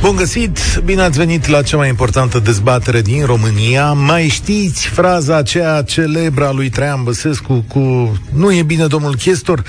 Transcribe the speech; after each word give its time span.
Bun 0.00 0.16
găsit! 0.16 0.58
Bine 0.84 1.02
ați 1.02 1.18
venit 1.18 1.46
la 1.46 1.62
cea 1.62 1.76
mai 1.76 1.88
importantă 1.88 2.38
dezbatere 2.38 3.00
din 3.00 3.24
România. 3.24 3.92
Mai 3.92 4.28
știți 4.28 4.86
fraza 4.86 5.36
aceea 5.36 5.82
celebră 5.82 6.46
a 6.46 6.52
lui 6.52 6.68
Traian 6.68 7.02
Băsescu 7.02 7.64
cu 7.68 8.12
Nu 8.32 8.52
e 8.52 8.62
bine, 8.62 8.86
domnul 8.86 9.16
Chestor? 9.16 9.62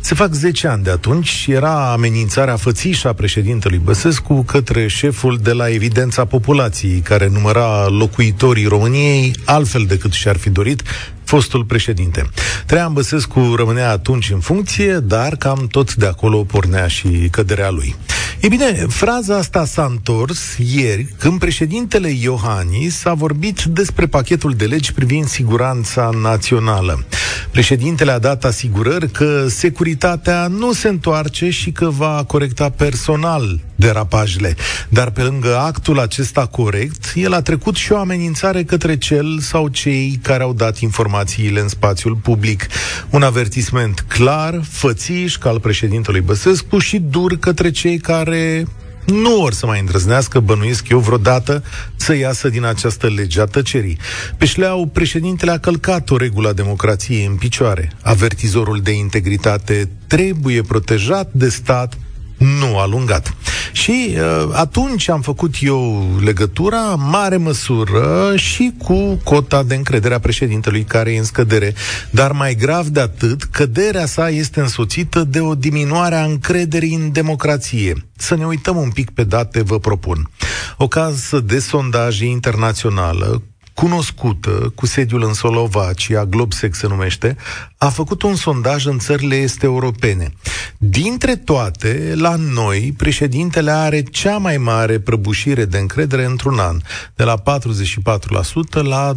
Se 0.00 0.14
fac 0.14 0.32
10 0.32 0.66
ani 0.66 0.82
de 0.82 0.90
atunci, 0.90 1.46
era 1.48 1.92
amenințarea 1.92 2.56
fățișă 2.56 3.08
a 3.08 3.12
președintelui 3.12 3.78
Băsescu 3.78 4.42
către 4.42 4.86
șeful 4.86 5.38
de 5.42 5.52
la 5.52 5.68
evidența 5.68 6.24
populației, 6.24 7.00
care 7.00 7.28
număra 7.32 7.88
locuitorii 7.88 8.66
României 8.66 9.34
altfel 9.44 9.84
decât 9.84 10.12
și-ar 10.12 10.36
fi 10.36 10.50
dorit, 10.50 10.82
fostul 11.24 11.64
președinte. 11.64 12.30
Traian 12.66 12.92
Băsescu 12.92 13.54
rămânea 13.56 13.90
atunci 13.90 14.30
în 14.30 14.40
funcție, 14.40 14.92
dar 14.92 15.36
cam 15.36 15.66
tot 15.70 15.94
de 15.94 16.06
acolo 16.06 16.44
pornea 16.44 16.86
și 16.86 17.28
căderea 17.30 17.70
lui. 17.70 17.96
E 18.46 18.48
bine, 18.48 18.86
fraza 18.88 19.36
asta 19.36 19.64
s-a 19.64 19.84
întors 19.90 20.56
ieri 20.74 21.06
când 21.18 21.38
președintele 21.38 22.08
Iohannis 22.08 23.04
a 23.04 23.14
vorbit 23.14 23.62
despre 23.62 24.06
pachetul 24.06 24.52
de 24.52 24.64
legi 24.64 24.92
privind 24.92 25.26
siguranța 25.26 26.10
națională. 26.22 27.04
Președintele 27.50 28.10
a 28.10 28.18
dat 28.18 28.44
asigurări 28.44 29.10
că 29.10 29.46
securitatea 29.48 30.46
nu 30.46 30.72
se 30.72 30.88
întoarce 30.88 31.50
și 31.50 31.70
că 31.70 31.90
va 31.90 32.24
corecta 32.26 32.70
personal 32.70 33.60
derapajele. 33.76 34.56
Dar 34.88 35.10
pe 35.10 35.22
lângă 35.22 35.58
actul 35.58 35.98
acesta 35.98 36.46
corect, 36.46 37.12
el 37.14 37.32
a 37.32 37.42
trecut 37.42 37.76
și 37.76 37.92
o 37.92 37.98
amenințare 37.98 38.64
către 38.64 38.98
cel 38.98 39.38
sau 39.40 39.68
cei 39.68 40.18
care 40.22 40.42
au 40.42 40.52
dat 40.52 40.78
informațiile 40.78 41.60
în 41.60 41.68
spațiul 41.68 42.14
public. 42.14 42.66
Un 43.10 43.22
avertisment 43.22 44.04
clar, 44.08 44.60
fățiș, 44.70 45.36
ca 45.36 45.48
al 45.48 45.60
președintelui 45.60 46.20
Băsescu 46.20 46.78
și 46.78 46.98
dur 46.98 47.36
către 47.36 47.70
cei 47.70 47.98
care 47.98 48.66
nu 49.06 49.40
or 49.40 49.52
să 49.52 49.66
mai 49.66 49.80
îndrăznească, 49.80 50.40
bănuiesc 50.40 50.88
eu 50.88 50.98
vreodată, 50.98 51.62
să 51.96 52.14
iasă 52.14 52.48
din 52.48 52.64
această 52.64 53.06
lege 53.06 53.40
a 53.40 53.44
tăcerii. 53.44 53.98
Pe 54.36 54.46
șleau, 54.46 54.86
președintele 54.86 55.50
a 55.50 55.58
călcat 55.58 56.10
o 56.10 56.16
regulă 56.16 56.48
a 56.48 56.52
democrației 56.52 57.26
în 57.26 57.34
picioare. 57.34 57.92
Avertizorul 58.02 58.80
de 58.80 58.92
integritate 58.92 59.90
trebuie 60.06 60.62
protejat 60.62 61.28
de 61.32 61.48
stat 61.48 61.98
nu 62.36 62.78
alungat. 62.78 63.34
Și 63.76 64.16
uh, 64.16 64.48
atunci 64.52 65.08
am 65.08 65.20
făcut 65.20 65.54
eu 65.60 66.10
legătura, 66.24 66.94
mare 66.94 67.36
măsură, 67.36 68.32
și 68.36 68.72
cu 68.78 69.20
cota 69.24 69.62
de 69.62 69.74
încredere 69.74 70.14
a 70.14 70.18
președintelui 70.18 70.84
care 70.84 71.12
e 71.12 71.18
în 71.18 71.24
scădere. 71.24 71.74
Dar 72.10 72.32
mai 72.32 72.54
grav 72.54 72.86
de 72.86 73.00
atât, 73.00 73.42
căderea 73.42 74.06
sa 74.06 74.30
este 74.30 74.60
însoțită 74.60 75.24
de 75.24 75.40
o 75.40 75.54
diminuare 75.54 76.14
a 76.14 76.24
încrederii 76.24 76.94
în 76.94 77.12
democrație. 77.12 77.92
Să 78.16 78.36
ne 78.36 78.46
uităm 78.46 78.76
un 78.76 78.90
pic 78.90 79.10
pe 79.10 79.24
date, 79.24 79.62
vă 79.62 79.78
propun. 79.78 80.30
O 80.76 80.88
casă 80.88 81.40
de 81.40 81.58
sondaje 81.58 82.24
internațională 82.24 83.42
cunoscută, 83.76 84.72
cu 84.74 84.86
sediul 84.86 85.22
în 85.22 85.32
Slovacia, 85.32 86.24
Globsex 86.24 86.78
se 86.78 86.86
numește, 86.86 87.36
a 87.78 87.88
făcut 87.88 88.22
un 88.22 88.34
sondaj 88.34 88.86
în 88.86 88.98
țările 88.98 89.34
este 89.34 89.66
europene. 89.66 90.32
Dintre 90.78 91.36
toate, 91.36 92.12
la 92.14 92.36
noi, 92.36 92.94
președintele 92.96 93.70
are 93.70 94.02
cea 94.02 94.36
mai 94.38 94.56
mare 94.56 94.98
prăbușire 94.98 95.64
de 95.64 95.78
încredere 95.78 96.24
într-un 96.24 96.58
an, 96.58 96.78
de 97.14 97.24
la 97.24 97.42
44% 97.42 98.82
la 98.82 99.12
29%. 99.14 99.16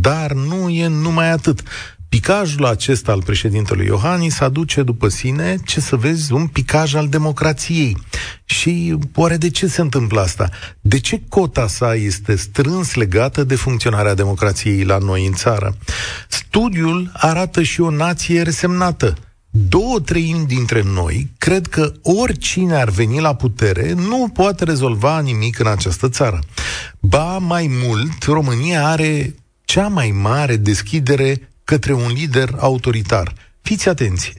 Dar 0.00 0.32
nu 0.32 0.68
e 0.68 0.86
numai 0.86 1.30
atât. 1.30 1.62
Picajul 2.16 2.64
acesta 2.64 3.12
al 3.12 3.22
președintelui 3.22 3.86
Iohannis 3.86 4.40
aduce 4.40 4.82
după 4.82 5.08
sine, 5.08 5.56
ce 5.64 5.80
să 5.80 5.96
vezi, 5.96 6.32
un 6.32 6.46
picaj 6.46 6.94
al 6.94 7.08
democrației. 7.08 7.96
Și 8.44 8.96
oare 9.14 9.36
de 9.36 9.50
ce 9.50 9.66
se 9.66 9.80
întâmplă 9.80 10.20
asta? 10.20 10.48
De 10.80 10.98
ce 10.98 11.22
cota 11.28 11.66
sa 11.66 11.94
este 11.94 12.36
strâns 12.36 12.94
legată 12.94 13.44
de 13.44 13.54
funcționarea 13.54 14.14
democrației 14.14 14.84
la 14.84 14.98
noi 14.98 15.26
în 15.26 15.32
țară? 15.32 15.76
Studiul 16.28 17.10
arată 17.12 17.62
și 17.62 17.80
o 17.80 17.90
nație 17.90 18.42
resemnată. 18.42 19.14
Două 19.50 20.00
treimi 20.00 20.46
dintre 20.46 20.82
noi 20.82 21.30
cred 21.38 21.66
că 21.66 21.92
oricine 22.02 22.74
ar 22.74 22.88
veni 22.88 23.20
la 23.20 23.34
putere 23.34 23.92
nu 23.92 24.30
poate 24.34 24.64
rezolva 24.64 25.20
nimic 25.20 25.58
în 25.58 25.66
această 25.66 26.08
țară. 26.08 26.38
Ba 27.00 27.38
mai 27.38 27.70
mult, 27.84 28.22
România 28.22 28.86
are 28.86 29.34
cea 29.64 29.88
mai 29.88 30.10
mare 30.10 30.56
deschidere 30.56 31.50
către 31.66 31.92
un 31.92 32.12
lider 32.14 32.54
autoritar. 32.58 33.34
Fiți 33.62 33.88
atenți, 33.88 34.32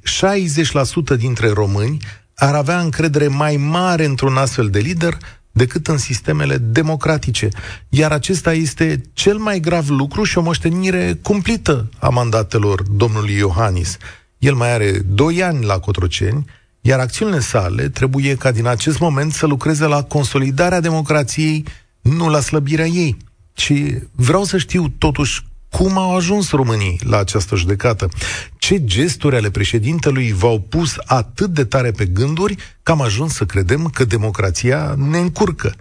60% 1.13 1.17
dintre 1.17 1.49
români 1.49 1.97
ar 2.35 2.55
avea 2.55 2.79
încredere 2.79 3.27
mai 3.27 3.57
mare 3.57 4.05
într-un 4.05 4.37
astfel 4.37 4.69
de 4.69 4.79
lider 4.79 5.17
decât 5.51 5.87
în 5.87 5.97
sistemele 5.97 6.57
democratice. 6.57 7.49
Iar 7.89 8.11
acesta 8.11 8.53
este 8.53 9.01
cel 9.13 9.37
mai 9.37 9.59
grav 9.59 9.89
lucru 9.89 10.23
și 10.23 10.37
o 10.37 10.41
moștenire 10.41 11.19
cumplită 11.21 11.89
a 11.99 12.09
mandatelor 12.09 12.81
domnului 12.81 13.33
Iohannis. 13.33 13.97
El 14.37 14.53
mai 14.53 14.73
are 14.73 14.91
2 14.91 15.43
ani 15.43 15.65
la 15.65 15.79
Cotroceni, 15.79 16.45
iar 16.81 16.99
acțiunile 16.99 17.39
sale 17.39 17.89
trebuie 17.89 18.35
ca 18.35 18.51
din 18.51 18.67
acest 18.67 18.99
moment 18.99 19.33
să 19.33 19.45
lucreze 19.45 19.85
la 19.85 20.03
consolidarea 20.03 20.79
democrației, 20.79 21.65
nu 22.01 22.29
la 22.29 22.39
slăbirea 22.39 22.85
ei. 22.85 23.17
Și 23.55 23.95
vreau 24.11 24.43
să 24.43 24.57
știu 24.57 24.87
totuși 24.87 25.46
cum 25.71 25.97
au 25.97 26.15
ajuns 26.15 26.51
românii 26.51 26.99
la 27.03 27.17
această 27.17 27.55
judecată? 27.55 28.09
Ce 28.57 28.83
gesturi 28.83 29.35
ale 29.35 29.49
președintelui 29.49 30.31
v-au 30.31 30.59
pus 30.59 30.95
atât 31.05 31.49
de 31.49 31.63
tare 31.63 31.91
pe 31.91 32.05
gânduri 32.05 32.55
că 32.83 32.91
am 32.91 33.01
ajuns 33.01 33.33
să 33.33 33.45
credem 33.45 33.85
că 33.85 34.05
democrația 34.05 34.95
ne 34.97 35.17
încurcă? 35.17 35.73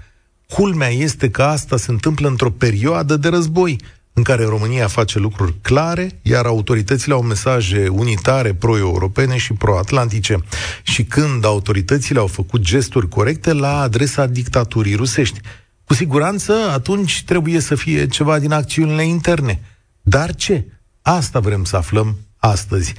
Culmea 0.48 0.88
este 0.88 1.30
că 1.30 1.42
asta 1.42 1.76
se 1.76 1.90
întâmplă 1.90 2.28
într-o 2.28 2.50
perioadă 2.50 3.16
de 3.16 3.28
război, 3.28 3.76
în 4.12 4.22
care 4.22 4.44
România 4.44 4.86
face 4.86 5.18
lucruri 5.18 5.54
clare, 5.60 6.18
iar 6.22 6.46
autoritățile 6.46 7.14
au 7.14 7.22
mesaje 7.22 7.88
unitare 7.88 8.54
pro-europene 8.54 9.36
și 9.36 9.52
pro-atlantice. 9.52 10.36
Și 10.82 11.04
când 11.04 11.44
autoritățile 11.44 12.18
au 12.18 12.26
făcut 12.26 12.60
gesturi 12.60 13.08
corecte 13.08 13.52
la 13.52 13.80
adresa 13.80 14.26
dictaturii 14.26 14.94
rusești, 14.94 15.40
cu 15.84 15.94
siguranță 15.94 16.52
atunci 16.72 17.22
trebuie 17.26 17.60
să 17.60 17.74
fie 17.74 18.06
ceva 18.06 18.38
din 18.38 18.52
acțiunile 18.52 19.04
interne– 19.04 19.60
dar 20.08 20.34
ce? 20.34 20.66
Asta 21.02 21.40
vrem 21.40 21.64
să 21.64 21.76
aflăm 21.76 22.16
astăzi. 22.36 22.92
0372069599. 22.92 22.96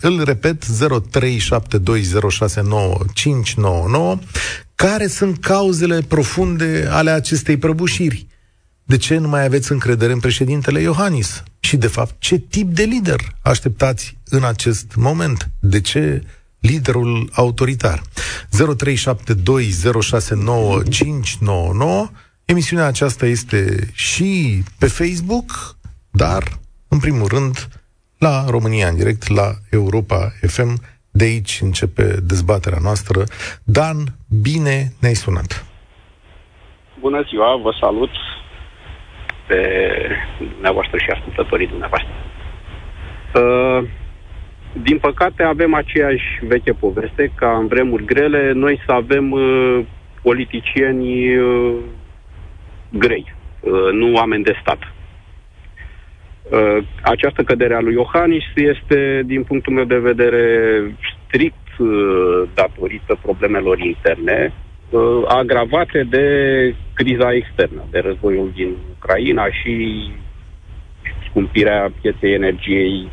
Îl 0.00 0.24
repet, 0.24 0.64
0372069599. 0.64 0.68
Care 4.74 5.06
sunt 5.06 5.40
cauzele 5.40 6.00
profunde 6.00 6.88
ale 6.90 7.10
acestei 7.10 7.56
prăbușiri? 7.56 8.26
De 8.84 8.96
ce 8.96 9.16
nu 9.16 9.28
mai 9.28 9.44
aveți 9.44 9.72
încredere 9.72 10.12
în 10.12 10.20
președintele 10.20 10.80
Iohannis? 10.80 11.42
Și, 11.60 11.76
de 11.76 11.86
fapt, 11.86 12.14
ce 12.18 12.38
tip 12.38 12.74
de 12.74 12.82
lider 12.82 13.20
așteptați 13.42 14.16
în 14.24 14.44
acest 14.44 14.94
moment? 14.94 15.50
De 15.60 15.80
ce 15.80 16.22
liderul 16.58 17.30
autoritar? 17.32 18.02
0372069599 18.02 18.08
Emisiunea 22.46 22.86
aceasta 22.86 23.26
este 23.26 23.58
și 23.94 24.62
pe 24.78 24.86
Facebook, 24.86 25.76
dar, 26.10 26.42
în 26.88 26.98
primul 26.98 27.26
rând, 27.26 27.56
la 28.18 28.44
România 28.48 28.88
în 28.88 28.96
direct, 28.96 29.28
la 29.28 29.48
Europa 29.70 30.32
FM. 30.46 30.70
De 31.10 31.24
aici 31.24 31.58
începe 31.62 32.02
dezbaterea 32.02 32.78
noastră. 32.82 33.22
Dan, 33.64 33.98
bine 34.42 34.76
ne-ai 35.00 35.14
sunat! 35.14 35.66
Bună 37.00 37.22
ziua, 37.28 37.56
vă 37.56 37.72
salut 37.80 38.10
pe 39.48 39.60
dumneavoastră 40.38 40.96
și 40.98 41.10
ascultătorii 41.10 41.66
dumneavoastră. 41.66 42.12
Uh, 43.34 43.88
din 44.82 44.98
păcate 44.98 45.42
avem 45.42 45.74
aceeași 45.74 46.26
veche 46.42 46.72
poveste, 46.72 47.32
ca 47.34 47.56
în 47.56 47.66
vremuri 47.66 48.04
grele 48.04 48.52
noi 48.52 48.82
să 48.86 48.92
avem 48.92 49.30
uh, 49.30 49.80
politicieni 50.22 51.36
uh, 51.36 51.74
grei, 52.98 53.34
uh, 53.60 53.92
nu 53.92 54.12
oameni 54.12 54.44
de 54.44 54.58
stat. 54.60 54.78
Uh, 56.42 56.84
această 57.02 57.42
cădere 57.42 57.74
a 57.74 57.80
lui 57.80 57.94
Iohannis 57.94 58.44
este, 58.54 59.22
din 59.24 59.42
punctul 59.42 59.72
meu 59.72 59.84
de 59.84 59.98
vedere, 59.98 60.42
strict 61.26 61.78
uh, 61.78 61.88
datorită 62.54 63.18
problemelor 63.22 63.78
interne, 63.78 64.52
agravate 65.28 66.06
de 66.10 66.26
criza 66.94 67.34
externă, 67.34 67.84
de 67.90 67.98
războiul 67.98 68.52
din 68.54 68.76
Ucraina 68.96 69.44
și 69.62 70.12
scumpirea 71.28 71.92
pieței 72.00 72.32
energiei 72.32 73.08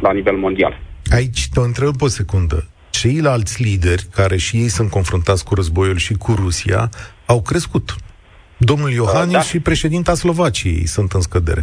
la 0.00 0.12
nivel 0.12 0.36
mondial. 0.36 0.80
Aici 1.10 1.48
te 1.52 1.60
întreb 1.60 1.94
o 2.00 2.06
secundă. 2.06 2.68
Ceilalți 2.90 3.62
lideri, 3.62 4.06
care 4.14 4.36
și 4.36 4.56
ei 4.56 4.68
sunt 4.68 4.90
confruntați 4.90 5.44
cu 5.44 5.54
războiul 5.54 5.96
și 5.96 6.14
cu 6.14 6.32
Rusia, 6.32 6.90
au 7.26 7.42
crescut. 7.42 7.96
Domnul 8.58 8.90
Iohannis 8.90 9.32
da. 9.32 9.40
și 9.40 9.60
președinta 9.60 10.14
Slovaciei 10.14 10.86
sunt 10.86 11.12
în 11.12 11.20
scădere. 11.20 11.62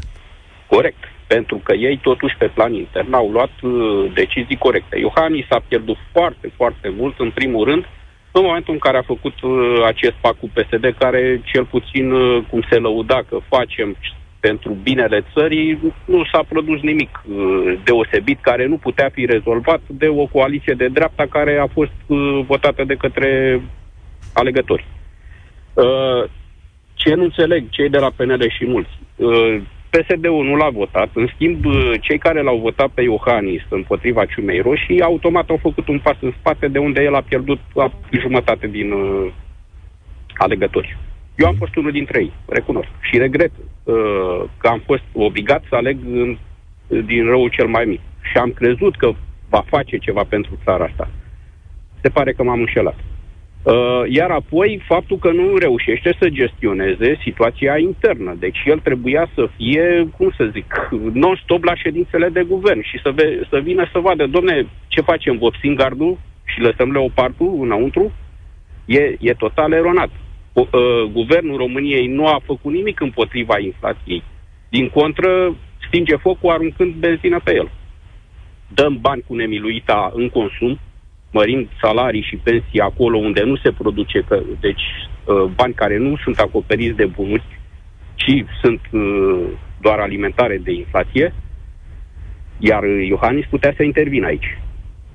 Corect. 0.67 1.03
Pentru 1.27 1.61
că 1.63 1.73
ei, 1.73 1.99
totuși, 2.01 2.35
pe 2.37 2.51
plan 2.53 2.73
intern, 2.73 3.13
au 3.13 3.29
luat 3.31 3.51
uh, 3.61 3.71
decizii 4.13 4.57
corecte. 4.57 4.99
Iohannis 4.99 5.45
a 5.49 5.63
pierdut 5.67 5.97
foarte, 6.11 6.51
foarte 6.55 6.93
mult, 6.97 7.19
în 7.19 7.31
primul 7.31 7.65
rând, 7.65 7.85
în 8.31 8.41
momentul 8.43 8.73
în 8.73 8.79
care 8.79 8.97
a 8.97 9.11
făcut 9.13 9.41
uh, 9.41 9.51
acest 9.85 10.13
pact 10.21 10.39
cu 10.39 10.49
PSD, 10.53 10.95
care 10.99 11.41
cel 11.43 11.65
puțin, 11.65 12.11
uh, 12.11 12.43
cum 12.49 12.65
se 12.69 12.77
lăuda 12.77 13.23
că 13.29 13.37
facem 13.47 13.97
pentru 14.39 14.77
binele 14.83 15.25
țării, 15.33 15.93
nu 16.05 16.25
s-a 16.31 16.43
produs 16.47 16.81
nimic 16.81 17.23
uh, 17.23 17.79
deosebit 17.83 18.39
care 18.41 18.65
nu 18.65 18.77
putea 18.77 19.09
fi 19.13 19.25
rezolvat 19.25 19.81
de 19.87 20.07
o 20.07 20.25
coaliție 20.25 20.73
de 20.73 20.87
dreapta 20.87 21.25
care 21.29 21.57
a 21.57 21.67
fost 21.67 21.97
uh, 22.07 22.39
votată 22.47 22.83
de 22.83 22.95
către 22.95 23.61
alegători. 24.33 24.85
Uh, 27.05 27.11
ce 27.11 27.15
nu 27.15 27.23
înțeleg 27.23 27.69
cei 27.69 27.89
de 27.89 27.97
la 27.97 28.11
PNL 28.15 28.49
și 28.49 28.65
mulți, 28.65 28.89
uh, 29.15 29.61
PSD-ul 29.89 30.45
nu 30.45 30.55
l-a 30.55 30.69
votat, 30.69 31.09
în 31.13 31.27
schimb, 31.33 31.65
uh, 31.65 31.91
cei 32.01 32.17
care 32.17 32.41
l-au 32.41 32.57
votat 32.57 32.89
pe 32.93 33.01
Iohannis 33.01 33.61
împotriva 33.69 34.25
Ciumei 34.25 34.59
Roșii, 34.59 35.01
automat 35.01 35.49
au 35.49 35.57
făcut 35.61 35.87
un 35.87 35.99
pas 35.99 36.15
în 36.21 36.33
spate 36.39 36.67
de 36.67 36.79
unde 36.79 37.03
el 37.03 37.15
a 37.15 37.21
pierdut 37.21 37.59
jumătate 38.21 38.67
din 38.67 38.91
uh, 38.91 39.31
alegători. 40.33 40.97
Eu 41.35 41.47
am 41.47 41.55
fost 41.55 41.75
unul 41.75 41.91
dintre 41.91 42.19
ei, 42.19 42.31
recunosc. 42.45 42.89
Și 43.01 43.17
regret 43.17 43.51
uh, 43.83 44.43
că 44.57 44.67
am 44.67 44.81
fost 44.85 45.03
obligat 45.13 45.63
să 45.69 45.75
aleg 45.75 45.97
în, 46.05 46.37
din 47.05 47.25
răul 47.25 47.49
cel 47.49 47.67
mai 47.67 47.85
mic. 47.85 47.99
Și 48.31 48.37
am 48.37 48.51
crezut 48.51 48.95
că 48.95 49.11
va 49.49 49.63
face 49.69 49.97
ceva 49.97 50.23
pentru 50.29 50.59
țara 50.63 50.83
asta. 50.83 51.09
Se 52.01 52.09
pare 52.09 52.33
că 52.33 52.43
m-am 52.43 52.59
înșelat. 52.59 52.95
Uh, 53.65 54.03
iar 54.07 54.31
apoi, 54.31 54.81
faptul 54.87 55.17
că 55.17 55.31
nu 55.31 55.57
reușește 55.57 56.15
să 56.19 56.29
gestioneze 56.29 57.19
situația 57.21 57.77
internă. 57.77 58.35
Deci 58.39 58.57
el 58.65 58.79
trebuia 58.79 59.29
să 59.35 59.49
fie, 59.55 60.07
cum 60.17 60.33
să 60.37 60.49
zic, 60.51 60.89
non-stop 61.13 61.63
la 61.63 61.75
ședințele 61.75 62.29
de 62.29 62.43
guvern 62.43 62.81
și 62.81 62.99
să, 63.03 63.11
ve- 63.11 63.41
să 63.49 63.59
vină 63.59 63.89
să 63.91 63.99
vadă, 63.99 64.27
domne, 64.27 64.67
ce 64.87 65.01
facem, 65.01 65.37
vopsim 65.37 65.75
gardul 65.75 66.17
și 66.43 66.59
lăsăm 66.59 66.91
leopardul 66.91 67.57
înăuntru? 67.61 68.11
E, 68.85 69.15
e 69.19 69.33
total 69.33 69.71
eronat. 69.71 70.09
Uh, 70.53 70.67
guvernul 71.11 71.57
României 71.57 72.07
nu 72.07 72.27
a 72.27 72.41
făcut 72.45 72.73
nimic 72.73 72.99
împotriva 72.99 73.59
inflației. 73.59 74.23
Din 74.69 74.89
contră, 74.89 75.55
stinge 75.87 76.15
focul 76.15 76.49
aruncând 76.49 76.93
benzină 76.93 77.39
pe 77.43 77.55
el. 77.55 77.71
Dăm 78.67 78.97
bani 79.01 79.23
cu 79.27 79.35
nemiluita 79.35 80.11
în 80.15 80.29
consum, 80.29 80.79
mărim 81.37 81.69
salarii 81.81 82.27
și 82.29 82.35
pensii 82.47 82.87
acolo 82.89 83.17
unde 83.17 83.41
nu 83.41 83.55
se 83.63 83.71
produce, 83.81 84.19
că, 84.27 84.35
deci 84.59 84.85
uh, 85.25 85.43
bani 85.59 85.73
care 85.73 85.97
nu 85.97 86.11
sunt 86.23 86.37
acoperiți 86.39 86.95
de 87.01 87.05
bunuri, 87.05 87.45
ci 88.15 88.33
sunt 88.61 88.81
uh, 88.91 89.43
doar 89.81 89.99
alimentare 89.99 90.57
de 90.63 90.71
inflație, 90.71 91.33
iar 92.57 92.83
Iohannis 92.83 93.45
putea 93.49 93.73
să 93.77 93.83
intervină 93.83 94.25
aici. 94.25 94.49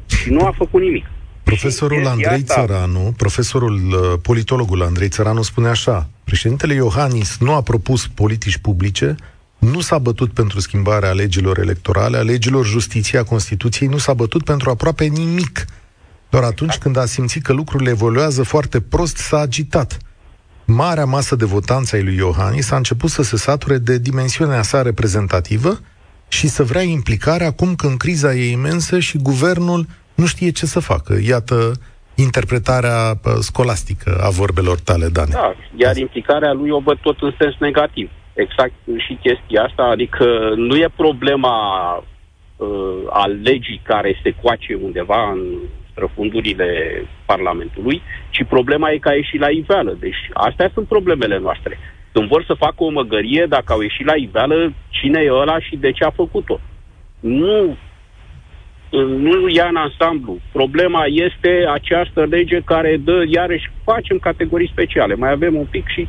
Și 0.07 0.31
nu 0.31 0.41
a 0.47 0.53
făcut 0.57 0.83
nimic. 0.83 1.07
Profesorul 1.43 2.07
Andrei 2.07 2.43
Țăranu, 2.43 3.15
profesorul 3.17 3.75
uh, 3.75 4.19
politologul 4.23 4.83
Andrei 4.83 5.09
Țăranu 5.09 5.43
spune 5.43 5.69
așa, 5.69 6.09
președintele 6.25 6.75
Iohannis 6.75 7.39
nu 7.41 7.53
a 7.53 7.63
propus 7.63 8.07
politici 8.07 8.59
publice, 8.59 9.15
nu 9.59 9.81
s-a 9.81 9.99
bătut 9.99 10.31
pentru 10.33 10.61
schimbarea 10.61 11.13
legilor 11.13 11.59
electorale, 11.59 12.17
a 12.17 12.23
legilor 12.23 12.67
justiției, 12.67 13.21
a 13.21 13.25
Constituției, 13.25 13.89
nu 13.89 13.99
s-a 13.99 14.15
bătut 14.15 14.45
pentru 14.45 14.71
aproape 14.71 15.05
nimic. 15.05 15.65
Doar 16.31 16.43
atunci 16.43 16.77
când 16.79 16.97
a 16.97 17.05
simțit 17.05 17.43
că 17.43 17.53
lucrurile 17.53 17.91
evoluează 17.91 18.43
foarte 18.43 18.81
prost, 18.81 19.17
s-a 19.17 19.39
agitat. 19.39 19.99
Marea 20.67 21.05
masă 21.05 21.37
de 21.37 21.45
votanți 21.45 21.95
ai 21.95 22.03
lui 22.03 22.17
Iohannis 22.17 22.71
a 22.71 22.77
început 22.77 23.11
să 23.11 23.23
se 23.23 23.37
sature 23.37 23.79
de 23.79 23.99
dimensiunea 23.99 24.63
sa 24.63 24.83
reprezentativă 24.83 25.79
și 26.29 26.47
să 26.49 26.63
vrea 26.63 26.83
implicarea 26.83 27.47
acum 27.47 27.75
când 27.75 27.99
criza 27.99 28.35
e 28.35 28.51
imensă 28.51 28.99
și 28.99 29.19
guvernul 29.19 29.87
nu 30.15 30.27
știe 30.27 30.51
ce 30.51 30.67
să 30.67 30.81
facă. 30.81 31.19
Iată 31.23 31.73
interpretarea 32.15 33.21
scolastică 33.41 34.21
a 34.23 34.29
vorbelor 34.29 34.81
tale, 34.81 35.09
Dane. 35.09 35.33
Da, 35.33 35.55
iar 35.77 35.97
implicarea 35.97 36.53
lui 36.53 36.71
o 36.71 36.81
văd 36.81 36.99
tot 36.99 37.17
în 37.21 37.35
sens 37.39 37.55
negativ. 37.59 38.11
Exact 38.33 38.73
și 38.97 39.19
chestia 39.23 39.63
asta, 39.63 39.83
adică 39.83 40.25
nu 40.57 40.77
e 40.77 40.89
problema 40.97 41.57
uh, 41.97 42.69
a 43.11 43.27
legii 43.27 43.81
care 43.85 44.21
se 44.23 44.35
coace 44.43 44.79
undeva 44.83 45.31
în 45.31 45.41
străfundurile 45.91 46.69
Parlamentului, 47.27 48.03
ci 48.31 48.45
problema 48.49 48.91
e 48.91 48.99
că 48.99 49.09
a 49.09 49.15
ieșit 49.15 49.41
la 49.41 49.51
iveală. 49.51 49.97
Deci 50.01 50.23
astea 50.33 50.71
sunt 50.75 50.87
problemele 50.87 51.39
noastre. 51.39 51.79
Când 52.13 52.29
vor 52.29 52.45
să 52.45 52.55
facă 52.55 52.83
o 52.85 52.91
măgărie, 52.91 53.47
dacă 53.49 53.73
au 53.73 53.81
ieșit 53.81 54.07
la 54.07 54.17
iveală, 54.17 54.73
cine 54.89 55.21
e 55.23 55.33
ăla 55.33 55.61
și 55.61 55.77
de 55.77 55.91
ce 55.93 56.05
a 56.05 56.11
făcut-o. 56.11 56.61
Nu 57.21 57.77
nu 58.99 59.49
ia 59.49 59.67
în 59.67 59.77
ansamblu. 59.77 60.39
Problema 60.53 61.03
este 61.07 61.51
această 61.73 62.25
lege 62.25 62.61
care 62.61 63.01
dă, 63.05 63.23
iarăși, 63.29 63.73
facem 63.85 64.19
categorii 64.19 64.71
speciale. 64.73 65.15
Mai 65.15 65.31
avem 65.31 65.55
un 65.55 65.67
pic 65.71 65.89
și 65.89 66.09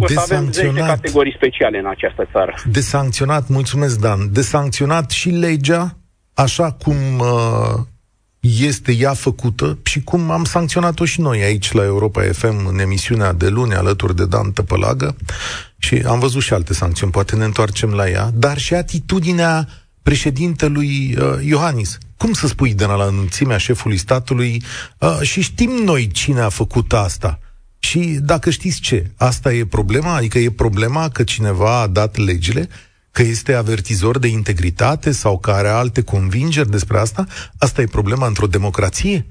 o 0.00 0.06
să 0.06 0.20
avem 0.20 0.52
10 0.52 0.80
categorii 0.80 1.34
speciale 1.36 1.78
în 1.78 1.86
această 1.86 2.28
țară. 2.32 2.54
De 2.64 2.80
sancționat, 2.80 3.48
mulțumesc, 3.48 4.00
Dan, 4.00 4.32
de 4.32 4.40
sancționat 4.40 5.10
și 5.10 5.28
legea, 5.28 5.96
așa 6.34 6.72
cum 6.72 6.96
uh, 7.18 7.80
este 8.42 8.92
ea 8.92 9.14
făcută 9.14 9.78
și 9.82 10.02
cum 10.02 10.30
am 10.30 10.44
sancționat-o 10.44 11.04
și 11.04 11.20
noi 11.20 11.42
aici 11.42 11.72
la 11.72 11.84
Europa 11.84 12.22
FM 12.32 12.66
în 12.66 12.78
emisiunea 12.78 13.32
de 13.32 13.48
luni 13.48 13.74
alături 13.74 14.16
de 14.16 14.26
Dan 14.26 14.52
Tăpălagă 14.52 15.16
și 15.78 15.94
am 16.06 16.18
văzut 16.18 16.42
și 16.42 16.52
alte 16.52 16.74
sancțiuni, 16.74 17.12
poate 17.12 17.36
ne 17.36 17.44
întoarcem 17.44 17.90
la 17.90 18.08
ea, 18.08 18.30
dar 18.34 18.58
și 18.58 18.74
atitudinea 18.74 19.68
președintelui 20.02 21.16
uh, 21.18 21.44
Iohannis. 21.44 21.98
Cum 22.16 22.32
să 22.32 22.46
spui 22.46 22.74
de 22.74 22.84
la 22.84 23.04
înălțimea 23.04 23.56
șefului 23.56 23.96
statului 23.96 24.62
uh, 24.98 25.18
și 25.20 25.40
știm 25.40 25.70
noi 25.70 26.06
cine 26.06 26.40
a 26.40 26.48
făcut 26.48 26.92
asta. 26.92 27.38
Și 27.78 27.98
dacă 28.22 28.50
știți 28.50 28.80
ce, 28.80 29.10
asta 29.16 29.52
e 29.52 29.64
problema, 29.64 30.14
adică 30.14 30.38
e 30.38 30.50
problema 30.50 31.08
că 31.08 31.22
cineva 31.22 31.80
a 31.80 31.86
dat 31.86 32.16
legile, 32.16 32.68
că 33.12 33.22
este 33.22 33.54
avertizor 33.54 34.18
de 34.18 34.26
integritate 34.26 35.10
sau 35.10 35.38
că 35.38 35.50
are 35.50 35.68
alte 35.68 36.02
convingeri 36.02 36.70
despre 36.70 36.98
asta, 36.98 37.26
asta 37.58 37.80
e 37.82 37.86
problema 37.86 38.26
într-o 38.26 38.46
democrație? 38.46 39.26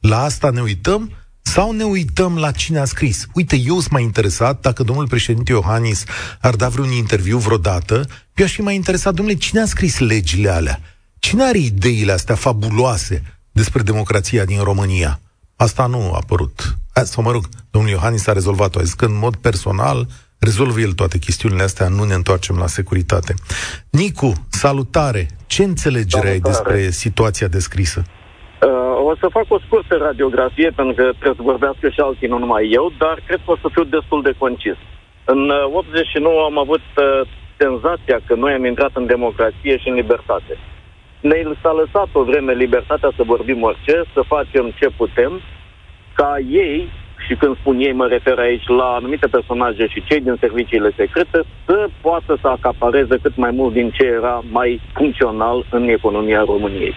La 0.00 0.22
asta 0.22 0.50
ne 0.50 0.60
uităm? 0.60 1.10
Sau 1.42 1.72
ne 1.72 1.84
uităm 1.84 2.36
la 2.36 2.50
cine 2.50 2.78
a 2.78 2.84
scris? 2.84 3.26
Uite, 3.32 3.56
eu 3.56 3.74
sunt 3.78 3.90
mai 3.90 4.02
interesat 4.02 4.60
dacă 4.60 4.82
domnul 4.82 5.08
președinte 5.08 5.52
Iohannis 5.52 6.04
ar 6.40 6.56
da 6.56 6.68
vreun 6.68 6.90
interviu 6.90 7.38
vreodată, 7.38 8.06
eu 8.34 8.44
aș 8.44 8.52
fi 8.52 8.60
mai 8.60 8.74
interesat, 8.74 9.14
domnule, 9.14 9.36
cine 9.36 9.60
a 9.60 9.66
scris 9.66 9.98
legile 9.98 10.50
alea? 10.50 10.80
Cine 11.18 11.44
are 11.44 11.58
ideile 11.58 12.12
astea 12.12 12.34
fabuloase 12.34 13.22
despre 13.52 13.82
democrația 13.82 14.44
din 14.44 14.62
România? 14.62 15.20
Asta 15.56 15.86
nu 15.86 16.12
a 16.12 16.16
apărut. 16.16 16.76
Sau 17.04 17.22
mă 17.22 17.30
rog, 17.30 17.48
domnul 17.70 17.90
Iohannis 17.90 18.26
a 18.26 18.32
rezolvat-o. 18.32 18.78
A 18.78 18.82
zis 18.82 18.92
că 18.92 19.04
în 19.04 19.18
mod 19.18 19.36
personal 19.36 20.08
rezolvă 20.44 20.78
el 20.80 20.92
toate 20.92 21.18
chestiunile 21.18 21.62
astea, 21.62 21.88
nu 21.88 22.04
ne 22.04 22.14
întoarcem 22.14 22.56
la 22.56 22.66
securitate. 22.66 23.34
Nicu, 23.90 24.32
salutare! 24.48 25.22
Ce 25.46 25.62
înțelegere 25.62 26.28
salutare. 26.28 26.28
ai 26.28 26.40
despre 26.50 26.90
situația 26.90 27.48
descrisă? 27.48 28.00
Uh, 28.04 29.10
o 29.10 29.12
să 29.20 29.26
fac 29.36 29.46
o 29.48 29.58
scurtă 29.66 29.94
radiografie, 29.96 30.70
pentru 30.78 30.94
că 30.94 31.02
trebuie 31.02 31.40
să 31.40 31.50
vorbească 31.52 31.88
și 31.88 32.00
alții, 32.00 32.32
nu 32.32 32.38
numai 32.38 32.64
eu, 32.78 32.92
dar 32.98 33.16
cred 33.26 33.40
că 33.44 33.50
o 33.50 33.56
să 33.62 33.68
fiu 33.74 33.84
destul 33.84 34.22
de 34.22 34.34
concis. 34.38 34.78
În 35.24 35.40
89 35.72 36.34
uh, 36.34 36.46
am 36.50 36.58
avut 36.58 36.84
uh, 36.96 37.04
senzația 37.56 38.18
că 38.26 38.34
noi 38.34 38.52
am 38.52 38.64
intrat 38.64 38.90
în 38.94 39.06
democrație 39.06 39.74
și 39.78 39.88
în 39.88 39.94
libertate. 39.94 40.54
Ne 41.20 41.38
s-a 41.62 41.72
lăsat 41.72 42.08
o 42.12 42.22
vreme 42.30 42.52
libertatea 42.52 43.10
să 43.16 43.22
vorbim 43.34 43.62
orice, 43.62 43.96
să 44.14 44.20
facem 44.34 44.64
ce 44.78 44.88
putem, 45.00 45.32
ca 46.14 46.32
ei, 46.50 46.88
și 47.26 47.34
când 47.34 47.56
spun 47.56 47.78
ei 47.78 47.92
mă 47.92 48.06
refer 48.06 48.38
aici 48.38 48.66
la 48.66 48.84
anumite 48.84 49.26
personaje 49.26 49.86
și 49.86 50.04
cei 50.08 50.20
din 50.20 50.36
serviciile 50.40 50.90
secrete, 50.96 51.40
să 51.66 51.88
poată 52.00 52.38
să 52.40 52.48
acapareze 52.48 53.16
cât 53.22 53.36
mai 53.36 53.50
mult 53.50 53.72
din 53.72 53.90
ce 53.90 54.04
era 54.04 54.42
mai 54.50 54.80
funcțional 54.92 55.66
în 55.70 55.88
economia 55.88 56.42
României. 56.46 56.94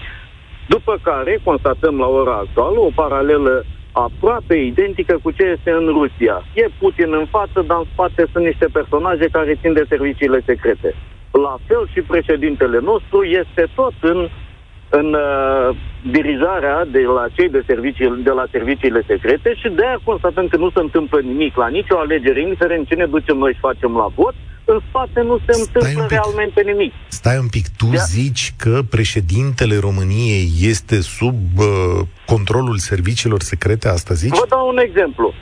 După 0.68 1.00
care 1.02 1.40
constatăm 1.44 1.98
la 1.98 2.08
ora 2.08 2.36
actuală 2.36 2.80
o 2.80 2.90
paralelă 2.96 3.66
aproape 3.92 4.56
identică 4.56 5.20
cu 5.24 5.32
ce 5.32 5.44
este 5.44 5.72
în 5.72 5.88
Rusia. 5.88 6.36
E 6.54 6.66
Putin 6.80 7.14
în 7.14 7.26
față, 7.26 7.60
dar 7.68 7.78
în 7.78 7.88
spate 7.92 8.26
sunt 8.32 8.46
niște 8.46 8.68
personaje 8.72 9.28
care 9.32 9.60
țin 9.62 9.74
de 9.74 9.86
serviciile 9.90 10.40
secrete. 10.46 10.96
La 11.32 11.56
fel 11.68 11.84
și 11.94 12.02
președintele 12.02 12.80
nostru 12.80 13.24
este 13.24 13.64
tot 13.76 13.94
în 14.02 14.30
în 14.90 15.14
uh, 15.14 15.76
dirijarea 16.12 16.86
de 16.92 17.00
la 17.00 17.26
cei 17.36 17.50
de, 17.50 17.64
servicii, 17.68 18.22
de 18.24 18.30
la 18.30 18.46
serviciile 18.52 19.04
secrete 19.08 19.54
și 19.56 19.70
de 19.70 19.86
aia 19.86 20.00
constatăm 20.04 20.48
că 20.48 20.58
nu 20.58 20.70
se 20.70 20.80
întâmplă 20.80 21.20
nimic 21.20 21.56
la 21.56 21.68
nicio 21.68 21.98
alegere, 21.98 22.42
indiferent 22.42 22.88
ce 22.88 22.96
ne 22.96 23.06
ducem 23.06 23.38
noi 23.38 23.54
și 23.54 23.60
facem 23.60 23.92
la 23.92 24.08
vot, 24.16 24.36
în 24.66 24.80
spate 24.90 25.22
nu 25.22 25.38
se 25.46 25.54
întâmplă 25.60 26.02
pic, 26.02 26.10
realmente 26.10 26.62
nimic. 26.62 26.94
Stai 27.08 27.38
un 27.38 27.48
pic, 27.48 27.66
tu 27.78 27.86
da? 27.86 27.98
zici 27.98 28.54
că 28.58 28.80
președintele 28.90 29.78
României 29.78 30.48
este 30.62 31.02
sub 31.02 31.40
uh, 31.58 31.66
controlul 32.26 32.78
serviciilor 32.78 33.42
secrete, 33.42 33.88
asta 33.88 34.14
zici? 34.14 34.38
Vă 34.38 34.46
dau 34.50 34.68
un 34.68 34.78
exemplu, 34.78 35.34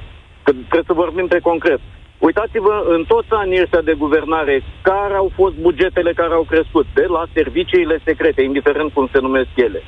că 0.43 0.51
trebuie 0.51 0.83
să 0.85 0.93
vorbim 0.93 1.27
pe 1.27 1.39
concret. 1.39 1.79
Uitați-vă 2.27 2.75
în 2.95 3.03
toți 3.03 3.27
anii 3.29 3.61
ăștia 3.61 3.81
de 3.81 3.93
guvernare, 4.03 4.63
care 4.81 5.15
au 5.15 5.31
fost 5.35 5.55
bugetele 5.55 6.11
care 6.13 6.33
au 6.33 6.45
crescut, 6.53 6.85
de 6.93 7.05
la 7.15 7.23
serviciile 7.33 7.97
secrete, 8.05 8.41
indiferent 8.41 8.93
cum 8.93 9.09
se 9.13 9.19
numesc 9.19 9.51
ele, 9.55 9.81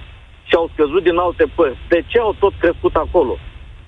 și 0.43 0.55
au 0.55 0.69
scăzut 0.73 1.03
din 1.03 1.17
alte 1.17 1.45
părți. 1.55 1.77
De 1.89 2.03
ce 2.07 2.19
au 2.19 2.35
tot 2.39 2.53
crescut 2.59 2.95
acolo? 2.95 3.37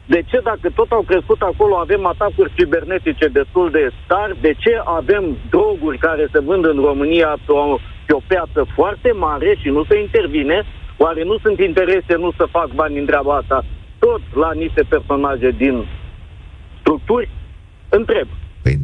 De 0.06 0.24
ce, 0.30 0.40
dacă 0.44 0.70
tot 0.76 0.92
au 0.92 1.02
crescut 1.02 1.42
acolo, 1.42 1.76
avem 1.76 2.06
atacuri 2.06 2.54
cibernetice 2.58 3.28
destul 3.28 3.70
de 3.72 3.90
tari? 4.08 4.42
De 4.42 4.54
ce 4.58 4.82
avem 4.84 5.38
droguri 5.50 5.98
care 5.98 6.28
se 6.32 6.40
vând 6.40 6.66
în 6.66 6.80
România 6.90 7.38
pe 7.46 7.52
o, 7.52 7.78
pe 8.06 8.14
o 8.14 8.22
piață 8.28 8.68
foarte 8.76 9.12
mare 9.12 9.56
și 9.62 9.70
nu 9.70 9.84
se 9.84 10.00
intervine? 10.00 10.66
Oare 10.98 11.24
nu 11.24 11.38
sunt 11.38 11.60
interese 11.60 12.16
nu 12.16 12.32
să 12.38 12.46
fac 12.52 12.70
bani 12.74 13.00
în 13.00 13.06
treaba 13.06 13.36
asta? 13.36 13.66
Tot 14.00 14.22
la 14.34 14.52
niște 14.52 14.84
personaje 14.90 15.50
din 15.50 15.86
structuri? 16.80 17.30
Întreb. 17.90 18.28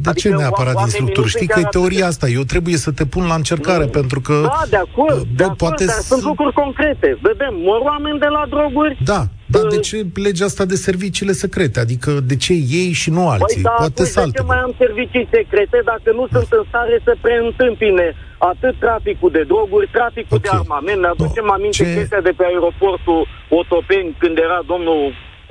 Păi 0.06 0.22
de 0.22 0.28
adică 0.28 0.36
ce 0.36 0.42
neapărat 0.42 0.74
din 0.82 0.92
structuri? 0.96 1.28
Știi 1.28 1.46
că 1.46 1.60
e 1.60 1.76
teoria 1.78 2.06
asta. 2.06 2.26
Eu 2.38 2.42
trebuie 2.42 2.76
să 2.76 2.90
te 2.98 3.04
pun 3.06 3.24
la 3.26 3.34
încercare, 3.34 3.84
nu. 3.84 3.90
pentru 3.98 4.20
că... 4.20 4.36
Da, 4.42 4.62
de 4.70 4.76
acord, 4.76 5.18
bă, 5.18 5.26
de 5.36 5.42
acord 5.42 5.58
poate 5.58 5.84
dar 5.84 5.94
sunt 5.94 6.22
lucruri 6.22 6.54
concrete. 6.62 7.18
Vedem, 7.20 7.54
mor 7.68 7.80
oameni 7.90 8.18
de 8.18 8.30
la 8.36 8.44
droguri. 8.48 8.98
Da, 9.04 9.22
dar 9.46 9.64
de 9.74 9.78
ce 9.78 9.96
legea 10.14 10.44
asta 10.44 10.64
de 10.64 10.74
serviciile 10.74 11.32
secrete? 11.32 11.80
Adică 11.80 12.10
de 12.30 12.36
ce 12.36 12.52
ei 12.52 12.92
și 12.92 13.10
nu 13.10 13.28
alții? 13.28 13.62
Păi 13.62 13.62
da, 13.62 13.70
poate 13.70 14.02
păi 14.02 14.24
de 14.24 14.30
ce 14.38 14.42
mai 14.52 14.60
am 14.66 14.74
servicii 14.78 15.28
secrete 15.36 15.78
dacă 15.92 16.08
nu 16.18 16.24
sunt 16.32 16.48
în 16.58 16.64
stare 16.68 17.00
să 17.04 17.12
preîntâmpine 17.20 18.06
atât 18.38 18.74
traficul 18.78 19.30
de 19.30 19.42
droguri, 19.50 19.88
traficul 19.98 20.36
okay. 20.36 20.50
de 20.50 20.56
armament. 20.60 21.00
Ne 21.00 21.10
aducem 21.14 21.46
aminte 21.56 21.76
ce... 21.76 21.94
chestia 21.96 22.20
de 22.28 22.32
pe 22.38 22.44
aeroportul 22.50 23.20
Otopeni 23.58 24.16
când 24.22 24.36
era 24.46 24.60
domnul 24.72 25.02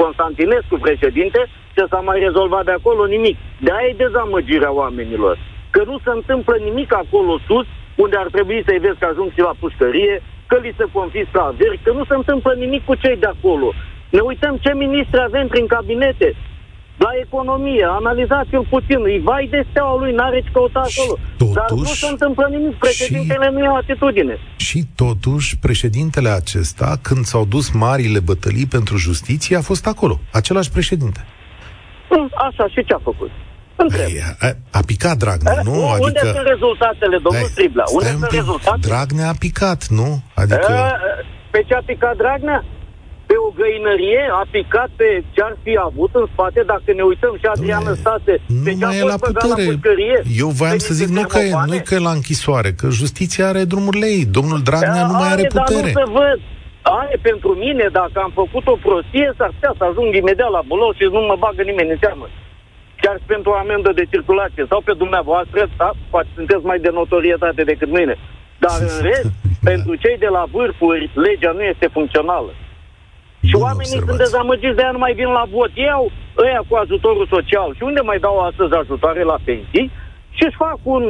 Constantinescu 0.01 0.77
președinte, 0.87 1.39
ce 1.75 1.83
s-a 1.89 1.99
mai 1.99 2.19
rezolvat 2.19 2.65
de 2.65 2.71
acolo? 2.71 3.05
Nimic. 3.05 3.37
De 3.65 3.71
aia 3.71 3.87
e 3.89 4.03
dezamăgirea 4.05 4.71
oamenilor. 4.71 5.35
Că 5.69 5.81
nu 5.85 5.97
se 6.05 6.11
întâmplă 6.19 6.55
nimic 6.57 6.93
acolo 6.93 7.33
sus, 7.47 7.67
unde 7.95 8.17
ar 8.17 8.29
trebui 8.35 8.63
să-i 8.67 8.83
vezi 8.85 8.99
că 9.01 9.05
ajung 9.09 9.31
și 9.31 9.39
la 9.47 9.53
pușcărie, 9.59 10.21
că 10.45 10.55
li 10.63 10.73
se 10.77 10.85
confiscă 10.91 11.39
averi, 11.41 11.79
că 11.83 11.91
nu 11.91 12.03
se 12.05 12.15
întâmplă 12.15 12.53
nimic 12.53 12.83
cu 12.83 12.95
cei 12.95 13.17
de 13.17 13.29
acolo. 13.35 13.73
Ne 14.09 14.19
uităm 14.19 14.57
ce 14.57 14.73
ministri 14.73 15.19
avem 15.21 15.47
prin 15.47 15.67
cabinete. 15.67 16.29
La 16.97 17.09
economie, 17.25 17.85
analizați-l 17.89 18.67
puțin, 18.69 18.99
îi 19.03 19.21
vai 19.23 19.47
de 19.51 19.65
steaua 19.69 19.99
lui, 19.99 20.13
n-are 20.13 20.41
ce 20.41 20.49
căuta 20.53 20.79
acolo. 20.79 21.17
Totuși, 21.37 21.53
Dar 21.53 21.69
nu 21.69 21.83
se 21.85 22.07
întâmplă 22.07 22.47
nimic, 22.49 22.75
președintele 22.77 23.45
și, 23.45 23.51
nu 23.51 23.59
e 23.63 23.67
o 23.67 23.75
atitudine. 23.75 24.37
Și 24.55 24.83
totuși, 24.95 25.57
președintele 25.57 26.29
acesta, 26.29 26.99
când 27.01 27.25
s-au 27.25 27.45
dus 27.45 27.71
marile 27.71 28.19
bătălii 28.19 28.65
pentru 28.65 28.97
justiție, 28.97 29.57
a 29.57 29.61
fost 29.61 29.87
acolo, 29.87 30.19
același 30.31 30.69
președinte. 30.69 31.25
Mm, 32.09 32.31
așa, 32.47 32.67
și 32.67 32.85
ce 32.85 32.93
a 32.93 32.99
făcut? 33.03 33.31
Întreb. 33.75 34.09
A, 34.39 34.47
a 34.71 34.81
picat 34.85 35.17
Dragnea, 35.17 35.61
nu? 35.63 35.71
Unde 35.71 36.05
adică... 36.05 36.25
sunt 36.25 36.47
rezultatele, 36.47 37.17
domnul 37.23 37.47
Striblea? 37.47 37.85
Unde 37.93 38.09
sunt 38.09 38.31
rezultatele? 38.31 38.87
Dragnea 38.87 39.29
a 39.29 39.35
picat, 39.39 39.87
nu? 39.87 40.23
Adică... 40.35 40.69
A, 40.69 40.99
pe 41.51 41.63
ce 41.67 41.73
a 41.73 41.81
picat 41.85 42.15
Dragnea? 42.15 42.65
Pe 43.35 43.41
o 43.49 43.53
găinărie, 43.63 44.23
a 44.41 44.43
picat 44.55 44.89
pe 44.99 45.09
ce 45.33 45.41
ar 45.47 45.55
fi 45.63 45.73
avut 45.89 46.11
în 46.21 46.25
spate, 46.33 46.61
dacă 46.73 46.89
ne 46.99 47.03
uităm 47.11 47.33
și 47.41 47.45
Adrian 47.53 47.85
Stase, 48.03 48.33
pe 48.65 48.71
ce 48.79 48.85
a 48.85 48.91
fost 48.91 49.11
la 49.13 49.19
putere. 49.27 49.65
La 49.71 50.29
Eu 50.43 50.49
voiam 50.59 50.79
să 50.87 50.91
zic, 50.99 51.09
nu 51.17 51.23
că, 51.33 51.39
e, 51.47 51.51
nu 51.73 51.77
că 51.87 51.93
e 51.97 52.07
la 52.09 52.17
închisoare, 52.19 52.69
că 52.79 52.85
justiția 53.01 53.45
are 53.51 53.63
drumurile 53.71 54.07
ei. 54.17 54.25
Domnul 54.37 54.59
Dragnea 54.67 55.03
a, 55.05 55.09
nu 55.11 55.15
mai 55.21 55.29
are, 55.33 55.45
are 55.45 55.53
putere. 55.57 55.91
Dar 55.91 55.97
nu 55.97 56.01
se 56.01 56.07
văd. 56.19 56.39
Are 57.01 57.15
pentru 57.29 57.51
mine, 57.63 57.85
dacă 57.99 58.17
am 58.25 58.31
făcut 58.41 58.65
o 58.73 58.77
prostie, 58.85 59.27
s-ar 59.37 59.51
putea 59.55 59.73
să 59.79 59.83
ajung 59.83 60.09
imediat 60.15 60.51
la 60.57 60.63
bulou 60.69 60.91
și 60.97 61.03
nu 61.15 61.21
mă 61.29 61.35
bagă 61.45 61.61
nimeni 61.69 61.93
în 61.93 61.99
seamă. 62.03 62.25
Chiar 63.01 63.15
și 63.21 63.27
pentru 63.33 63.49
o 63.51 63.59
amendă 63.63 63.89
de 63.99 64.05
circulație 64.13 64.63
sau 64.71 64.79
pe 64.87 64.93
dumneavoastră, 65.01 65.59
da, 65.81 65.89
poate 66.13 66.29
sunteți 66.37 66.63
mai 66.69 66.79
de 66.85 66.91
notorietate 66.99 67.61
decât 67.71 67.89
mine. 67.99 68.15
Dar 68.63 68.75
în 68.87 68.95
rest, 69.07 69.31
da. 69.31 69.69
pentru 69.69 69.93
cei 70.03 70.17
de 70.25 70.29
la 70.37 70.43
vârfuri, 70.53 71.11
legea 71.25 71.51
nu 71.57 71.63
este 71.73 71.87
funcțională. 71.97 72.51
Și 73.49 73.55
Bun 73.55 73.65
oamenii 73.67 73.97
observați. 73.97 74.09
sunt 74.09 74.23
dezamăgiți, 74.25 74.75
de 74.77 74.81
aia 74.83 74.95
nu 74.97 75.03
mai 75.05 75.13
vin 75.19 75.29
la 75.39 75.45
vot. 75.53 75.71
Ei 75.85 75.91
au 75.99 76.05
ăia 76.45 76.61
cu 76.67 76.75
ajutorul 76.83 77.25
social. 77.35 77.69
Și 77.77 77.83
unde 77.89 78.01
mai 78.09 78.19
dau 78.25 78.35
astăzi 78.49 78.73
ajutoare 78.81 79.23
la 79.31 79.37
pensii? 79.47 79.87
Și 80.35 80.43
își 80.47 80.61
fac 80.65 80.79
un 80.95 81.03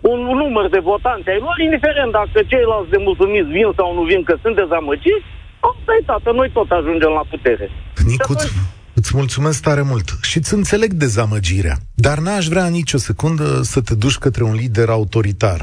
un 0.00 0.20
număr 0.42 0.66
de 0.68 0.80
votanți 0.90 1.28
ai 1.28 1.40
lor, 1.46 1.56
indiferent 1.58 2.10
dacă 2.12 2.38
ceilalți 2.52 2.90
de 2.94 2.98
mulțumiți 3.06 3.50
vin 3.56 3.68
sau 3.78 3.88
nu 3.94 4.02
vin, 4.10 4.22
că 4.28 4.34
sunt 4.42 4.54
dezamăgiți, 4.62 5.26
asta 5.70 5.90
e 5.98 6.02
tată, 6.10 6.28
noi 6.32 6.50
tot 6.56 6.70
ajungem 6.70 7.12
la 7.18 7.24
putere. 7.32 7.66
Nicut, 8.12 8.40
îți 8.94 9.12
mulțumesc 9.20 9.62
tare 9.62 9.82
mult 9.82 10.08
și 10.22 10.36
îți 10.36 10.54
înțeleg 10.54 10.92
dezamăgirea, 10.92 11.76
dar 11.94 12.18
n-aș 12.18 12.46
vrea 12.46 12.66
nicio 12.68 12.98
secundă 12.98 13.60
să 13.62 13.80
te 13.80 13.94
duci 13.94 14.18
către 14.24 14.42
un 14.44 14.54
lider 14.54 14.88
autoritar. 14.88 15.60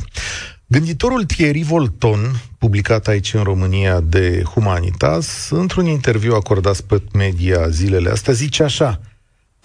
Gânditorul 0.68 1.26
Thierry 1.26 1.64
Volton, 1.64 2.42
publicat 2.58 3.08
aici 3.08 3.34
în 3.34 3.44
România 3.44 4.00
de 4.00 4.44
Humanitas, 4.54 5.50
într-un 5.50 5.86
interviu 5.86 6.34
acordat 6.34 6.82
pe 6.82 7.02
media 7.14 7.70
zilele 7.70 8.10
astea, 8.10 8.34
zice 8.34 8.64
așa– 8.64 9.00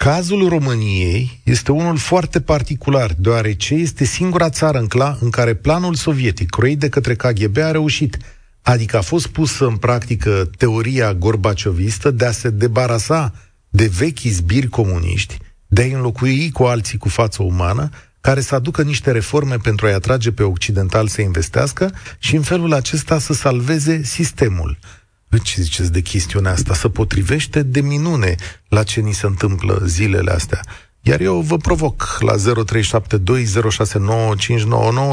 Cazul 0.02 0.48
României 0.48 1.40
este 1.44 1.72
unul 1.72 1.96
foarte 1.96 2.40
particular, 2.40 3.14
deoarece 3.18 3.74
este 3.74 4.04
singura 4.04 4.50
țară 4.50 4.78
în, 4.78 4.86
cla- 4.86 5.18
în 5.20 5.30
care 5.30 5.54
planul 5.54 5.94
sovietic, 5.94 6.50
croit 6.50 6.78
de 6.78 6.88
către 6.88 7.14
KGB, 7.14 7.56
a 7.56 7.70
reușit. 7.70 8.16
Adică 8.62 8.96
a 8.96 9.00
fost 9.00 9.26
pusă 9.26 9.66
în 9.66 9.76
practică 9.76 10.50
teoria 10.56 11.14
gorbaciovistă 11.14 12.10
de 12.10 12.24
a 12.24 12.30
se 12.30 12.50
debarasa 12.50 13.34
de 13.68 13.90
vechi 13.98 14.18
zbiri 14.18 14.68
comuniști, 14.68 15.38
de 15.66 15.82
a 15.82 15.96
înlocui 15.96 16.50
cu 16.50 16.62
alții 16.62 16.98
cu 16.98 17.08
față 17.08 17.42
umană, 17.42 17.90
care 18.22 18.40
să 18.40 18.54
aducă 18.54 18.82
niște 18.82 19.10
reforme 19.10 19.56
pentru 19.56 19.86
a-i 19.86 19.92
atrage 19.92 20.32
pe 20.32 20.42
occidental 20.42 21.06
să 21.06 21.20
investească 21.20 21.94
și 22.18 22.36
în 22.36 22.42
felul 22.42 22.72
acesta 22.72 23.18
să 23.18 23.32
salveze 23.32 24.02
sistemul. 24.02 24.78
Ce 25.42 25.62
ziceți 25.62 25.92
de 25.92 26.00
chestiunea 26.00 26.52
asta? 26.52 26.74
Să 26.74 26.88
potrivește 26.88 27.62
de 27.62 27.80
minune 27.80 28.34
la 28.68 28.82
ce 28.82 29.00
ni 29.00 29.12
se 29.12 29.26
întâmplă 29.26 29.82
zilele 29.84 30.30
astea. 30.30 30.60
Iar 31.00 31.20
eu 31.20 31.40
vă 31.40 31.56
provoc 31.56 32.18
la 32.20 32.34
0372069599 32.34 32.38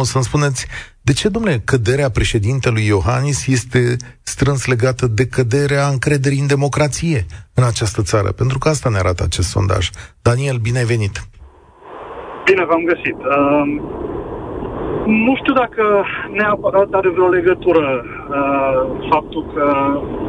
să-mi 0.04 0.24
spuneți 0.24 0.66
de 1.02 1.14
ce, 1.14 1.30
domnule, 1.30 1.62
căderea 1.64 2.10
președintelui 2.10 2.86
Iohannis 2.86 3.48
este 3.48 3.96
strâns 4.22 4.66
legată 4.66 5.08
de 5.08 5.28
căderea 5.28 5.88
încrederii 5.88 6.40
în 6.40 6.48
democrație 6.48 7.26
în 7.54 7.64
această 7.64 8.02
țară? 8.02 8.32
Pentru 8.32 8.58
că 8.58 8.70
asta 8.70 8.90
ne 8.90 8.98
arată 8.98 9.24
acest 9.24 9.50
sondaj. 9.50 9.90
Daniel, 10.22 10.58
bine 10.58 10.78
ai 10.78 10.86
venit! 10.86 11.28
Bine 12.50 12.66
v-am 12.66 12.84
găsit. 12.94 13.18
Uh, 13.36 13.66
nu 15.06 15.34
știu 15.36 15.54
dacă 15.54 15.84
neapărat 16.40 16.90
are 16.92 17.10
vreo 17.10 17.28
legătură 17.28 17.86
uh, 18.04 18.82
faptul 19.12 19.44
că 19.54 19.66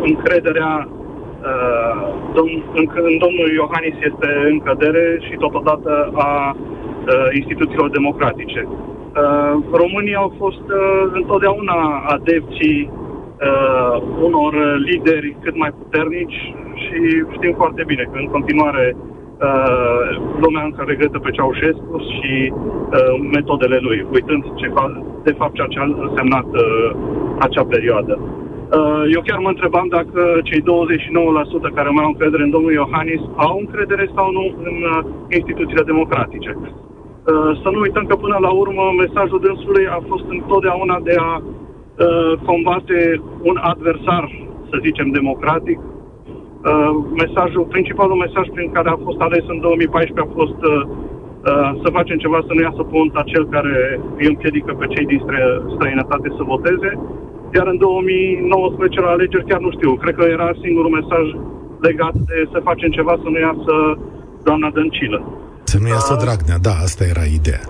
încrederea 0.03 0.89
uh, 0.89 2.03
dom- 2.37 2.65
în, 2.79 2.85
în 3.09 3.15
domnul 3.25 3.49
Iohannis 3.61 3.97
este 4.11 4.29
în 4.51 4.59
cădere 4.61 5.07
și 5.27 5.43
totodată 5.45 6.11
a 6.15 6.57
uh, 6.57 7.29
instituțiilor 7.39 7.91
democratice. 7.91 8.61
Uh, 8.69 9.55
Românii 9.83 10.15
au 10.23 10.35
fost 10.39 10.67
uh, 10.69 11.03
întotdeauna 11.13 11.79
adepții 12.17 12.91
uh, 12.91 14.03
unor 14.27 14.53
lideri 14.89 15.37
cât 15.43 15.57
mai 15.57 15.71
puternici 15.79 16.55
și 16.83 16.99
știm 17.37 17.55
foarte 17.57 17.83
bine 17.87 18.03
că 18.13 18.19
în 18.19 18.27
continuare 18.27 18.97
uh, 18.97 19.20
uh, 19.49 20.07
lumea 20.43 20.63
încă 20.65 20.83
regretă 20.87 21.19
pe 21.19 21.31
Ceaușescu 21.31 21.97
și 22.11 22.53
uh, 22.53 23.15
metodele 23.37 23.79
lui, 23.87 24.07
uitând 24.13 24.43
ce 24.61 24.69
fa- 24.77 25.23
de 25.23 25.33
fapt 25.39 25.55
ceea 25.55 25.73
ce 25.73 25.79
a 25.79 25.87
însemnat 26.09 26.49
uh, 26.53 26.91
acea 27.39 27.65
perioadă. 27.65 28.15
Uh, 28.79 29.03
eu 29.15 29.21
chiar 29.27 29.39
mă 29.39 29.49
întrebam 29.49 29.87
dacă 29.99 30.21
cei 30.49 30.63
29% 30.63 30.65
care 31.75 31.89
mai 31.89 32.05
au 32.05 32.13
încredere 32.13 32.43
în 32.43 32.51
domnul 32.51 32.73
Iohannis 32.73 33.23
au 33.37 33.57
încredere 33.59 34.11
sau 34.15 34.27
nu 34.39 34.45
în 34.69 34.77
uh, 34.93 34.99
instituțiile 35.39 35.83
democratice. 35.93 36.51
Uh, 36.61 37.51
să 37.63 37.69
nu 37.73 37.79
uităm 37.81 38.05
că 38.07 38.17
până 38.17 38.37
la 38.41 38.51
urmă 38.63 38.85
mesajul 39.03 39.41
dânsului 39.41 39.87
a 39.97 40.01
fost 40.11 40.25
întotdeauna 40.29 41.01
de 41.09 41.15
a 41.19 41.33
uh, 41.43 42.33
combate 42.45 43.23
un 43.43 43.57
adversar, 43.61 44.25
să 44.71 44.77
zicem, 44.87 45.09
democratic, 45.11 45.79
Uh, 46.69 46.93
mesajul, 47.23 47.65
principalul 47.75 48.23
mesaj 48.25 48.47
prin 48.57 48.69
care 48.77 48.89
a 48.91 49.03
fost 49.07 49.21
ales 49.27 49.45
în 49.55 49.59
2014 49.61 50.21
a 50.25 50.29
fost 50.39 50.61
uh, 50.73 50.83
uh, 51.51 51.71
să 51.83 51.97
facem 51.99 52.19
ceva 52.25 52.39
să 52.47 52.53
nu 52.55 52.63
iasă 52.67 52.83
pont 52.95 53.13
acel 53.25 53.45
care 53.55 53.77
îi 54.19 54.31
împiedică 54.33 54.71
pe 54.81 54.87
cei 54.95 55.07
din 55.11 55.21
stră, 55.25 55.41
străinătate 55.75 56.29
să 56.37 56.43
voteze. 56.53 56.91
Iar 57.57 57.67
în 57.73 57.79
2019 57.79 59.01
la 59.01 59.11
alegeri 59.15 59.49
chiar 59.51 59.61
nu 59.67 59.71
știu, 59.77 59.91
cred 60.03 60.15
că 60.19 60.25
era 60.37 60.61
singurul 60.65 60.97
mesaj 60.99 61.25
legat 61.89 62.15
de 62.31 62.39
să 62.53 62.67
facem 62.69 62.91
ceva 62.99 63.15
să 63.23 63.29
nu 63.33 63.39
iasă 63.49 63.75
doamna 64.47 64.69
Dăncilă. 64.77 65.21
Să 65.73 65.77
nu 65.83 65.89
iasă 65.97 66.13
uh, 66.15 66.21
Dragnea, 66.25 66.59
da, 66.69 66.75
asta 66.87 67.03
era 67.13 67.25
ideea. 67.39 67.65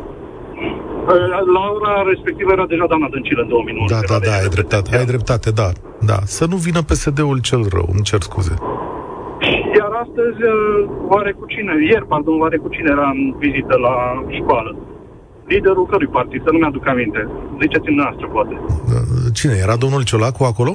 Uh, 1.11 1.17
la 1.57 1.65
ora 1.77 1.93
respectivă 2.13 2.51
era 2.57 2.67
deja 2.73 2.87
doamna 2.93 3.09
Dăncilă 3.15 3.43
în 3.43 3.49
2019. 3.49 3.95
Da, 3.95 4.01
da, 4.13 4.19
da, 4.27 4.33
ai 4.43 4.51
dreptate, 4.57 4.89
ai 5.01 5.09
dreptate, 5.13 5.49
da. 5.61 5.69
Da, 6.11 6.19
să 6.37 6.45
nu 6.53 6.57
vină 6.67 6.81
PSD-ul 6.89 7.39
cel 7.49 7.63
rău, 7.77 7.89
îmi 7.95 8.07
cer 8.11 8.21
scuze. 8.29 8.55
Iar 9.79 9.93
astăzi, 10.05 10.41
uh, 10.55 10.57
oare 11.13 11.33
cu 11.39 11.45
cine, 11.53 11.73
ieri, 11.91 12.07
pardon, 12.13 12.41
oare 12.45 12.57
cu 12.65 12.69
cine 12.75 12.89
era 12.97 13.09
în 13.17 13.21
vizită 13.45 13.75
la 13.87 13.95
școală? 14.39 14.71
Liderul 15.53 15.87
cărui 15.87 16.15
partid, 16.19 16.41
să 16.45 16.51
nu 16.53 16.59
mi-aduc 16.59 16.87
aminte. 16.87 17.21
Ziceți-mi 17.61 17.97
noastră, 18.03 18.27
poate. 18.35 18.55
Cine? 19.39 19.55
Era 19.63 19.77
domnul 19.77 20.03
Ciolacu 20.05 20.45
acolo? 20.45 20.73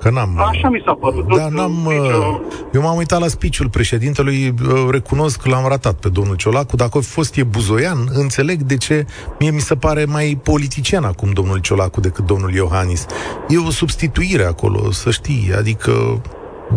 Că 0.00 0.10
n-am... 0.10 0.38
Așa 0.38 0.68
mi 0.68 0.82
s-a 0.84 0.94
părut. 1.00 1.36
Da, 1.36 1.48
n-am... 1.48 1.72
Nicio... 1.72 2.40
Eu 2.72 2.82
m-am 2.82 2.96
uitat 2.96 3.20
la 3.20 3.28
spiciul 3.28 3.68
președintelui, 3.68 4.54
recunosc 4.90 5.40
că 5.40 5.48
l-am 5.48 5.68
ratat 5.68 5.94
pe 5.94 6.08
domnul 6.08 6.36
Ciolacu. 6.36 6.76
Dacă 6.76 6.98
a 6.98 7.00
fost 7.00 7.36
e 7.36 7.42
buzoian, 7.42 7.98
înțeleg 8.12 8.62
de 8.62 8.76
ce 8.76 9.06
mie 9.38 9.50
mi 9.50 9.60
se 9.60 9.74
pare 9.74 10.04
mai 10.04 10.38
politician 10.42 11.04
acum 11.04 11.30
domnul 11.30 11.58
Ciolacu 11.58 12.00
decât 12.00 12.26
domnul 12.26 12.54
Iohannis. 12.54 13.06
E 13.48 13.58
o 13.58 13.70
substituire 13.70 14.44
acolo, 14.44 14.90
să 14.90 15.10
știi, 15.10 15.52
adică 15.58 16.20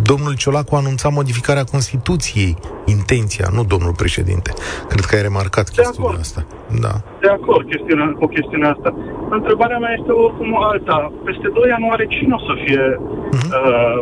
Domnul 0.02 0.34
Ciolacu 0.36 0.74
a 0.74 0.78
anunțat 0.78 1.12
modificarea 1.12 1.64
Constituției, 1.64 2.56
intenția, 2.84 3.48
nu 3.52 3.64
domnul 3.64 3.94
președinte. 3.94 4.52
Cred 4.88 5.04
că 5.04 5.14
ai 5.16 5.22
remarcat 5.22 5.64
de 5.64 5.82
chestiunea 5.82 6.10
acord. 6.10 6.20
asta. 6.20 6.46
Da. 6.80 6.94
De 7.20 7.28
acord 7.28 7.64
chestiunea, 7.72 8.06
cu 8.18 8.26
chestiunea 8.26 8.70
asta. 8.70 8.94
Întrebarea 9.30 9.78
mea 9.78 9.94
este 9.98 10.10
oricum 10.10 10.50
alta. 10.70 11.12
Peste 11.24 11.48
doi 11.54 11.70
ani 11.76 11.86
oare 11.90 12.06
cine 12.06 12.34
o 12.34 12.40
să 12.48 12.54
fie 12.64 12.84
uh-huh. 12.98 13.50
uh, 13.58 13.98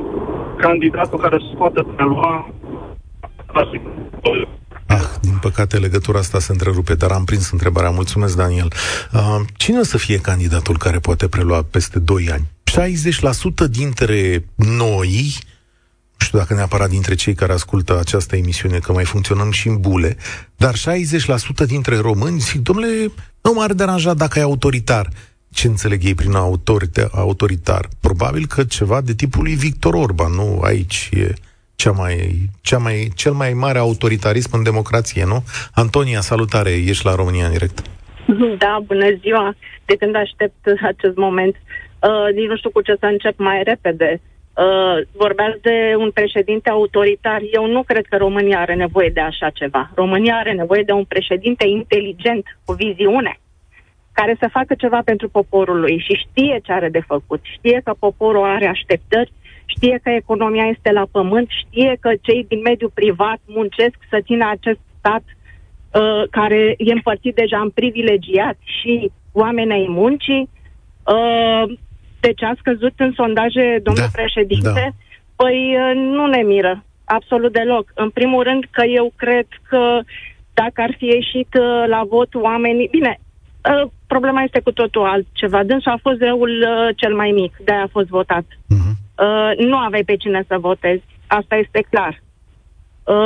candidatul 0.65 1.19
care 1.19 1.37
să 1.39 1.57
poată 1.57 1.81
prelua 1.97 2.53
Ah, 4.87 5.05
din 5.21 5.39
păcate 5.41 5.79
legătura 5.79 6.19
asta 6.19 6.39
se 6.39 6.53
întrerupe, 6.53 6.95
dar 6.95 7.11
am 7.11 7.25
prins 7.25 7.51
întrebarea. 7.51 7.91
Mulțumesc, 7.91 8.37
Daniel. 8.37 8.73
Uh, 9.13 9.41
cine 9.57 9.79
o 9.79 9.83
să 9.83 9.99
fie 9.99 10.19
candidatul 10.19 10.77
care 10.79 10.99
poate 10.99 11.29
prelua 11.29 11.63
peste 11.71 11.99
2 11.99 12.29
ani? 12.33 12.47
60% 13.67 13.71
dintre 13.71 14.45
noi 14.55 15.37
nu 15.37 15.58
știu 16.25 16.39
dacă 16.39 16.55
neapărat 16.55 16.89
dintre 16.89 17.15
cei 17.15 17.35
care 17.35 17.53
ascultă 17.53 17.99
această 17.99 18.37
emisiune, 18.37 18.79
că 18.79 18.93
mai 18.93 19.05
funcționăm 19.05 19.51
și 19.51 19.69
în 19.69 19.81
bule, 19.81 20.17
dar 20.57 20.75
60% 20.75 21.67
dintre 21.67 21.97
români 21.97 22.39
zic, 22.39 22.63
domnule, 22.63 23.13
nu 23.43 23.53
m-ar 23.53 23.73
deranja 23.73 24.15
dacă 24.15 24.39
e 24.39 24.43
autoritar. 24.43 25.09
Ce 25.53 25.67
înțeleg 25.67 26.05
ei 26.05 26.15
prin 26.15 26.35
autorite, 26.35 27.09
autoritar? 27.13 27.89
Probabil 28.01 28.47
că 28.47 28.65
ceva 28.65 29.01
de 29.01 29.15
tipul 29.15 29.43
lui 29.43 29.55
Victor 29.55 29.95
Orban, 29.95 30.33
nu? 30.33 30.61
Aici 30.63 31.09
e 31.13 31.33
cea 31.75 31.91
mai, 31.91 32.49
cea 32.61 32.79
mai, 32.79 33.11
cel 33.15 33.33
mai 33.33 33.53
mare 33.53 33.79
autoritarism 33.79 34.51
în 34.53 34.63
democrație, 34.63 35.25
nu? 35.25 35.45
Antonia, 35.75 36.21
salutare, 36.21 36.71
ești 36.71 37.05
la 37.05 37.15
România 37.15 37.47
în 37.47 37.53
direct. 37.53 37.83
Da, 38.59 38.83
bună 38.87 39.07
ziua. 39.21 39.55
De 39.85 39.97
când 39.97 40.15
aștept 40.15 40.67
acest 40.83 41.17
moment, 41.17 41.55
uh, 41.55 42.35
nici 42.35 42.49
nu 42.49 42.57
știu 42.57 42.71
cu 42.71 42.81
ce 42.81 42.97
să 43.01 43.07
încep 43.07 43.39
mai 43.39 43.63
repede. 43.65 44.21
Uh, 44.21 44.38
vorbeați 45.13 45.61
de 45.63 45.95
un 45.99 46.11
președinte 46.11 46.71
autoritar. 46.71 47.41
Eu 47.53 47.67
nu 47.67 47.83
cred 47.83 48.07
că 48.07 48.17
România 48.17 48.61
are 48.61 48.75
nevoie 48.75 49.09
de 49.09 49.21
așa 49.21 49.51
ceva. 49.51 49.91
România 49.95 50.37
are 50.37 50.53
nevoie 50.53 50.83
de 50.83 50.93
un 50.93 51.05
președinte 51.05 51.67
inteligent, 51.67 52.59
cu 52.65 52.73
viziune, 52.73 53.39
care 54.13 54.37
să 54.41 54.49
facă 54.53 54.75
ceva 54.75 55.01
pentru 55.05 55.29
poporul 55.29 55.81
lui 55.81 55.99
și 55.99 56.25
știe 56.27 56.61
ce 56.63 56.73
are 56.73 56.89
de 56.89 57.01
făcut. 57.07 57.41
Știe 57.43 57.81
că 57.85 57.95
poporul 57.99 58.45
are 58.45 58.67
așteptări, 58.67 59.33
știe 59.67 60.01
că 60.03 60.11
economia 60.11 60.65
este 60.65 60.93
la 60.93 61.07
pământ, 61.11 61.49
știe 61.51 61.97
că 62.01 62.11
cei 62.21 62.45
din 62.49 62.61
mediul 62.61 62.91
privat 62.95 63.41
muncesc 63.47 63.97
să 64.11 64.19
țină 64.25 64.49
acest 64.51 64.81
stat 64.99 65.23
uh, 65.25 66.29
care 66.31 66.75
e 66.79 66.93
împărțit 66.93 67.35
deja 67.35 67.61
în 67.61 67.71
privilegiați 67.71 68.65
și 68.81 69.11
oamenii 69.33 69.89
muncii. 69.89 70.49
Uh, 71.05 71.79
de 72.21 72.33
ce 72.33 72.45
a 72.45 72.55
scăzut 72.59 72.93
în 72.97 73.13
sondaje, 73.13 73.81
domnul 73.83 74.09
da, 74.13 74.21
președinte? 74.21 74.95
Da. 74.97 75.15
Păi 75.37 75.77
uh, 75.77 75.93
nu 75.95 76.27
ne 76.27 76.43
miră, 76.43 76.85
absolut 77.05 77.53
deloc. 77.53 77.91
În 77.95 78.11
primul 78.11 78.43
rând 78.43 78.65
că 78.71 78.85
eu 78.85 79.13
cred 79.17 79.47
că 79.69 80.01
dacă 80.55 80.81
ar 80.81 80.95
fi 80.99 81.05
ieșit 81.05 81.55
uh, 81.55 81.85
la 81.87 82.03
vot 82.09 82.35
oamenii... 82.35 82.89
Bine, 82.91 83.19
uh, 83.21 83.91
problema 84.07 84.43
este 84.43 84.61
cu 84.61 84.73
totul 84.73 85.05
altceva. 85.05 85.65
Dânsul 85.65 85.93
a 85.93 85.99
fost 86.03 86.19
zeul 86.19 86.65
cel 86.97 87.15
mai 87.15 87.31
mic, 87.31 87.57
de-aia 87.65 87.83
a 87.83 87.95
fost 87.97 88.09
votat. 88.09 88.45
Uh-huh. 88.45 88.97
Nu 89.59 89.77
aveai 89.77 90.03
pe 90.05 90.17
cine 90.17 90.45
să 90.47 90.59
votezi, 90.59 91.03
asta 91.27 91.57
este 91.57 91.87
clar. 91.91 92.23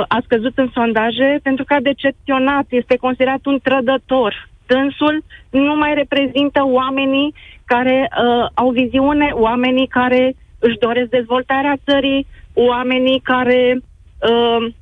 A 0.08 0.18
scăzut 0.24 0.58
în 0.58 0.70
sondaje 0.72 1.40
pentru 1.42 1.64
că 1.64 1.74
a 1.74 1.80
decepționat, 1.80 2.66
este 2.68 2.96
considerat 2.96 3.44
un 3.44 3.58
trădător. 3.62 4.48
Dânsul 4.72 5.24
nu 5.50 5.76
mai 5.76 5.94
reprezintă 5.94 6.60
oamenii 6.64 7.34
care 7.64 8.08
uh, 8.10 8.46
au 8.54 8.70
viziune, 8.70 9.30
oamenii 9.32 9.86
care 9.86 10.34
își 10.58 10.78
doresc 10.78 11.08
dezvoltarea 11.08 11.80
țării, 11.84 12.26
oamenii 12.54 13.20
care 13.20 13.80
uh, 13.80 14.72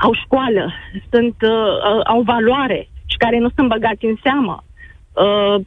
au 0.00 0.12
școală, 0.24 0.72
sunt, 1.10 1.34
uh, 1.42 1.50
uh, 1.50 2.00
au 2.04 2.20
valoare 2.22 2.88
și 3.06 3.16
care 3.16 3.38
nu 3.38 3.48
sunt 3.54 3.68
băgați 3.68 4.04
în 4.04 4.16
seamă. 4.22 4.64
Uh, 5.12 5.64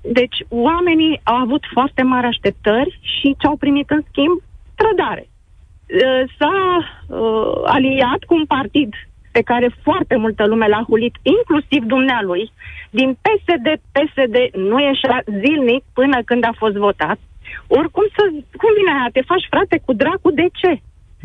deci 0.00 0.38
oamenii 0.48 1.20
au 1.22 1.34
avut 1.34 1.64
foarte 1.72 2.02
mari 2.02 2.26
așteptări 2.26 2.98
și 3.00 3.36
ce 3.38 3.46
au 3.46 3.56
primit 3.56 3.90
în 3.90 4.02
schimb? 4.10 4.42
Trădare. 4.74 5.28
Uh, 5.28 6.30
s-a 6.38 6.78
uh, 7.06 7.60
aliat 7.64 8.24
cu 8.26 8.34
un 8.34 8.44
partid 8.46 8.94
pe 9.32 9.42
care 9.50 9.68
foarte 9.82 10.16
multă 10.16 10.46
lume 10.46 10.66
l-a 10.68 10.84
hulit, 10.88 11.14
inclusiv 11.22 11.82
dumnealui, 11.94 12.52
din 12.90 13.18
PSD, 13.24 13.66
PSD 13.94 14.36
nu 14.68 14.78
ieșea 14.80 15.18
zilnic 15.42 15.82
până 15.98 16.18
când 16.28 16.44
a 16.44 16.54
fost 16.62 16.76
votat. 16.86 17.18
Oricum, 17.66 18.06
să, 18.16 18.22
cum 18.60 18.70
vine 18.78 18.92
aia? 18.92 19.08
Te 19.12 19.22
faci 19.30 19.46
frate 19.52 19.76
cu 19.84 19.92
dracu, 19.92 20.30
de 20.40 20.46
ce? 20.60 20.72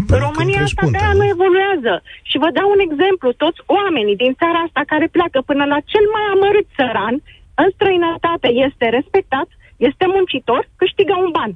Păi 0.07 0.19
România 0.27 0.61
asta 0.63 0.85
de 0.95 0.99
nu 1.19 1.25
evoluează. 1.35 1.93
Și 2.29 2.37
vă 2.43 2.49
dau 2.57 2.67
un 2.75 2.81
exemplu. 2.87 3.27
Toți 3.43 3.59
oamenii 3.77 4.21
din 4.23 4.33
țara 4.41 4.59
asta 4.65 4.81
care 4.91 5.15
pleacă 5.15 5.39
până 5.49 5.63
la 5.73 5.79
cel 5.91 6.05
mai 6.15 6.25
amărât 6.33 6.67
țăran, 6.77 7.15
în 7.63 7.69
străinătate 7.75 8.49
este 8.67 8.85
respectat, 8.97 9.47
este 9.87 10.05
muncitor, 10.15 10.61
câștigă 10.81 11.13
un 11.23 11.31
ban. 11.37 11.51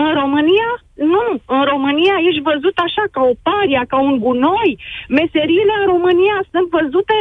În 0.00 0.08
România, 0.20 0.70
nu. 1.14 1.24
În 1.56 1.62
România 1.72 2.16
ești 2.28 2.46
văzut 2.50 2.76
așa, 2.86 3.04
ca 3.14 3.20
o 3.30 3.34
paria, 3.48 3.82
ca 3.92 3.98
un 4.08 4.16
gunoi. 4.24 4.72
Meseriile 5.18 5.74
în 5.80 5.86
România 5.94 6.38
sunt 6.52 6.66
văzute, 6.78 7.16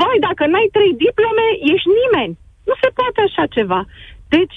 vai, 0.00 0.18
dacă 0.26 0.42
n-ai 0.46 0.68
trei 0.76 0.92
diplome, 1.04 1.46
ești 1.72 1.88
nimeni. 2.00 2.32
Nu 2.68 2.74
se 2.82 2.88
poate 2.98 3.20
așa 3.28 3.44
ceva. 3.56 3.80
Deci, 4.34 4.56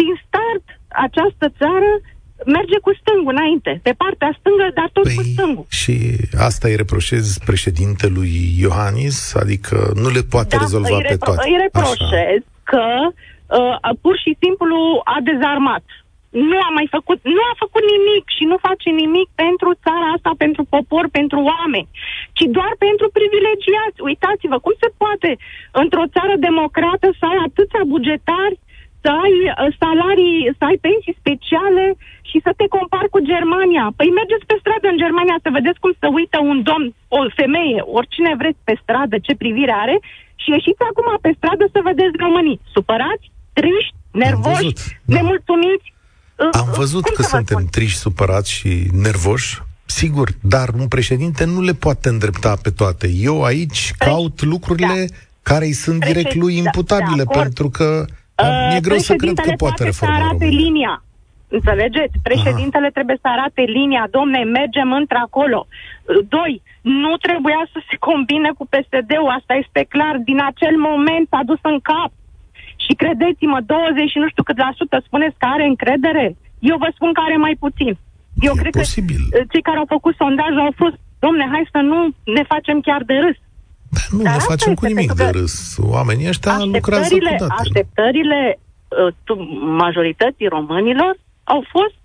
din 0.00 0.12
start, 0.24 0.64
această 1.06 1.46
țară 1.60 1.90
merge 2.56 2.78
cu 2.84 2.90
stângul 3.00 3.34
înainte, 3.36 3.72
pe 3.86 3.92
partea 4.02 4.30
stângă, 4.38 4.66
dar 4.78 4.88
tot 4.96 5.06
păi, 5.08 5.16
cu 5.18 5.22
stângul. 5.32 5.66
Și 5.80 5.94
asta 6.48 6.64
îi 6.68 6.80
reproșez 6.82 7.24
președintelui 7.50 8.34
Iohannis? 8.64 9.18
Adică 9.42 9.76
nu 10.02 10.08
le 10.16 10.22
poate 10.34 10.54
da, 10.56 10.62
rezolva 10.62 10.96
îi 10.96 11.06
repro- 11.06 11.12
pe 11.12 11.26
toate. 11.26 11.48
Îi 11.48 11.56
reproșez 11.64 12.40
Așa. 12.44 12.52
că 12.70 12.84
uh, 13.58 13.94
pur 14.04 14.16
și 14.24 14.32
simplu 14.42 14.76
a 15.14 15.16
dezarmat 15.30 15.84
nu 16.50 16.58
a 16.66 16.70
mai 16.78 16.86
făcut, 16.96 17.18
nu 17.36 17.42
a 17.50 17.54
făcut 17.64 17.84
nimic 17.94 18.24
și 18.36 18.44
nu 18.50 18.56
face 18.68 18.88
nimic 19.02 19.28
pentru 19.44 19.70
țara 19.84 20.06
asta, 20.14 20.30
pentru 20.44 20.62
popor, 20.74 21.04
pentru 21.18 21.38
oameni, 21.52 21.90
ci 22.36 22.44
doar 22.56 22.72
pentru 22.86 23.06
privilegiați. 23.18 23.98
Uitați-vă, 24.08 24.56
cum 24.64 24.74
se 24.82 24.90
poate 25.02 25.30
într-o 25.82 26.10
țară 26.14 26.34
democrată 26.48 27.06
să 27.18 27.24
ai 27.32 27.40
atâția 27.48 27.82
bugetari, 27.94 28.56
să 29.02 29.08
ai 29.24 29.36
uh, 29.46 29.54
salarii, 29.82 30.40
să 30.58 30.62
ai 30.68 30.78
pensii 30.86 31.18
speciale 31.20 31.84
și 32.30 32.38
să 32.46 32.50
te 32.58 32.66
compari 32.76 33.14
cu 33.14 33.20
Germania. 33.32 33.84
Păi 33.98 34.18
mergeți 34.20 34.48
pe 34.50 34.56
stradă 34.62 34.86
în 34.90 35.00
Germania 35.04 35.36
să 35.44 35.56
vedeți 35.58 35.82
cum 35.82 35.92
se 36.00 36.08
uită 36.18 36.38
un 36.50 36.58
domn, 36.68 36.86
o 37.16 37.18
femeie, 37.40 37.80
oricine 37.98 38.32
vreți 38.40 38.60
pe 38.68 38.74
stradă, 38.82 39.16
ce 39.26 39.42
privire 39.42 39.74
are 39.84 39.96
și 40.42 40.48
ieșiți 40.56 40.82
acum 40.90 41.08
pe 41.24 41.30
stradă 41.38 41.64
să 41.74 41.80
vedeți 41.90 42.20
românii. 42.24 42.60
Supărați, 42.74 43.26
triști, 43.58 43.96
nervoși, 44.24 44.70
da. 45.04 45.14
nemulțumiți, 45.14 45.86
am 46.36 46.72
văzut 46.76 47.02
Cum 47.02 47.14
că 47.16 47.22
suntem 47.22 47.56
spun? 47.56 47.68
triși, 47.70 47.96
supărați 47.96 48.52
și 48.52 48.88
nervoși, 48.92 49.62
sigur, 49.84 50.28
dar 50.40 50.68
un 50.68 50.88
președinte 50.88 51.44
nu 51.44 51.60
le 51.60 51.72
poate 51.72 52.08
îndrepta 52.08 52.56
pe 52.62 52.70
toate. 52.70 53.08
Eu 53.08 53.42
aici 53.42 53.94
Pre- 53.98 54.08
caut 54.08 54.42
lucrurile 54.42 55.06
da. 55.08 55.14
care 55.42 55.64
îi 55.64 55.72
sunt 55.72 56.04
direct 56.04 56.34
lui 56.34 56.56
imputabile, 56.56 57.24
da, 57.24 57.40
pentru 57.40 57.70
că 57.70 58.04
uh, 58.42 58.66
mi-e 58.70 58.80
greu 58.80 58.98
să 58.98 59.14
cred 59.14 59.38
că 59.38 59.52
poate 59.56 59.84
reforma 59.84 60.16
să 60.16 60.22
arate 60.22 60.44
linia. 60.44 61.02
Înțelegeți? 61.48 62.16
Președintele 62.22 62.86
Aha. 62.88 62.96
trebuie 62.96 63.18
să 63.20 63.28
arate 63.36 63.62
linia. 63.78 64.04
Domne, 64.10 64.40
mergem 64.58 64.92
într-acolo. 64.92 65.66
Doi, 66.28 66.62
nu 66.80 67.12
trebuia 67.26 67.62
să 67.72 67.78
se 67.88 67.96
combine 68.08 68.50
cu 68.58 68.64
PSD-ul, 68.72 69.34
asta 69.38 69.54
este 69.64 69.82
clar. 69.94 70.14
Din 70.30 70.38
acel 70.50 70.76
moment 70.88 71.24
s-a 71.32 71.42
dus 71.50 71.62
în 71.62 71.78
cap. 71.90 72.10
Și 72.84 72.92
credeți-mă, 73.02 73.58
20 73.66 74.10
și 74.12 74.18
nu 74.22 74.28
știu 74.28 74.42
cât 74.42 74.58
la 74.64 74.70
sută 74.80 74.96
spuneți 75.06 75.38
că 75.40 75.46
are 75.54 75.64
încredere. 75.72 76.26
Eu 76.70 76.76
vă 76.84 76.88
spun 76.96 77.10
că 77.12 77.20
are 77.24 77.36
mai 77.46 77.56
puțin. 77.64 77.92
Eu 78.46 78.52
e 78.56 78.60
cred 78.62 78.72
posibil. 78.82 79.22
că 79.30 79.38
cei 79.52 79.66
care 79.68 79.78
au 79.78 79.88
făcut 79.96 80.14
sondajul 80.22 80.66
au 80.68 80.74
fost, 80.82 80.96
domne, 81.24 81.44
hai 81.52 81.72
să 81.74 81.80
nu 81.90 81.98
ne 82.36 82.42
facem 82.52 82.76
chiar 82.80 83.02
de 83.10 83.16
râs. 83.24 83.38
Da, 83.96 84.02
nu 84.16 84.22
Dar 84.22 84.32
ne 84.32 84.48
facem 84.52 84.74
cu 84.74 84.84
nimic 84.86 85.12
de 85.22 85.28
râs. 85.38 85.54
Oamenii 85.96 86.28
ăștia 86.32 86.54
lucrează 86.76 87.14
cu 87.14 87.24
date. 87.24 87.54
Așteptările 87.62 88.40
uh, 88.58 89.38
majorității 89.82 90.52
românilor 90.56 91.14
au 91.54 91.60
fost 91.74 92.00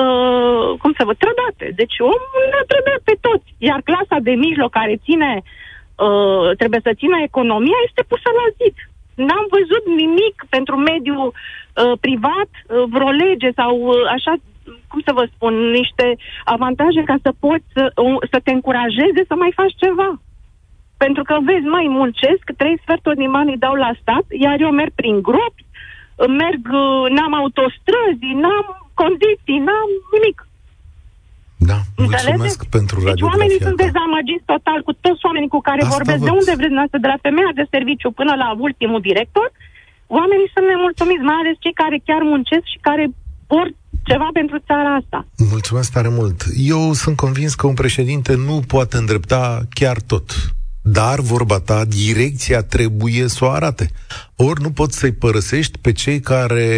uh, 0.00 0.78
cum 0.82 0.92
să 0.98 1.02
văd, 1.08 1.16
trădate. 1.24 1.66
Deci 1.80 1.96
omul 2.12 2.44
ne 2.54 2.62
trădat 2.70 3.00
pe 3.08 3.14
toți. 3.26 3.48
Iar 3.68 3.80
clasa 3.88 4.16
de 4.28 4.32
mijloc 4.46 4.70
care 4.78 5.04
ține, 5.06 5.30
uh, 5.42 6.46
trebuie 6.60 6.80
să 6.86 6.98
țină 7.00 7.16
economia, 7.30 7.80
este 7.88 8.02
pusă 8.10 8.28
la 8.40 8.46
zid. 8.58 8.76
N-am 9.16 9.46
văzut 9.56 9.84
nimic 10.02 10.36
pentru 10.48 10.76
mediul 10.76 11.26
uh, 11.32 11.92
privat, 12.00 12.50
uh, 12.54 12.84
vreo 12.88 13.10
lege 13.10 13.50
sau 13.60 13.72
uh, 13.80 13.94
așa, 14.16 14.32
cum 14.88 15.00
să 15.06 15.12
vă 15.12 15.28
spun, 15.34 15.54
niște 15.70 16.16
avantaje 16.44 17.02
ca 17.02 17.16
să 17.22 17.30
poți 17.40 17.64
să, 17.74 17.92
uh, 17.96 18.16
să 18.30 18.38
te 18.44 18.52
încurajeze 18.52 19.22
să 19.28 19.34
mai 19.34 19.52
faci 19.54 19.74
ceva. 19.84 20.20
Pentru 20.96 21.22
că, 21.22 21.38
vezi, 21.44 21.66
mai 21.66 21.86
muncesc, 21.88 22.44
trei 22.56 22.78
sferturi 22.82 23.16
din 23.16 23.30
bani 23.30 23.58
dau 23.58 23.74
la 23.74 23.92
stat, 24.00 24.24
iar 24.30 24.60
eu 24.60 24.70
merg 24.70 24.92
prin 24.94 25.22
gropi, 25.22 25.64
merg, 26.42 26.62
uh, 26.72 27.10
n-am 27.10 27.34
autostrăzi, 27.34 28.28
n-am 28.42 28.90
condiții, 28.94 29.58
n-am 29.66 29.90
nimic. 30.12 30.45
Da, 31.70 31.78
mulțumesc 31.96 32.26
Înțelegeți? 32.28 32.68
pentru 32.76 32.96
Deci 32.98 33.06
radiografia 33.08 33.38
oamenii 33.38 33.64
sunt 33.66 33.76
ta. 33.78 33.84
dezamăgiți 33.86 34.44
total 34.52 34.78
cu 34.88 34.92
toți 35.04 35.22
oamenii 35.28 35.50
cu 35.54 35.60
care 35.68 35.80
Asta 35.82 35.94
vorbesc. 35.96 36.18
văd. 36.20 36.26
De 36.28 36.34
unde 36.40 36.52
vreți 36.58 36.70
dumneavoastră? 36.72 36.98
De 37.04 37.10
la 37.14 37.18
femeia 37.26 37.52
de 37.60 37.64
serviciu 37.74 38.08
până 38.20 38.32
la 38.42 38.48
ultimul 38.68 39.00
director? 39.08 39.48
Oamenii 40.18 40.48
sunt 40.54 40.66
nemulțumiți, 40.72 41.24
mai 41.30 41.38
ales 41.42 41.54
cei 41.64 41.74
care 41.82 41.96
chiar 42.08 42.22
muncesc 42.32 42.66
și 42.72 42.78
care 42.88 43.04
vor 43.52 43.66
ceva 44.10 44.28
pentru 44.40 44.56
țara 44.68 44.90
asta. 45.00 45.18
Mulțumesc 45.54 45.88
tare 45.96 46.10
mult. 46.18 46.38
Eu 46.74 46.82
sunt 47.02 47.16
convins 47.24 47.52
că 47.58 47.64
un 47.72 47.76
președinte 47.82 48.32
nu 48.48 48.56
poate 48.74 48.94
îndrepta 49.02 49.42
chiar 49.78 49.98
tot. 50.12 50.26
Dar, 51.00 51.18
vorba 51.20 51.58
ta, 51.68 51.78
direcția 51.84 52.60
trebuie 52.62 53.24
să 53.28 53.40
o 53.44 53.48
arate. 53.58 53.86
Ori 54.36 54.62
nu 54.62 54.70
poți 54.70 54.98
să-i 54.98 55.12
părăsești 55.12 55.78
pe 55.78 55.92
cei 55.92 56.20
care 56.20 56.68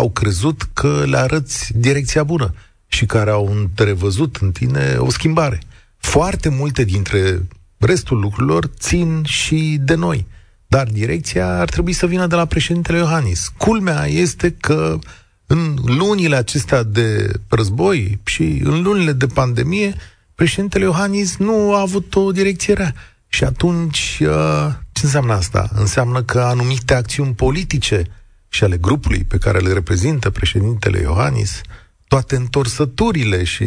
au 0.00 0.10
crezut 0.10 0.58
că 0.72 1.02
le 1.06 1.16
arăți 1.16 1.72
direcția 1.78 2.24
bună 2.24 2.48
și 2.94 3.06
care 3.06 3.30
au 3.30 3.46
întrevăzut 3.46 4.36
în 4.36 4.52
tine 4.52 4.96
o 4.98 5.10
schimbare. 5.10 5.60
Foarte 5.96 6.48
multe 6.48 6.84
dintre 6.84 7.42
restul 7.78 8.18
lucrurilor 8.18 8.70
țin 8.78 9.22
și 9.24 9.78
de 9.80 9.94
noi. 9.94 10.26
Dar 10.66 10.86
direcția 10.86 11.58
ar 11.58 11.68
trebui 11.68 11.92
să 11.92 12.06
vină 12.06 12.26
de 12.26 12.34
la 12.34 12.44
președintele 12.44 12.98
Iohannis. 12.98 13.52
Culmea 13.56 14.06
este 14.06 14.50
că 14.50 14.98
în 15.46 15.76
lunile 15.84 16.36
acestea 16.36 16.82
de 16.82 17.32
război 17.48 18.20
și 18.24 18.60
în 18.64 18.82
lunile 18.82 19.12
de 19.12 19.26
pandemie, 19.26 19.94
președintele 20.34 20.84
Iohannis 20.84 21.36
nu 21.36 21.74
a 21.74 21.80
avut 21.80 22.14
o 22.14 22.32
direcție 22.32 22.74
rea. 22.74 22.94
Și 23.28 23.44
atunci, 23.44 24.18
uh, 24.20 24.66
ce 24.92 25.00
înseamnă 25.04 25.32
asta? 25.32 25.70
Înseamnă 25.74 26.22
că 26.22 26.40
anumite 26.40 26.94
acțiuni 26.94 27.34
politice 27.34 28.04
și 28.48 28.64
ale 28.64 28.76
grupului 28.76 29.24
pe 29.24 29.38
care 29.38 29.58
le 29.58 29.72
reprezintă 29.72 30.30
președintele 30.30 31.00
Iohannis, 31.00 31.60
toate 32.08 32.36
întorsăturile 32.36 33.44
și 33.44 33.64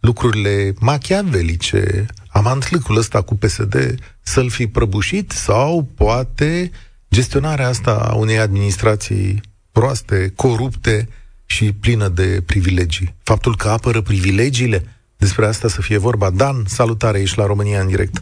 lucrurile 0.00 0.72
machiavelice, 0.80 2.06
amantlicul 2.32 2.96
ăsta 2.96 3.22
cu 3.22 3.34
PSD 3.34 3.74
să-l 4.22 4.50
fi 4.50 4.66
prăbușit 4.66 5.30
sau 5.30 5.88
poate 5.96 6.70
gestionarea 7.10 7.66
asta 7.66 8.08
a 8.10 8.14
unei 8.14 8.38
administrații 8.38 9.40
proaste, 9.72 10.32
corupte 10.36 11.08
și 11.46 11.72
plină 11.80 12.08
de 12.08 12.42
privilegii. 12.46 13.14
Faptul 13.22 13.56
că 13.56 13.68
apără 13.68 14.00
privilegiile, 14.00 14.80
despre 15.16 15.46
asta 15.46 15.68
să 15.68 15.80
fie 15.80 15.98
vorba. 15.98 16.30
Dan, 16.30 16.56
salutare, 16.64 17.20
ești 17.20 17.38
la 17.38 17.46
România 17.46 17.80
în 17.80 17.88
direct. 17.88 18.16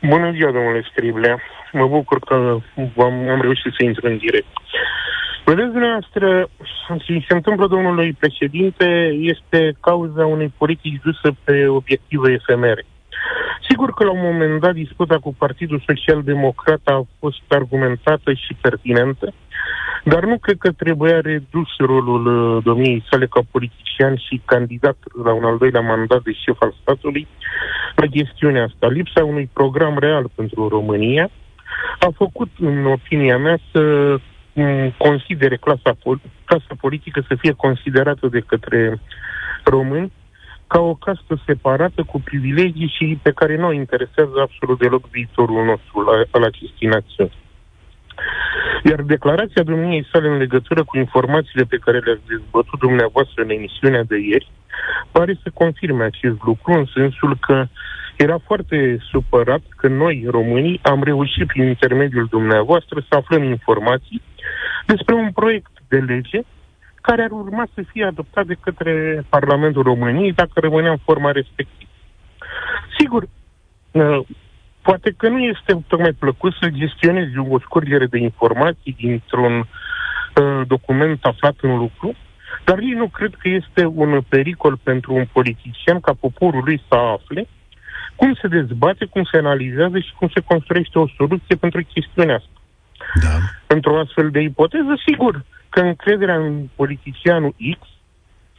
Bună 0.00 0.32
ziua, 0.32 0.52
domnule 0.52 0.86
Striblea. 0.90 1.38
Mă 1.72 1.86
bucur 1.86 2.18
că 2.18 2.34
am, 2.96 3.28
am 3.34 3.40
reușit 3.40 3.72
să 3.76 3.84
intru 3.84 4.06
în 4.06 4.16
direct. 4.16 4.52
Vedeți 5.44 5.70
dumneavoastră, 5.70 6.48
ce 7.04 7.24
se 7.28 7.34
întâmplă 7.34 7.66
domnului 7.66 8.12
președinte 8.12 8.86
este 9.20 9.76
cauza 9.80 10.26
unei 10.26 10.52
politici 10.58 11.00
dusă 11.02 11.36
pe 11.44 11.66
obiective 11.66 12.32
efemere. 12.32 12.84
Sigur 13.68 13.94
că 13.94 14.04
la 14.04 14.10
un 14.10 14.20
moment 14.22 14.60
dat 14.60 14.74
disputa 14.74 15.18
cu 15.18 15.34
Partidul 15.38 15.82
Social 15.86 16.22
Democrat 16.22 16.80
a 16.84 17.06
fost 17.18 17.42
argumentată 17.48 18.32
și 18.32 18.56
pertinentă, 18.60 19.32
dar 20.04 20.24
nu 20.24 20.38
cred 20.38 20.56
că 20.58 20.72
trebuia 20.72 21.20
redus 21.20 21.68
rolul 21.78 22.26
uh, 22.26 22.62
domniei 22.64 23.04
sale 23.10 23.26
ca 23.26 23.40
politician 23.50 24.16
și 24.16 24.40
candidat 24.44 24.96
la 25.24 25.32
un 25.32 25.44
al 25.44 25.58
doilea 25.58 25.80
mandat 25.80 26.22
de 26.22 26.32
șef 26.32 26.56
al 26.60 26.74
statului 26.80 27.26
la 27.94 28.06
chestiunea 28.06 28.64
asta. 28.64 28.86
Lipsa 28.88 29.24
unui 29.24 29.50
program 29.52 29.98
real 29.98 30.30
pentru 30.34 30.68
România 30.68 31.30
a 31.98 32.08
făcut, 32.16 32.50
în 32.60 32.86
opinia 32.86 33.38
mea, 33.38 33.58
să 33.72 33.80
m, 34.12 34.20
considere 34.98 35.56
clasa, 35.56 35.92
pol- 36.02 36.20
clasa 36.44 36.74
politică 36.80 37.24
să 37.28 37.34
fie 37.34 37.52
considerată 37.52 38.28
de 38.28 38.40
către 38.40 39.00
români 39.64 40.12
ca 40.66 40.80
o 40.80 40.94
castă 40.94 41.42
separată 41.46 42.02
cu 42.02 42.20
privilegii 42.20 42.94
și 42.96 43.18
pe 43.22 43.32
care 43.32 43.56
nu 43.56 43.66
o 43.66 43.72
interesează 43.72 44.32
absolut 44.40 44.78
deloc 44.78 45.10
viitorul 45.10 45.64
nostru 45.64 46.00
la, 46.00 46.22
al 46.30 46.42
acestei 46.42 46.88
națiuni. 46.88 47.42
Iar 48.84 49.02
declarația 49.02 49.62
domniei 49.62 50.08
sale 50.12 50.28
în 50.28 50.36
legătură 50.36 50.84
cu 50.84 50.96
informațiile 50.96 51.64
pe 51.64 51.76
care 51.76 51.98
le-ați 51.98 52.26
dezbătut 52.26 52.78
dumneavoastră 52.78 53.42
în 53.42 53.50
emisiunea 53.50 54.02
de 54.02 54.18
ieri 54.18 54.50
pare 55.10 55.38
să 55.42 55.50
confirme 55.54 56.04
acest 56.04 56.38
lucru 56.42 56.72
în 56.72 56.86
sensul 56.94 57.36
că 57.40 57.66
era 58.16 58.38
foarte 58.46 58.98
supărat 59.10 59.62
că 59.76 59.88
noi, 59.88 60.24
românii, 60.30 60.80
am 60.82 61.02
reușit 61.02 61.46
prin 61.46 61.66
intermediul 61.66 62.26
dumneavoastră 62.30 63.04
să 63.08 63.16
aflăm 63.16 63.42
informații 63.42 64.22
despre 64.86 65.14
un 65.14 65.32
proiect 65.32 65.72
de 65.88 65.98
lege 65.98 66.40
care 67.00 67.22
ar 67.22 67.30
urma 67.30 67.66
să 67.74 67.82
fie 67.92 68.04
adoptat 68.04 68.46
de 68.46 68.56
către 68.60 69.24
Parlamentul 69.28 69.82
României 69.82 70.32
dacă 70.32 70.60
rămânea 70.60 70.90
în 70.90 70.96
forma 71.04 71.30
respectivă. 71.30 71.90
Sigur, 72.98 73.22
uh, 73.90 74.20
poate 74.82 75.14
că 75.16 75.28
nu 75.28 75.38
este 75.38 75.84
tocmai 75.86 76.12
plăcut 76.12 76.52
să 76.60 76.68
gestionezi 76.68 77.38
o 77.38 77.58
scurgere 77.58 78.06
de 78.06 78.18
informații 78.18 78.96
dintr-un 78.98 79.54
uh, 79.58 80.60
document 80.66 81.24
aflat 81.24 81.56
în 81.60 81.76
lucru, 81.76 82.14
dar 82.64 82.78
ei 82.78 82.96
nu 82.96 83.08
cred 83.08 83.34
că 83.38 83.48
este 83.48 83.84
un 83.84 84.20
pericol 84.28 84.76
pentru 84.82 85.14
un 85.14 85.26
politician 85.32 86.00
ca 86.00 86.12
poporul 86.20 86.62
lui 86.64 86.82
să 86.88 86.94
afle 86.94 87.48
cum 88.16 88.34
se 88.34 88.48
dezbate, 88.48 89.04
cum 89.04 89.24
se 89.24 89.36
analizează 89.36 89.98
și 89.98 90.12
cum 90.18 90.28
se 90.34 90.40
construiește 90.40 90.98
o 90.98 91.08
soluție 91.16 91.56
pentru 91.56 91.84
chestiunea 91.84 92.34
asta. 92.34 92.60
Da. 93.22 93.38
Într-o 93.66 93.98
astfel 93.98 94.30
de 94.30 94.40
ipoteză, 94.40 94.94
sigur 95.06 95.44
că 95.68 95.80
încrederea 95.80 96.36
în 96.36 96.68
politicianul 96.74 97.54
X 97.80 97.86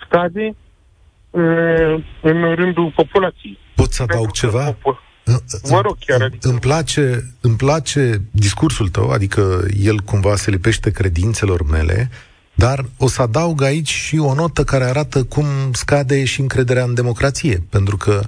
scade 0.06 0.56
uh, 1.30 2.04
în 2.22 2.56
rândul 2.56 2.91
populației. 2.96 3.58
Pot 3.76 3.91
să 3.91 4.04
adaug 4.04 4.32
Pentru 4.32 4.48
că 4.48 4.58
ceva? 4.58 4.72
popor- 4.72 5.04
Vă 5.62 5.82
rog 5.82 5.98
chiar, 6.06 6.22
adică... 6.22 6.50
Îmi 6.50 6.60
place, 6.60 7.34
îmi 7.41 7.56
place 7.56 8.22
discursul 8.32 8.88
tău, 8.89 9.10
adică 9.10 9.65
el 9.84 10.00
cumva 10.00 10.36
se 10.36 10.50
lipește 10.50 10.91
credințelor 10.91 11.70
mele, 11.70 12.10
dar 12.54 12.86
o 12.98 13.08
să 13.08 13.22
adaug 13.22 13.62
aici 13.62 13.89
și 13.89 14.18
o 14.18 14.34
notă 14.34 14.63
care 14.63 14.84
arată 14.84 15.24
cum 15.24 15.46
scade 15.72 16.26
și 16.26 16.41
încrederea 16.41 16.84
în 16.84 16.94
democrație, 16.94 17.63
pentru 17.70 17.98
că 17.98 18.22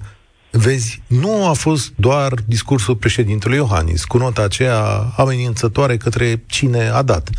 Vezi, 0.52 1.02
nu 1.08 1.48
a 1.48 1.54
fost 1.54 1.92
doar 1.96 2.34
discursul 2.46 2.96
președintelui 2.96 3.58
Iohannis, 3.58 4.06
cu 4.06 4.18
nota 4.18 4.42
aceea 4.42 4.80
amenințătoare 5.18 5.98
către 5.98 6.44
cine 6.46 6.88
a 6.88 7.02
dat. 7.02 7.30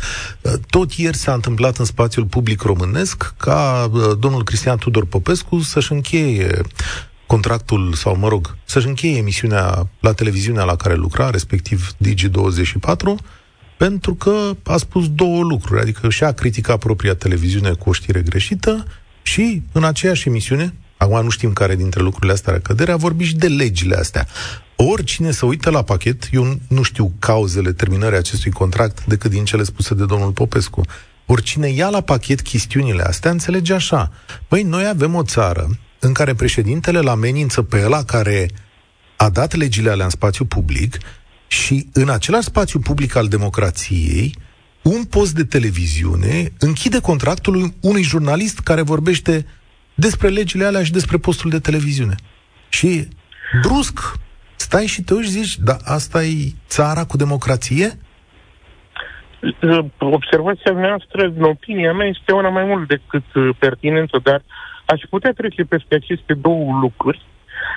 Tot 0.69 0.91
ieri 0.91 1.17
s-a 1.17 1.33
întâmplat 1.33 1.77
în 1.77 1.85
spațiul 1.85 2.25
public 2.25 2.61
românesc 2.61 3.33
ca 3.37 3.89
uh, 3.91 4.01
domnul 4.19 4.43
Cristian 4.43 4.77
Tudor 4.77 5.05
Popescu 5.05 5.59
să-și 5.59 5.91
încheie 5.91 6.61
contractul, 7.25 7.93
sau 7.93 8.15
mă 8.17 8.27
rog, 8.27 8.57
să-și 8.65 8.87
încheie 8.87 9.17
emisiunea 9.17 9.89
la 9.99 10.13
televiziunea 10.13 10.63
la 10.63 10.75
care 10.75 10.95
lucra, 10.95 11.29
respectiv 11.29 11.91
Digi24, 11.91 13.23
pentru 13.77 14.15
că 14.15 14.51
a 14.63 14.77
spus 14.77 15.09
două 15.09 15.43
lucruri, 15.43 15.81
adică 15.81 16.09
și-a 16.09 16.31
criticat 16.31 16.79
propria 16.79 17.15
televiziune 17.15 17.71
cu 17.71 17.89
o 17.89 17.93
știre 17.93 18.21
greșită 18.21 18.85
și 19.21 19.61
în 19.71 19.83
aceeași 19.83 20.27
emisiune, 20.27 20.73
acum 20.99 21.23
nu 21.23 21.29
știm 21.29 21.53
care 21.53 21.75
dintre 21.75 22.01
lucrurile 22.01 22.31
astea 22.31 22.53
are 22.53 22.61
cădere, 22.61 22.91
a 22.91 22.95
vorbit 22.95 23.27
și 23.27 23.35
de 23.35 23.47
legile 23.47 23.95
astea. 23.95 24.27
Oricine 24.75 25.31
să 25.31 25.45
uită 25.45 25.69
la 25.69 25.81
pachet, 25.81 26.29
eu 26.31 26.59
nu 26.67 26.81
știu 26.81 27.13
cauzele 27.19 27.71
terminării 27.71 28.17
acestui 28.17 28.51
contract 28.51 29.05
decât 29.05 29.31
din 29.31 29.45
cele 29.45 29.63
spuse 29.63 29.93
de 29.93 30.05
domnul 30.05 30.31
Popescu. 30.31 30.81
Oricine 31.25 31.67
ia 31.67 31.89
la 31.89 32.01
pachet 32.01 32.41
chestiunile 32.41 33.01
astea, 33.01 33.31
înțelege 33.31 33.73
așa. 33.73 34.11
Păi, 34.47 34.63
noi 34.63 34.87
avem 34.87 35.15
o 35.15 35.23
țară 35.23 35.77
în 35.99 36.13
care 36.13 36.33
președintele 36.33 36.97
îl 36.97 37.07
amenință 37.07 37.61
pe 37.61 37.81
ăla 37.85 38.03
care 38.03 38.49
a 39.15 39.29
dat 39.29 39.55
legile 39.55 39.89
alea 39.89 40.05
în 40.05 40.11
spațiu 40.11 40.45
public 40.45 40.97
și 41.47 41.87
în 41.93 42.09
același 42.09 42.45
spațiu 42.45 42.79
public 42.79 43.15
al 43.15 43.27
democrației, 43.27 44.35
un 44.81 45.03
post 45.03 45.33
de 45.33 45.43
televiziune 45.43 46.51
închide 46.59 46.99
contractul 46.99 47.73
unui 47.79 48.03
jurnalist 48.03 48.59
care 48.59 48.81
vorbește 48.81 49.45
despre 49.99 50.27
legile 50.27 50.65
alea 50.65 50.83
și 50.83 50.91
despre 50.91 51.17
postul 51.17 51.49
de 51.49 51.59
televiziune. 51.59 52.15
Și 52.69 53.07
brusc, 53.61 53.99
stai 54.55 54.85
și 54.85 55.01
te 55.01 55.13
uiți 55.13 55.29
zici, 55.29 55.57
da, 55.57 55.77
asta 55.83 56.23
e 56.23 56.53
țara 56.67 57.05
cu 57.05 57.17
democrație? 57.17 57.87
observația 59.99 60.71
noastră, 60.71 61.33
în 61.37 61.43
opinia 61.43 61.93
mea, 61.93 62.07
este 62.07 62.31
una 62.31 62.49
mai 62.49 62.63
mult 62.63 62.87
decât 62.87 63.23
pertinentă, 63.59 64.19
dar 64.23 64.41
aș 64.85 65.01
putea 65.09 65.31
trece 65.31 65.63
peste 65.63 65.95
aceste 65.95 66.33
două 66.33 66.79
lucruri 66.81 67.21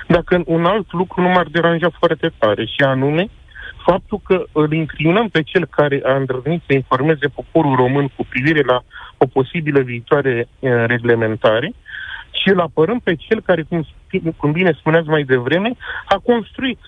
dacă 0.07 0.41
un 0.45 0.65
alt 0.65 0.91
lucru 0.91 1.21
nu 1.21 1.29
m-ar 1.29 1.47
deranja 1.51 1.89
foarte 1.99 2.31
tare, 2.37 2.65
și 2.65 2.81
anume 2.85 3.29
faptul 3.85 4.19
că 4.23 4.43
îl 4.51 4.73
incriminăm 4.73 5.27
pe 5.29 5.43
cel 5.43 5.65
care 5.65 6.01
a 6.05 6.15
îndrăznit 6.15 6.61
să 6.65 6.73
informeze 6.73 7.27
poporul 7.27 7.75
român 7.75 8.07
cu 8.07 8.25
privire 8.29 8.61
la 8.65 8.83
o 9.17 9.25
posibilă 9.25 9.79
viitoare 9.81 10.47
reglementare 10.85 11.73
și 12.43 12.49
îl 12.49 12.59
apărăm 12.59 12.99
pe 12.99 13.15
cel 13.15 13.41
care, 13.41 13.61
cum, 13.61 13.85
cum 14.37 14.51
bine 14.51 14.71
spuneați 14.71 15.07
mai 15.07 15.23
devreme, 15.23 15.71
a 16.05 16.17
construit, 16.17 16.79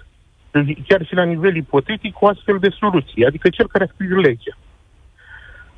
chiar 0.88 1.06
și 1.06 1.16
la 1.16 1.24
nivel 1.24 1.56
ipotetic, 1.56 2.22
o 2.22 2.28
astfel 2.28 2.58
de 2.60 2.70
soluție, 2.80 3.26
adică 3.26 3.50
cel 3.50 3.68
care 3.68 3.84
a 3.84 3.94
scris 3.94 4.10
legea. 4.10 4.58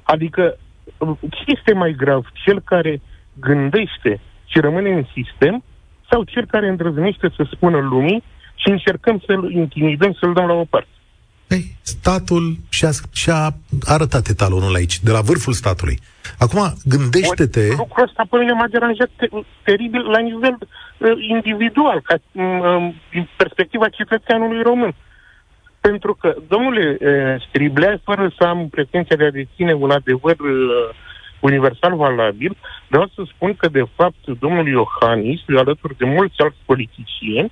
Adică, 0.03 0.57
ce 1.29 1.43
este 1.45 1.73
mai 1.73 1.91
grav? 1.91 2.25
Cel 2.45 2.61
care 2.61 3.01
gândește 3.33 4.19
și 4.45 4.59
rămâne 4.59 4.91
în 4.91 5.05
sistem 5.13 5.63
sau 6.09 6.23
cel 6.23 6.45
care 6.45 6.67
îndrăznește 6.67 7.29
să 7.35 7.47
spună 7.51 7.77
lumii 7.77 8.23
și 8.55 8.69
încercăm 8.69 9.21
să-l 9.25 9.51
intimidăm, 9.51 10.13
să-l 10.13 10.33
dăm 10.33 10.45
la 10.45 10.53
o 10.53 10.65
parte. 10.65 10.96
Ei, 11.49 11.75
statul 11.81 12.55
și-a, 12.69 12.89
și-a 13.13 13.53
arătat 13.85 14.27
etalonul 14.27 14.75
aici, 14.75 14.99
de 14.99 15.11
la 15.11 15.21
vârful 15.21 15.53
statului. 15.53 15.99
Acum, 16.39 16.73
gândește-te... 16.85 17.67
Lucrul 17.77 18.03
ăsta 18.03 18.23
pe 18.29 18.37
mine 18.37 18.51
m-a 18.51 18.67
deranjat 18.67 19.09
te- 19.15 19.29
teribil 19.63 20.01
la 20.01 20.19
nivel 20.19 20.57
uh, 20.61 21.11
individual, 21.29 22.01
ca, 22.01 22.15
uh, 22.31 22.93
din 23.11 23.29
perspectiva 23.37 23.89
cetățeanului 23.89 24.61
român. 24.61 24.95
Pentru 25.79 26.13
că, 26.13 26.35
domnule 26.47 26.97
uh, 26.99 27.43
Striblea, 27.47 28.01
fără 28.03 28.31
să 28.37 28.43
am 28.43 28.69
pretenția 28.69 29.15
de 29.15 29.23
a 29.25 29.31
deține 29.31 29.73
un 29.73 29.91
adevăr 29.91 30.39
uh, 30.39 30.95
universal 31.39 31.95
valabil, 31.95 32.57
vreau 32.87 33.11
să 33.15 33.21
spun 33.33 33.55
că, 33.55 33.67
de 33.69 33.83
fapt, 33.95 34.27
domnul 34.39 34.67
Iohannis, 34.67 35.41
alături 35.47 35.97
de 35.97 36.05
mulți 36.05 36.41
alți 36.41 36.57
politicieni, 36.65 37.51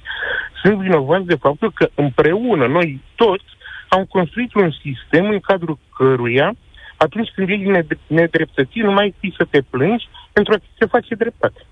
sunt 0.61 0.75
vinovați 0.75 1.25
de 1.25 1.35
faptul 1.35 1.71
că 1.71 1.89
împreună, 1.95 2.67
noi 2.67 3.01
toți, 3.15 3.54
am 3.95 4.05
construit 4.15 4.53
un 4.53 4.71
sistem 4.83 5.25
în 5.29 5.39
cadrul 5.39 5.77
căruia, 5.97 6.55
atunci 6.97 7.29
când 7.35 7.49
ești 7.49 7.65
nedreptățit, 8.07 8.83
nu 8.83 8.91
mai 8.91 9.13
fi 9.19 9.33
să 9.37 9.47
te 9.49 9.61
plângi 9.61 10.07
pentru 10.33 10.53
a 10.53 10.57
se 10.79 10.85
face 10.85 11.15
dreptate. 11.15 11.65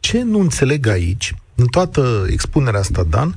Ce 0.00 0.22
nu 0.22 0.38
înțeleg 0.38 0.86
aici, 0.86 1.34
în 1.54 1.66
toată 1.66 2.26
expunerea 2.30 2.80
asta, 2.80 3.02
Dan, 3.10 3.34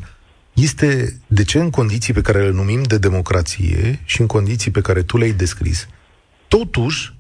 este 0.53 1.19
de 1.27 1.43
ce 1.43 1.59
în 1.59 1.69
condiții 1.69 2.13
pe 2.13 2.21
care 2.21 2.41
le 2.41 2.51
numim 2.51 2.81
de 2.83 2.97
democrație 2.97 3.99
și 4.05 4.21
în 4.21 4.27
condiții 4.27 4.71
pe 4.71 4.81
care 4.81 5.01
tu 5.01 5.17
le-ai 5.17 5.31
descris, 5.31 5.87
totuși 6.47 7.13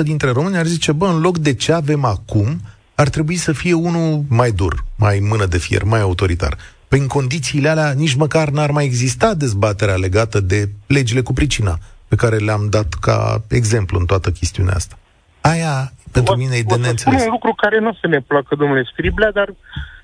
60% 0.00 0.02
dintre 0.02 0.30
români 0.30 0.56
ar 0.56 0.66
zice, 0.66 0.92
bă, 0.92 1.06
în 1.06 1.20
loc 1.20 1.38
de 1.38 1.54
ce 1.54 1.72
avem 1.72 2.04
acum, 2.04 2.60
ar 2.94 3.08
trebui 3.08 3.36
să 3.36 3.52
fie 3.52 3.72
unul 3.72 4.24
mai 4.28 4.50
dur, 4.50 4.84
mai 4.96 5.18
mână 5.18 5.46
de 5.46 5.58
fier, 5.58 5.82
mai 5.82 6.00
autoritar. 6.00 6.56
Păi 6.88 6.98
în 6.98 7.06
condițiile 7.06 7.68
alea 7.68 7.92
nici 7.92 8.14
măcar 8.14 8.48
n-ar 8.48 8.70
mai 8.70 8.84
exista 8.84 9.34
dezbaterea 9.34 9.94
legată 9.94 10.40
de 10.40 10.68
legile 10.86 11.20
cu 11.20 11.32
pricina, 11.32 11.78
pe 12.08 12.16
care 12.16 12.36
le-am 12.36 12.66
dat 12.70 12.88
ca 13.00 13.42
exemplu 13.48 13.98
în 13.98 14.06
toată 14.06 14.30
chestiunea 14.30 14.74
asta. 14.74 14.98
Aia, 15.40 15.92
pentru 16.12 16.32
o, 16.32 16.36
mine, 16.36 16.56
e 16.56 16.62
de 16.62 16.76
neînțeles. 16.76 17.22
un 17.22 17.30
lucru 17.30 17.52
care 17.54 17.80
nu 17.80 17.88
o 17.88 17.98
să 18.00 18.06
ne 18.06 18.20
placă, 18.20 18.54
domnule 18.54 18.88
Scriblea, 18.92 19.30
dar 19.32 19.54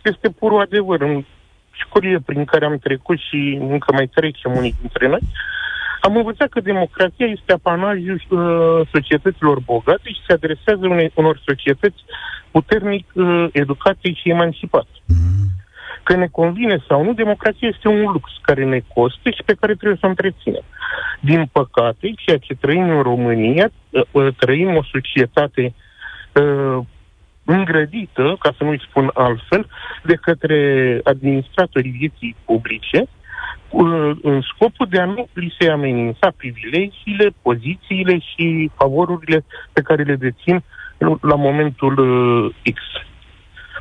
este 0.02 0.28
pur 0.28 0.60
adevăr. 0.60 1.00
În 1.00 1.24
școlie 1.70 2.18
prin 2.26 2.44
care 2.44 2.64
am 2.64 2.78
trecut 2.78 3.18
și 3.18 3.58
încă 3.60 3.92
mai 3.92 4.06
trecem 4.06 4.52
unii 4.56 4.76
dintre 4.80 5.08
noi, 5.08 5.20
am 6.00 6.16
învățat 6.16 6.48
că 6.48 6.60
democrația 6.60 7.26
este 7.26 7.52
apanajul 7.52 8.22
uh, 8.28 8.88
societăților 8.92 9.60
bogate 9.60 10.08
și 10.08 10.24
se 10.26 10.32
adresează 10.32 10.86
unei, 10.86 11.12
unor 11.14 11.42
societăți 11.44 12.00
puternic 12.50 13.06
uh, 13.14 13.46
educate 13.52 14.12
și 14.12 14.30
emancipate. 14.30 14.94
Mm. 15.06 15.46
Că 16.02 16.16
ne 16.16 16.26
convine 16.26 16.84
sau 16.88 17.04
nu, 17.04 17.12
democrația 17.12 17.68
este 17.68 17.88
un 17.88 18.00
lux 18.00 18.30
care 18.42 18.64
ne 18.64 18.80
costă 18.94 19.30
și 19.30 19.42
pe 19.44 19.56
care 19.60 19.74
trebuie 19.74 19.98
să 20.00 20.06
o 20.06 20.08
întreținem. 20.08 20.64
Din 21.20 21.48
păcate, 21.52 22.12
ceea 22.16 22.38
ce 22.38 22.54
trăim 22.54 22.90
în 22.90 23.02
România, 23.02 23.70
uh, 23.90 24.02
uh, 24.10 24.34
trăim 24.36 24.76
o 24.76 24.82
societate 24.92 25.74
uh, 26.32 26.78
îngrădită, 27.44 28.36
ca 28.38 28.54
să 28.58 28.64
nu-i 28.64 28.86
spun 28.88 29.10
altfel, 29.14 29.66
de 30.02 30.14
către 30.14 31.00
administratorii 31.04 31.90
vieții 31.90 32.36
publice, 32.44 33.08
în 34.22 34.40
scopul 34.54 34.86
de 34.90 35.00
a 35.00 35.04
nu 35.04 35.28
li 35.32 35.54
se 35.58 35.70
amenința 35.70 36.32
privilegiile, 36.36 37.34
pozițiile 37.42 38.18
și 38.18 38.70
favorurile 38.76 39.44
pe 39.72 39.80
care 39.80 40.02
le 40.02 40.16
dețin 40.16 40.62
la 41.20 41.34
momentul 41.34 41.98
uh, 41.98 42.54
X. 42.74 42.80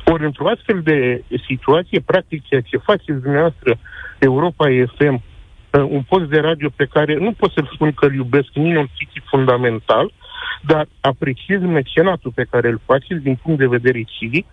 Ori 0.04 0.24
într-o 0.24 0.48
astfel 0.48 0.80
de 0.82 1.24
situație, 1.48 2.00
practic 2.00 2.44
ceea 2.44 2.60
ce 2.60 2.76
faceți 2.76 3.22
dumneavoastră 3.22 3.78
Europa 4.18 4.66
FM, 4.96 5.14
uh, 5.14 5.82
un 5.88 6.02
post 6.02 6.24
de 6.24 6.40
radio 6.40 6.68
pe 6.76 6.84
care 6.84 7.14
nu 7.16 7.32
pot 7.32 7.52
să-l 7.52 7.70
spun 7.74 7.92
că 7.92 8.06
îl 8.06 8.14
iubesc, 8.14 8.48
nici 8.54 8.76
un 8.76 8.86
fundamental, 9.24 10.12
dar 10.60 10.86
apreciez 11.00 11.60
mecenatul 11.60 12.32
pe 12.34 12.46
care 12.50 12.68
îl 12.68 12.80
faceți 12.84 13.22
din 13.22 13.38
punct 13.42 13.58
de 13.58 13.66
vedere 13.66 14.02
civic, 14.02 14.46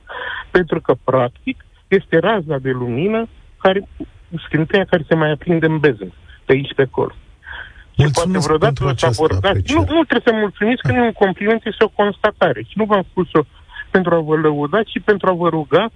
pentru 0.51 0.81
că, 0.81 0.95
practic, 1.03 1.65
este 1.87 2.17
raza 2.17 2.57
de 2.57 2.69
lumină 2.69 3.27
care 3.57 3.87
scânteia 4.45 4.85
care 4.85 5.05
se 5.07 5.15
mai 5.15 5.31
aprinde 5.31 5.65
în 5.65 5.77
bezân, 5.77 6.13
pe 6.45 6.53
aici, 6.53 6.73
pe 6.75 6.81
acolo. 6.81 7.13
Mulțumesc 7.95 8.47
poate 8.47 8.57
vreodată 8.57 8.93
să 8.97 9.05
abordați. 9.05 9.73
Nu, 9.73 9.79
nu 9.79 10.03
trebuie 10.09 10.29
să 10.29 10.33
mulțumiți, 10.33 10.81
că 10.81 10.91
nu 10.91 10.97
e 10.97 11.11
un 11.13 11.21
compliment, 11.25 11.61
este 11.65 11.83
o 11.83 11.95
constatare. 12.01 12.61
Și 12.61 12.73
nu 12.75 12.85
v-am 12.85 13.05
spus-o 13.09 13.41
pentru 13.91 14.15
a 14.15 14.19
vă 14.19 14.35
lăuda, 14.35 14.83
ci 14.83 15.01
pentru 15.05 15.29
a 15.29 15.33
vă 15.33 15.49
ruga 15.49 15.89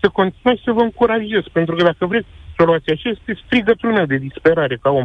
să 0.00 0.08
continuați 0.08 0.62
să 0.64 0.70
vă 0.72 0.80
încurajez. 0.80 1.42
Pentru 1.52 1.74
că 1.74 1.82
dacă 1.82 2.06
vreți 2.06 2.26
să 2.56 2.64
luați 2.64 2.90
așa, 2.90 3.08
este 3.08 3.42
strigătul 3.46 3.92
meu 3.92 4.06
de 4.06 4.16
disperare 4.16 4.76
ca 4.82 4.90
om. 4.90 5.04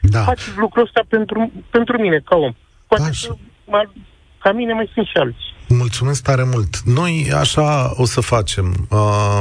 Da. 0.00 0.22
Faceți 0.22 0.58
lucrul 0.58 0.82
ăsta 0.82 1.02
pentru, 1.08 1.52
pentru 1.70 2.00
mine 2.00 2.18
ca 2.24 2.36
om. 2.36 2.52
Poate 2.86 3.10
da, 3.24 3.38
că, 3.78 3.90
ca 4.38 4.52
mine 4.52 4.72
mai 4.72 4.90
sunt 4.94 5.06
și 5.06 5.16
alții. 5.16 5.54
Mulțumesc 5.68 6.22
tare 6.22 6.44
mult. 6.44 6.78
Noi 6.78 7.30
așa 7.34 7.92
o 7.96 8.04
să 8.04 8.20
facem. 8.20 8.86
Uh, 8.90 9.40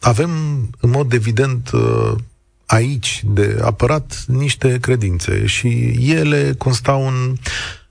avem, 0.00 0.30
în 0.80 0.90
mod 0.90 1.12
evident, 1.12 1.70
uh, 1.72 2.12
aici 2.66 3.20
de 3.24 3.58
apărat 3.62 4.24
niște 4.26 4.78
credințe 4.80 5.46
și 5.46 5.96
ele 6.00 6.54
constau 6.58 7.06
în 7.06 7.34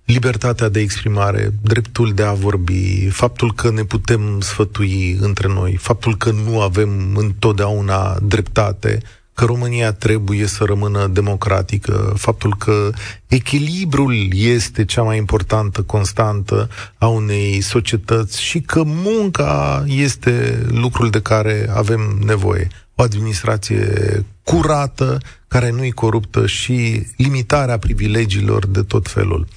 libertatea 0.08 0.70
de 0.70 0.80
exprimare, 0.80 1.54
dreptul 1.62 2.14
de 2.14 2.24
a 2.24 2.34
vorbi, 2.34 3.08
faptul 3.10 3.54
că 3.54 3.72
ne 3.72 3.84
putem 3.84 4.40
sfătui 4.40 5.18
între 5.22 5.48
noi, 5.48 5.76
faptul 5.76 6.18
că 6.18 6.32
nu 6.32 6.62
avem 6.62 7.16
întotdeauna 7.16 8.18
dreptate, 8.22 9.02
că 9.34 9.46
România 9.46 9.94
trebuie 9.94 10.46
să 10.46 10.64
rămână 10.64 11.08
democratică, 11.08 12.14
faptul 12.18 12.56
că 12.56 12.90
echilibrul 13.28 14.28
este 14.34 14.86
cea 14.86 15.02
mai 15.02 15.18
importantă 15.18 15.82
constantă 15.82 16.70
a 16.98 17.08
unei 17.08 17.62
societăți 17.62 18.42
și 18.42 18.62
că 18.62 18.84
munca 18.86 19.84
este 19.88 20.66
lucrul 20.68 21.10
de 21.10 21.22
care 21.22 21.70
avem 21.74 22.20
nevoie. 22.26 22.68
O 23.00 23.04
administrație 23.04 24.26
curată, 24.44 25.18
care 25.48 25.70
nu-i 25.70 25.92
coruptă 25.92 26.48
și 26.48 27.06
limitarea 27.18 27.78
privilegiilor 27.78 28.68
de 28.68 28.82
tot 28.82 29.10
felul. 29.10 29.48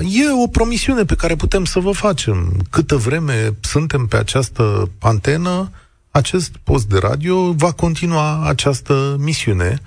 E 0.00 0.42
o 0.44 0.46
promisiune 0.46 1.04
pe 1.04 1.14
care 1.14 1.36
putem 1.36 1.64
să 1.64 1.78
vă 1.78 1.90
facem. 1.90 2.66
Câtă 2.70 2.96
vreme 2.96 3.56
suntem 3.60 4.06
pe 4.06 4.16
această 4.16 4.90
antenă, 4.98 5.70
acest 6.10 6.56
post 6.62 6.86
de 6.86 6.98
radio 6.98 7.52
va 7.52 7.72
continua 7.72 8.48
această 8.48 9.16
misiune, 9.18 9.80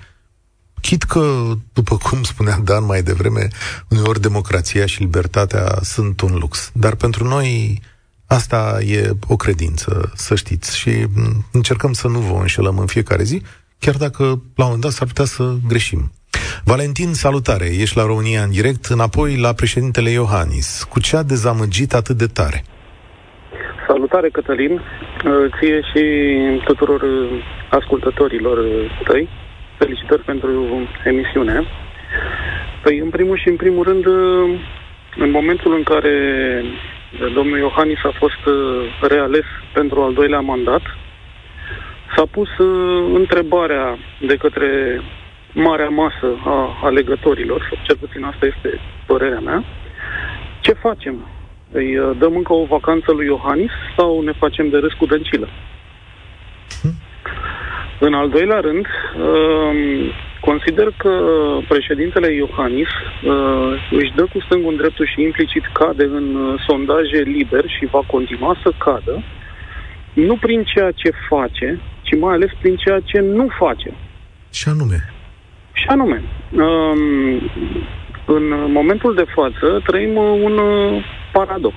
chit 0.80 1.02
că, 1.02 1.52
după 1.72 1.96
cum 1.96 2.22
spunea 2.22 2.58
Dan 2.64 2.84
mai 2.84 3.02
devreme, 3.02 3.48
uneori 3.88 4.20
democrația 4.20 4.86
și 4.86 5.00
libertatea 5.00 5.78
sunt 5.82 6.20
un 6.20 6.34
lux. 6.34 6.70
Dar 6.72 6.94
pentru 6.94 7.28
noi 7.28 7.80
asta 8.32 8.78
e 8.86 9.10
o 9.28 9.36
credință, 9.36 10.12
să 10.14 10.34
știți, 10.34 10.78
și 10.78 10.90
încercăm 11.52 11.92
să 11.92 12.08
nu 12.08 12.18
vă 12.18 12.38
înșelăm 12.40 12.78
în 12.78 12.86
fiecare 12.86 13.22
zi, 13.22 13.42
chiar 13.78 13.94
dacă 13.94 14.22
la 14.24 14.64
un 14.64 14.70
moment 14.72 14.80
dat 14.80 14.90
s-ar 14.90 15.06
putea 15.06 15.24
să 15.24 15.54
greșim. 15.68 16.12
Valentin, 16.64 17.12
salutare! 17.12 17.68
Ești 17.80 17.96
la 17.96 18.04
România 18.06 18.42
în 18.42 18.50
direct, 18.50 18.84
înapoi 18.84 19.36
la 19.36 19.52
președintele 19.52 20.10
Iohannis. 20.10 20.86
Cu 20.90 21.00
ce 21.00 21.16
a 21.16 21.22
dezamăgit 21.22 21.94
atât 21.94 22.16
de 22.16 22.26
tare? 22.26 22.64
Salutare, 23.86 24.28
Cătălin, 24.28 24.72
uh, 24.72 24.80
ție 25.58 25.80
și 25.90 26.04
tuturor 26.64 27.02
uh, 27.02 27.44
ascultătorilor 27.70 28.58
uh, 28.58 29.00
tăi. 29.04 29.28
Felicitări 29.78 30.22
pentru 30.22 30.52
emisiune. 31.04 31.62
Păi, 32.82 32.98
în 32.98 33.10
primul 33.10 33.38
și 33.38 33.48
în 33.48 33.56
primul 33.56 33.84
rând, 33.84 34.06
în 35.16 35.30
momentul 35.30 35.74
în 35.74 35.82
care 35.82 36.14
domnul 37.34 37.58
Iohannis 37.58 38.04
a 38.04 38.12
fost 38.18 38.42
reales 39.00 39.44
pentru 39.72 40.02
al 40.02 40.14
doilea 40.14 40.40
mandat, 40.40 40.82
s-a 42.16 42.24
pus 42.30 42.48
întrebarea 43.14 43.98
de 44.20 44.36
către 44.36 45.00
marea 45.52 45.88
masă 45.88 46.36
a 46.44 46.78
alegătorilor, 46.82 47.66
sau 47.68 47.78
cel 47.82 47.96
puțin 47.96 48.24
asta 48.24 48.46
este 48.46 48.80
părerea 49.06 49.40
mea, 49.40 49.64
ce 50.60 50.72
facem? 50.72 51.26
Îi 51.72 51.98
uh, 51.98 52.16
dăm 52.18 52.36
încă 52.36 52.52
o 52.52 52.64
vacanță 52.64 53.12
lui 53.12 53.26
Iohannis 53.26 53.70
sau 53.96 54.20
ne 54.20 54.32
facem 54.32 54.68
de 54.68 54.78
râs 54.78 54.92
cu 54.92 55.06
dăncilă? 55.06 55.48
Hm. 58.02 58.08
În 58.08 58.14
al 58.14 58.28
doilea 58.28 58.60
rând, 58.60 58.86
um, 58.86 59.76
consider 60.40 60.88
că 60.96 61.12
președintele 61.68 62.34
Iohannis 62.34 62.88
uh, 62.88 63.72
își 63.90 64.12
dă 64.14 64.22
cu 64.32 64.40
stângul 64.40 64.70
în 64.70 64.76
dreptul 64.76 65.06
și 65.06 65.22
implicit 65.22 65.64
cade 65.72 66.04
în 66.04 66.34
uh, 66.34 66.62
sondaje 66.66 67.20
liber 67.24 67.64
și 67.68 67.88
va 67.90 68.02
continua 68.06 68.56
să 68.62 68.72
cadă, 68.78 69.22
nu 70.12 70.36
prin 70.36 70.64
ceea 70.64 70.90
ce 70.90 71.10
face, 71.28 71.80
ci 72.02 72.18
mai 72.18 72.34
ales 72.34 72.50
prin 72.60 72.76
ceea 72.76 73.00
ce 73.00 73.18
nu 73.20 73.46
face. 73.58 73.94
Și 74.50 74.68
anume? 74.68 75.12
Și 75.72 75.86
anume, 75.86 76.22
um, 76.50 77.50
în 78.24 78.72
momentul 78.72 79.14
de 79.14 79.24
față 79.34 79.82
trăim 79.86 80.16
un 80.16 80.60
paradox. 81.32 81.74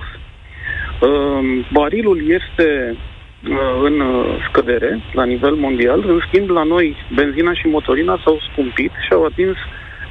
Um, 0.99 1.65
barilul 1.71 2.19
este 2.29 2.91
uh, 2.91 3.14
în 3.81 4.03
scădere 4.47 5.01
la 5.13 5.23
nivel 5.23 5.53
mondial, 5.53 6.03
în 6.07 6.19
schimb 6.27 6.49
la 6.49 6.63
noi 6.63 6.95
benzina 7.15 7.53
și 7.53 7.67
motorina 7.67 8.21
s-au 8.23 8.39
scumpit 8.51 8.91
și 9.05 9.13
au 9.13 9.23
atins 9.23 9.55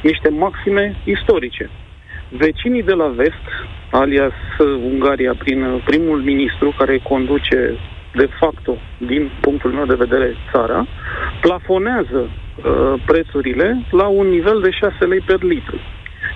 niște 0.02 0.28
maxime 0.28 0.96
istorice. 1.04 1.70
Vecinii 2.28 2.82
de 2.82 2.92
la 2.92 3.06
vest, 3.06 3.46
alias 3.90 4.32
Ungaria, 4.90 5.34
prin 5.38 5.82
primul 5.84 6.18
ministru 6.18 6.74
care 6.78 6.98
conduce 6.98 7.78
de 8.14 8.28
facto, 8.40 8.76
din 8.98 9.30
punctul 9.40 9.70
meu 9.70 9.86
de 9.86 9.94
vedere, 9.94 10.36
țara, 10.52 10.86
plafonează 11.40 12.20
uh, 12.28 12.94
prețurile 13.06 13.82
la 13.90 14.06
un 14.06 14.26
nivel 14.26 14.60
de 14.60 14.70
6 14.70 15.04
lei 15.04 15.20
per 15.20 15.42
litru. 15.42 15.78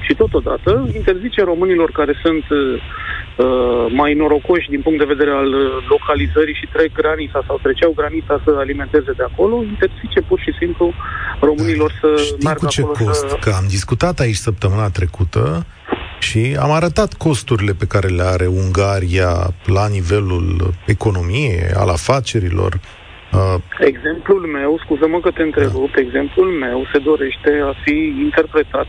Și 0.00 0.14
totodată 0.14 0.88
interzice 0.94 1.42
românilor 1.42 1.90
care 1.90 2.14
sunt 2.22 2.44
uh, 2.50 2.80
mai 3.90 4.14
norocoși 4.14 4.68
din 4.68 4.80
punct 4.80 4.98
de 4.98 5.12
vedere 5.14 5.30
al 5.30 5.52
uh, 5.52 5.86
localizării 5.88 6.54
și 6.54 6.68
trec 6.72 6.92
granița 6.92 7.40
sau 7.46 7.58
treceau 7.62 7.92
granița 7.96 8.40
să 8.44 8.50
alimenteze 8.58 9.12
de 9.16 9.22
acolo, 9.22 9.62
interzice 9.62 10.20
pur 10.20 10.40
și 10.40 10.52
simplu 10.58 10.92
românilor 11.40 11.90
să 12.00 12.22
Știi 12.22 12.36
meargă 12.42 12.64
cu 12.64 12.72
ce 12.72 12.80
acolo 12.80 13.04
cost? 13.04 13.28
să... 13.28 13.36
Că 13.40 13.50
am 13.50 13.66
discutat 13.68 14.18
aici 14.18 14.44
săptămâna 14.48 14.90
trecută 14.90 15.66
și 16.18 16.56
am 16.60 16.70
arătat 16.70 17.12
costurile 17.14 17.72
pe 17.72 17.86
care 17.86 18.08
le 18.08 18.22
are 18.22 18.46
Ungaria 18.46 19.32
la 19.64 19.88
nivelul 19.88 20.74
economiei, 20.86 21.60
al 21.74 21.88
afacerilor. 21.88 22.80
Uh, 23.32 23.54
exemplul 23.78 24.46
meu, 24.58 24.80
scuză-mă 24.84 25.20
că 25.20 25.30
te 25.30 25.42
întrerup, 25.42 25.90
da. 25.94 26.00
exemplul 26.00 26.50
meu 26.64 26.86
se 26.92 26.98
dorește 26.98 27.50
a 27.70 27.72
fi 27.84 27.96
interpretat 28.26 28.86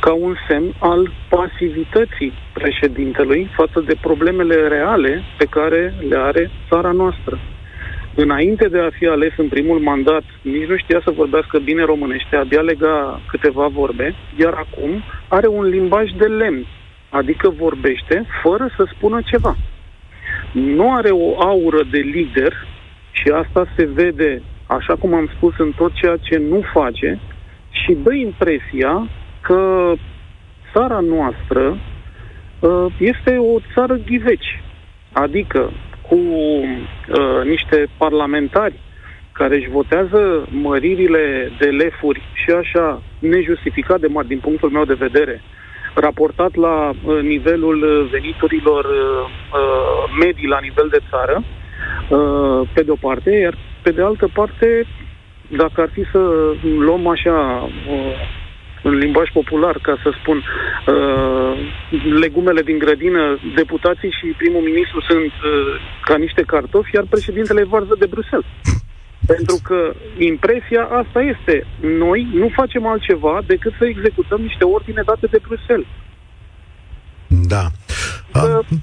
ca 0.00 0.12
un 0.12 0.34
semn 0.48 0.74
al 0.78 1.12
pasivității 1.28 2.32
președintelui 2.52 3.50
față 3.56 3.80
de 3.80 3.94
problemele 4.00 4.68
reale 4.68 5.22
pe 5.38 5.44
care 5.44 5.94
le 6.08 6.16
are 6.16 6.50
țara 6.68 6.90
noastră. 6.90 7.38
Înainte 8.14 8.68
de 8.68 8.78
a 8.78 8.90
fi 8.90 9.06
ales 9.06 9.32
în 9.36 9.48
primul 9.48 9.78
mandat, 9.78 10.22
nici 10.42 10.68
nu 10.68 10.76
știa 10.76 11.00
să 11.04 11.10
vorbească 11.10 11.58
bine 11.58 11.84
românește, 11.84 12.36
abia 12.36 12.60
lega 12.60 13.20
câteva 13.28 13.66
vorbe, 13.66 14.14
iar 14.36 14.52
acum 14.52 15.02
are 15.28 15.46
un 15.46 15.64
limbaj 15.64 16.10
de 16.10 16.26
lemn, 16.26 16.66
adică 17.10 17.48
vorbește 17.48 18.26
fără 18.42 18.70
să 18.76 18.88
spună 18.94 19.20
ceva. 19.24 19.56
Nu 20.52 20.94
are 20.94 21.10
o 21.10 21.40
aură 21.40 21.82
de 21.90 21.98
lider 21.98 22.66
și 23.10 23.28
asta 23.28 23.66
se 23.76 23.84
vede, 23.94 24.42
așa 24.66 24.94
cum 24.94 25.14
am 25.14 25.30
spus, 25.36 25.54
în 25.58 25.72
tot 25.76 25.92
ceea 25.92 26.16
ce 26.16 26.38
nu 26.38 26.62
face 26.72 27.20
și 27.70 27.96
dă 28.02 28.14
impresia 28.14 29.08
că 29.48 29.92
țara 30.72 31.00
noastră 31.00 31.78
uh, 32.60 32.86
este 32.98 33.36
o 33.36 33.58
țară 33.74 33.94
ghiveci, 33.94 34.62
adică 35.12 35.70
cu 36.08 36.14
uh, 36.14 37.44
niște 37.44 37.86
parlamentari 37.96 38.80
care 39.32 39.56
își 39.56 39.70
votează 39.70 40.48
măririle 40.50 41.52
de 41.58 41.66
lefuri 41.66 42.22
și 42.32 42.50
așa 42.50 43.02
nejustificat 43.18 44.00
de 44.00 44.06
mari 44.06 44.28
din 44.28 44.38
punctul 44.38 44.70
meu 44.70 44.84
de 44.84 45.02
vedere, 45.06 45.42
raportat 45.94 46.54
la 46.54 46.88
uh, 46.88 47.20
nivelul 47.22 48.08
veniturilor 48.10 48.84
uh, 48.84 48.90
uh, 48.90 50.16
medii 50.20 50.48
la 50.48 50.58
nivel 50.62 50.88
de 50.90 51.00
țară, 51.10 51.44
uh, 51.44 52.68
pe 52.74 52.82
de 52.82 52.90
o 52.90 52.96
parte, 53.00 53.30
iar 53.30 53.54
pe 53.82 53.90
de 53.90 54.02
altă 54.02 54.28
parte, 54.34 54.86
dacă 55.48 55.80
ar 55.80 55.88
fi 55.92 56.04
să 56.12 56.18
luăm 56.78 57.06
așa 57.06 57.68
uh, 57.88 58.36
în 58.82 58.94
limbaj 58.94 59.28
popular, 59.32 59.78
ca 59.82 59.94
să 60.02 60.10
spun, 60.20 60.38
uh, 60.38 61.52
legumele 62.20 62.62
din 62.62 62.78
grădină, 62.78 63.38
deputații 63.54 64.16
și 64.18 64.34
primul 64.36 64.62
ministru 64.62 65.00
sunt 65.00 65.32
uh, 65.32 65.80
ca 66.02 66.16
niște 66.16 66.42
cartofi, 66.42 66.94
iar 66.94 67.04
președintele 67.08 67.64
varză 67.64 67.94
de 67.98 68.06
Bruxelles. 68.06 68.50
Pentru 69.32 69.56
că 69.62 69.94
impresia 70.18 70.82
asta 71.00 71.20
este. 71.20 71.66
Noi 71.80 72.28
nu 72.34 72.48
facem 72.54 72.86
altceva 72.86 73.42
decât 73.46 73.72
să 73.78 73.84
executăm 73.84 74.40
niște 74.40 74.64
ordine 74.64 75.02
date 75.06 75.26
de 75.26 75.40
Bruxelles. 75.46 75.86
Da. 77.26 77.64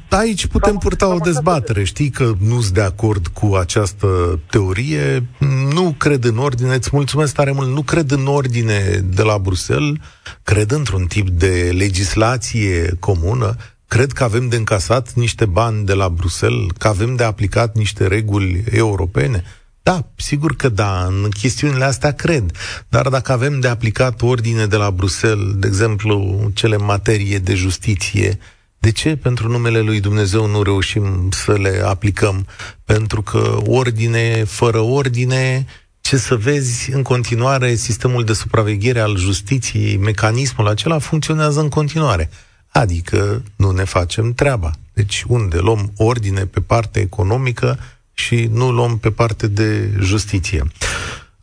Aici 0.09 0.45
putem 0.45 0.75
purta 0.77 1.07
o 1.07 1.17
dezbatere. 1.17 1.83
Știi 1.83 2.09
că 2.09 2.33
nu 2.39 2.61
sunt 2.61 2.73
de 2.73 2.81
acord 2.81 3.27
cu 3.27 3.55
această 3.55 4.39
teorie. 4.49 5.27
Nu 5.73 5.95
cred 5.97 6.23
în 6.23 6.37
ordine. 6.37 6.73
Îți 6.73 6.89
mulțumesc 6.91 7.33
tare 7.33 7.51
mult. 7.51 7.67
Nu 7.67 7.81
cred 7.81 8.11
în 8.11 8.27
ordine 8.27 9.03
de 9.03 9.21
la 9.21 9.37
Bruxelles. 9.37 9.97
Cred 10.43 10.71
într-un 10.71 11.05
tip 11.05 11.29
de 11.29 11.73
legislație 11.77 12.95
comună. 12.99 13.55
Cred 13.87 14.11
că 14.11 14.23
avem 14.23 14.47
de 14.47 14.55
încasat 14.55 15.13
niște 15.13 15.45
bani 15.45 15.85
de 15.85 15.93
la 15.93 16.09
Bruxelles, 16.09 16.67
că 16.77 16.87
avem 16.87 17.15
de 17.15 17.23
aplicat 17.23 17.75
niște 17.75 18.07
reguli 18.07 18.63
europene. 18.71 19.43
Da, 19.83 20.07
sigur 20.15 20.55
că 20.55 20.69
da, 20.69 21.05
în 21.07 21.29
chestiunile 21.29 21.83
astea 21.83 22.11
cred. 22.11 22.51
Dar 22.89 23.09
dacă 23.09 23.31
avem 23.31 23.59
de 23.59 23.67
aplicat 23.67 24.21
ordine 24.21 24.65
de 24.65 24.75
la 24.75 24.91
Bruxelles, 24.91 25.53
de 25.55 25.67
exemplu, 25.67 26.39
cele 26.53 26.75
în 26.75 26.85
materie 26.85 27.37
de 27.37 27.53
justiție, 27.53 28.39
de 28.85 28.91
ce 28.91 29.15
pentru 29.15 29.47
numele 29.47 29.79
lui 29.79 29.99
Dumnezeu 29.99 30.45
nu 30.45 30.63
reușim 30.63 31.29
să 31.31 31.57
le 31.57 31.81
aplicăm? 31.85 32.47
Pentru 32.83 33.21
că 33.21 33.57
ordine 33.67 34.43
fără 34.43 34.79
ordine, 34.79 35.65
ce 36.01 36.17
să 36.17 36.35
vezi, 36.35 36.91
în 36.91 37.01
continuare, 37.01 37.75
sistemul 37.75 38.23
de 38.23 38.33
supraveghere 38.33 38.99
al 38.99 39.17
justiției, 39.17 39.97
mecanismul 39.97 40.67
acela 40.67 40.99
funcționează 40.99 41.59
în 41.59 41.69
continuare. 41.69 42.29
Adică 42.67 43.43
nu 43.55 43.71
ne 43.71 43.83
facem 43.83 44.33
treaba. 44.33 44.71
Deci 44.93 45.23
unde 45.27 45.57
luăm 45.57 45.91
ordine 45.97 46.45
pe 46.45 46.59
partea 46.59 47.01
economică 47.01 47.79
și 48.13 48.49
nu 48.51 48.71
luăm 48.71 48.97
pe 48.97 49.11
parte 49.11 49.47
de 49.47 49.93
justiție. 49.99 50.63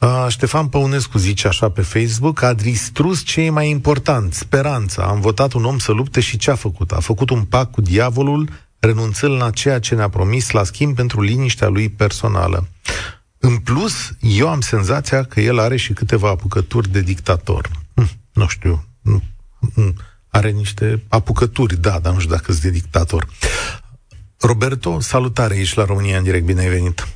Uh, 0.02 0.26
Ștefan 0.28 0.68
Păunescu 0.68 1.18
zice 1.18 1.46
așa 1.46 1.70
pe 1.70 1.82
Facebook, 1.82 2.42
a 2.42 2.54
distrus 2.54 3.24
ce 3.24 3.40
e 3.40 3.50
mai 3.50 3.68
important, 3.68 4.32
speranța. 4.32 5.02
Am 5.02 5.20
votat 5.20 5.52
un 5.52 5.64
om 5.64 5.78
să 5.78 5.92
lupte 5.92 6.20
și 6.20 6.36
ce 6.38 6.50
a 6.50 6.54
făcut? 6.54 6.92
A 6.92 7.00
făcut 7.00 7.30
un 7.30 7.44
pact 7.44 7.72
cu 7.72 7.80
diavolul, 7.80 8.48
renunțând 8.80 9.40
la 9.40 9.50
ceea 9.50 9.78
ce 9.78 9.94
ne-a 9.94 10.08
promis 10.08 10.50
la 10.50 10.62
schimb 10.62 10.96
pentru 10.96 11.20
liniștea 11.20 11.68
lui 11.68 11.88
personală. 11.88 12.66
În 13.38 13.56
plus, 13.56 14.16
eu 14.20 14.48
am 14.48 14.60
senzația 14.60 15.22
că 15.22 15.40
el 15.40 15.58
are 15.58 15.76
și 15.76 15.92
câteva 15.92 16.28
apucături 16.28 16.88
de 16.88 17.00
dictator. 17.00 17.68
Hm, 17.94 18.08
nu 18.32 18.46
știu, 18.46 18.84
hm, 19.04 19.22
hm, 19.74 19.94
are 20.30 20.50
niște 20.50 21.02
apucături, 21.08 21.80
da, 21.80 21.98
dar 21.98 22.12
nu 22.12 22.18
știu 22.18 22.34
dacă 22.34 22.52
sunt 22.52 22.62
de 22.62 22.70
dictator. 22.70 23.26
Roberto, 24.40 25.00
salutare, 25.00 25.58
ești 25.58 25.78
la 25.78 25.84
România 25.84 26.16
în 26.16 26.24
direct, 26.24 26.44
bine 26.44 26.60
ai 26.60 26.68
venit. 26.68 27.06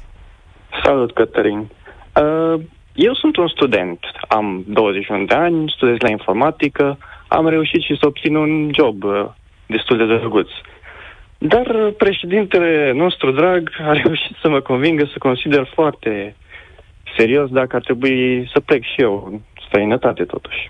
Salut, 0.85 1.15
Cătălin. 1.15 1.59
Uh, 1.59 2.61
eu 2.97 3.15
sunt 3.15 3.37
un 3.37 3.49
student, 3.49 4.01
am 4.29 4.65
21 4.67 5.25
de 5.25 5.35
ani, 5.35 5.73
studiez 5.77 5.97
la 5.99 6.11
informatică, 6.11 6.99
am 7.29 7.49
reușit 7.49 7.83
și 7.83 7.97
să 8.01 8.07
obțin 8.07 8.35
un 8.35 8.71
job 8.75 9.05
uh, 9.05 9.25
destul 9.67 9.97
de 9.97 10.07
drăguț. 10.07 10.49
Dar 11.39 11.93
președintele 11.97 12.93
nostru 12.93 13.31
drag 13.31 13.71
a 13.87 13.93
reușit 14.03 14.37
să 14.41 14.49
mă 14.49 14.61
convingă 14.61 15.05
să 15.05 15.19
consider 15.19 15.71
foarte 15.75 16.37
serios 17.17 17.51
dacă 17.51 17.77
ar 17.77 17.83
trebui 17.83 18.49
să 18.53 18.61
plec 18.61 18.83
și 18.83 19.01
eu 19.01 19.29
în 19.31 19.41
străinătate 19.67 20.25
totuși. 20.25 20.67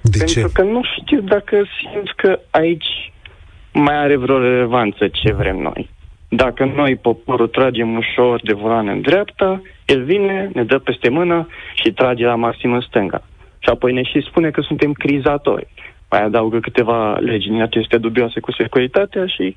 De 0.00 0.18
Pentru 0.18 0.40
ce? 0.40 0.52
că 0.52 0.62
nu 0.62 0.80
știu 1.00 1.20
dacă 1.20 1.64
simt 1.78 2.12
că 2.16 2.38
aici 2.50 3.12
mai 3.72 3.96
are 3.96 4.16
vreo 4.16 4.38
relevanță 4.38 5.08
ce 5.08 5.32
vrem 5.32 5.56
noi. 5.56 5.90
Dacă 6.34 6.64
noi, 6.64 6.96
poporul, 6.96 7.48
tragem 7.48 7.96
ușor 7.96 8.40
de 8.44 8.52
volan 8.52 8.88
în 8.88 9.00
dreapta, 9.00 9.62
el 9.86 10.04
vine, 10.04 10.50
ne 10.54 10.64
dă 10.64 10.78
peste 10.78 11.08
mână 11.08 11.48
și 11.74 11.92
trage 11.92 12.24
la 12.24 12.34
maxim 12.34 12.72
în 12.72 12.80
stânga. 12.80 13.22
Și 13.58 13.68
apoi 13.68 13.92
ne 13.92 14.02
și 14.02 14.26
spune 14.28 14.50
că 14.50 14.60
suntem 14.60 14.92
crizatori. 14.92 15.66
Mai 16.10 16.22
adaugă 16.22 16.58
câteva 16.58 17.16
legi 17.16 17.48
din 17.48 17.62
aceste 17.62 17.98
dubioase 17.98 18.40
cu 18.40 18.52
securitatea 18.52 19.26
și 19.26 19.56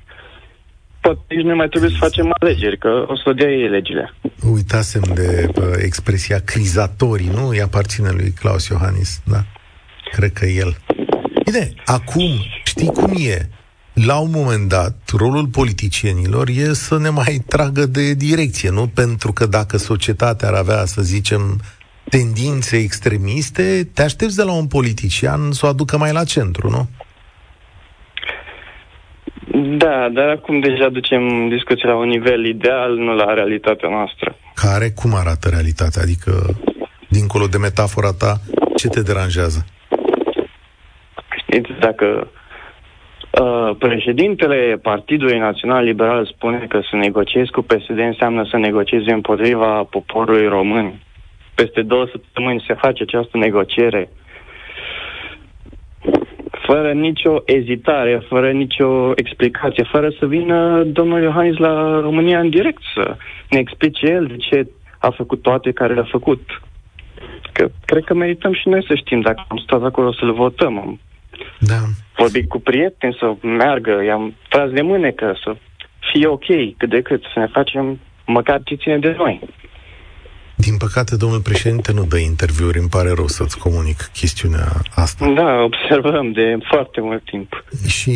poate 1.00 1.20
nici 1.28 1.44
nu 1.44 1.54
mai 1.54 1.68
trebuie 1.68 1.90
să 1.90 1.96
facem 1.98 2.34
alegeri, 2.40 2.78
că 2.78 3.04
o 3.08 3.16
să 3.16 3.32
dea 3.32 3.50
ei 3.50 3.68
legile. 3.68 4.14
Uitasem 4.52 5.02
de 5.14 5.48
uh, 5.56 5.64
expresia 5.78 6.38
crizatorii, 6.44 7.30
nu? 7.34 7.48
Îi 7.48 7.62
aparține 7.62 8.10
lui 8.10 8.30
Claus 8.40 8.68
Iohannis, 8.68 9.22
da? 9.24 9.40
Cred 10.10 10.32
că 10.32 10.46
el. 10.46 10.76
Bine, 11.44 11.72
acum, 11.84 12.30
știi 12.64 12.86
cum 12.86 13.12
e? 13.16 13.48
La 14.04 14.18
un 14.18 14.30
moment 14.30 14.68
dat, 14.68 14.94
rolul 15.18 15.46
politicienilor 15.46 16.48
e 16.48 16.72
să 16.72 16.98
ne 16.98 17.08
mai 17.08 17.42
tragă 17.48 17.86
de 17.86 18.14
direcție, 18.14 18.70
nu? 18.70 18.86
Pentru 18.94 19.32
că 19.32 19.46
dacă 19.46 19.76
societatea 19.76 20.48
ar 20.48 20.54
avea, 20.54 20.84
să 20.84 21.02
zicem, 21.02 21.60
tendințe 22.08 22.76
extremiste, 22.76 23.88
te 23.94 24.02
aștepți 24.02 24.36
de 24.36 24.42
la 24.42 24.52
un 24.52 24.66
politician 24.66 25.52
să 25.52 25.66
o 25.66 25.68
aducă 25.68 25.98
mai 25.98 26.12
la 26.12 26.24
centru, 26.24 26.70
nu? 26.70 26.88
Da, 29.78 30.08
dar 30.12 30.28
acum 30.28 30.60
deja 30.60 30.88
ducem 30.88 31.48
discuția 31.48 31.88
la 31.88 31.96
un 31.96 32.08
nivel 32.08 32.44
ideal, 32.44 32.96
nu 32.96 33.14
la 33.14 33.34
realitatea 33.34 33.88
noastră. 33.88 34.36
Care? 34.54 34.90
Cum 34.90 35.14
arată 35.14 35.48
realitatea? 35.48 36.02
Adică, 36.02 36.32
dincolo 37.08 37.46
de 37.46 37.58
metafora 37.58 38.12
ta, 38.12 38.40
ce 38.76 38.88
te 38.88 39.02
deranjează? 39.02 39.66
Știți, 41.38 41.70
dacă 41.80 42.30
uh, 43.40 43.76
președintele 43.78 44.78
Partidului 44.82 45.38
Național 45.38 45.84
Liberal 45.84 46.26
spune 46.26 46.66
că 46.68 46.80
să 46.90 46.96
negociezi 46.96 47.50
cu 47.50 47.62
PSD 47.62 47.98
înseamnă 47.98 48.46
să 48.50 48.56
negociezi 48.56 49.10
împotriva 49.10 49.82
poporului 49.82 50.46
român, 50.46 51.00
peste 51.54 51.82
două 51.82 52.06
săptămâni 52.10 52.64
se 52.66 52.74
face 52.74 53.02
această 53.02 53.36
negociere, 53.36 54.08
fără 56.66 56.92
nicio 56.92 57.42
ezitare, 57.44 58.22
fără 58.28 58.50
nicio 58.50 59.12
explicație, 59.14 59.84
fără 59.90 60.08
să 60.18 60.26
vină 60.26 60.82
domnul 60.82 61.22
Iohannis 61.22 61.56
la 61.56 62.00
România 62.00 62.38
în 62.38 62.50
direct 62.50 62.82
să 62.94 63.16
ne 63.50 63.58
explice 63.58 64.06
el 64.06 64.26
de 64.26 64.36
ce 64.36 64.70
a 64.98 65.10
făcut 65.10 65.42
toate 65.42 65.72
care 65.72 65.94
le-a 65.94 66.08
făcut. 66.10 66.62
Că 67.52 67.68
cred 67.84 68.04
că 68.04 68.14
merităm 68.14 68.52
și 68.52 68.68
noi 68.68 68.84
să 68.86 68.94
știm 68.94 69.20
dacă 69.20 69.44
am 69.48 69.56
stat 69.56 69.82
acolo 69.82 70.12
să-l 70.12 70.32
votăm. 70.32 70.78
Am 70.78 71.00
da. 71.58 71.74
Vorbit 72.16 72.48
cu 72.48 72.58
prieteni 72.58 73.16
să 73.18 73.34
meargă, 73.46 74.02
i-am 74.06 74.34
tras 74.48 74.70
de 74.70 74.82
mânecă 74.82 75.36
să 75.44 75.56
fie 76.12 76.26
ok 76.26 76.46
cât 76.76 76.88
de 76.88 77.02
cât, 77.02 77.22
să 77.34 77.38
ne 77.38 77.46
facem 77.46 78.00
măcar 78.26 78.60
ce 78.64 78.74
ține 78.74 78.98
de 78.98 79.14
noi. 79.18 79.40
Din 80.58 80.76
păcate, 80.76 81.16
domnul 81.16 81.40
președinte 81.40 81.92
nu 81.92 82.04
dă 82.04 82.18
interviuri, 82.18 82.78
îmi 82.78 82.88
pare 82.88 83.12
rău 83.14 83.26
să-ți 83.26 83.58
comunic 83.58 84.10
chestiunea 84.12 84.66
asta. 84.94 85.32
Da, 85.34 85.62
observăm 85.62 86.32
de 86.32 86.58
foarte 86.70 87.00
mult 87.00 87.24
timp. 87.24 87.64
Și 87.86 88.12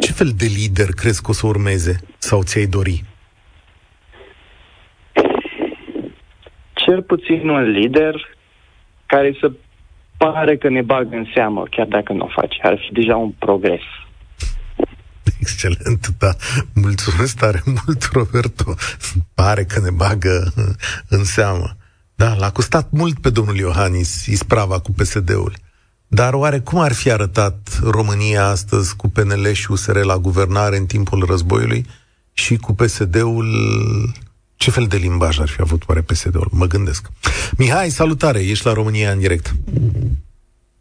ce 0.00 0.12
fel 0.12 0.30
de 0.36 0.46
lider 0.58 0.88
crezi 0.94 1.22
că 1.22 1.30
o 1.30 1.32
să 1.32 1.46
urmeze 1.46 2.00
sau 2.18 2.42
ți-ai 2.42 2.66
dori? 2.66 3.04
Cel 6.72 7.02
puțin 7.02 7.48
un 7.48 7.70
lider 7.70 8.36
care 9.06 9.36
să 9.40 9.52
pare 10.16 10.56
că 10.56 10.68
ne 10.68 10.82
bagă 10.82 11.16
în 11.16 11.26
seamă, 11.34 11.64
chiar 11.70 11.86
dacă 11.86 12.12
nu 12.12 12.24
o 12.24 12.40
face. 12.40 12.58
Ar 12.62 12.78
fi 12.86 12.92
deja 12.92 13.16
un 13.16 13.30
progres. 13.38 13.82
Excelent, 15.40 16.14
da. 16.18 16.30
Mulțumesc 16.74 17.36
tare 17.36 17.62
mult, 17.64 18.08
Roberto. 18.12 18.74
Pare 19.34 19.64
că 19.64 19.80
ne 19.80 19.90
bagă 19.90 20.52
în 21.08 21.24
seamă. 21.24 21.76
Da, 22.14 22.34
l-a 22.34 22.50
costat 22.50 22.90
mult 22.90 23.20
pe 23.20 23.30
domnul 23.30 23.56
Iohannis 23.56 24.26
isprava 24.26 24.78
cu 24.80 24.92
PSD-ul. 24.92 25.52
Dar 26.06 26.34
oare 26.34 26.58
cum 26.58 26.78
ar 26.78 26.92
fi 26.92 27.10
arătat 27.10 27.80
România 27.82 28.46
astăzi 28.46 28.96
cu 28.96 29.08
PNL 29.08 29.52
și 29.52 29.70
USR 29.70 29.96
la 29.96 30.16
guvernare 30.16 30.76
în 30.76 30.86
timpul 30.86 31.24
războiului 31.28 31.86
și 32.32 32.56
cu 32.56 32.74
PSD-ul? 32.74 33.48
Ce 34.56 34.70
fel 34.70 34.86
de 34.86 34.96
limbaj 34.96 35.38
ar 35.38 35.48
fi 35.48 35.60
avut 35.60 35.82
oare 35.88 36.00
PSD-ul? 36.02 36.48
Mă 36.52 36.66
gândesc. 36.66 37.08
Mihai, 37.56 37.88
salutare, 37.88 38.40
ești 38.40 38.66
la 38.66 38.72
România 38.72 39.10
în 39.10 39.18
direct. 39.18 39.54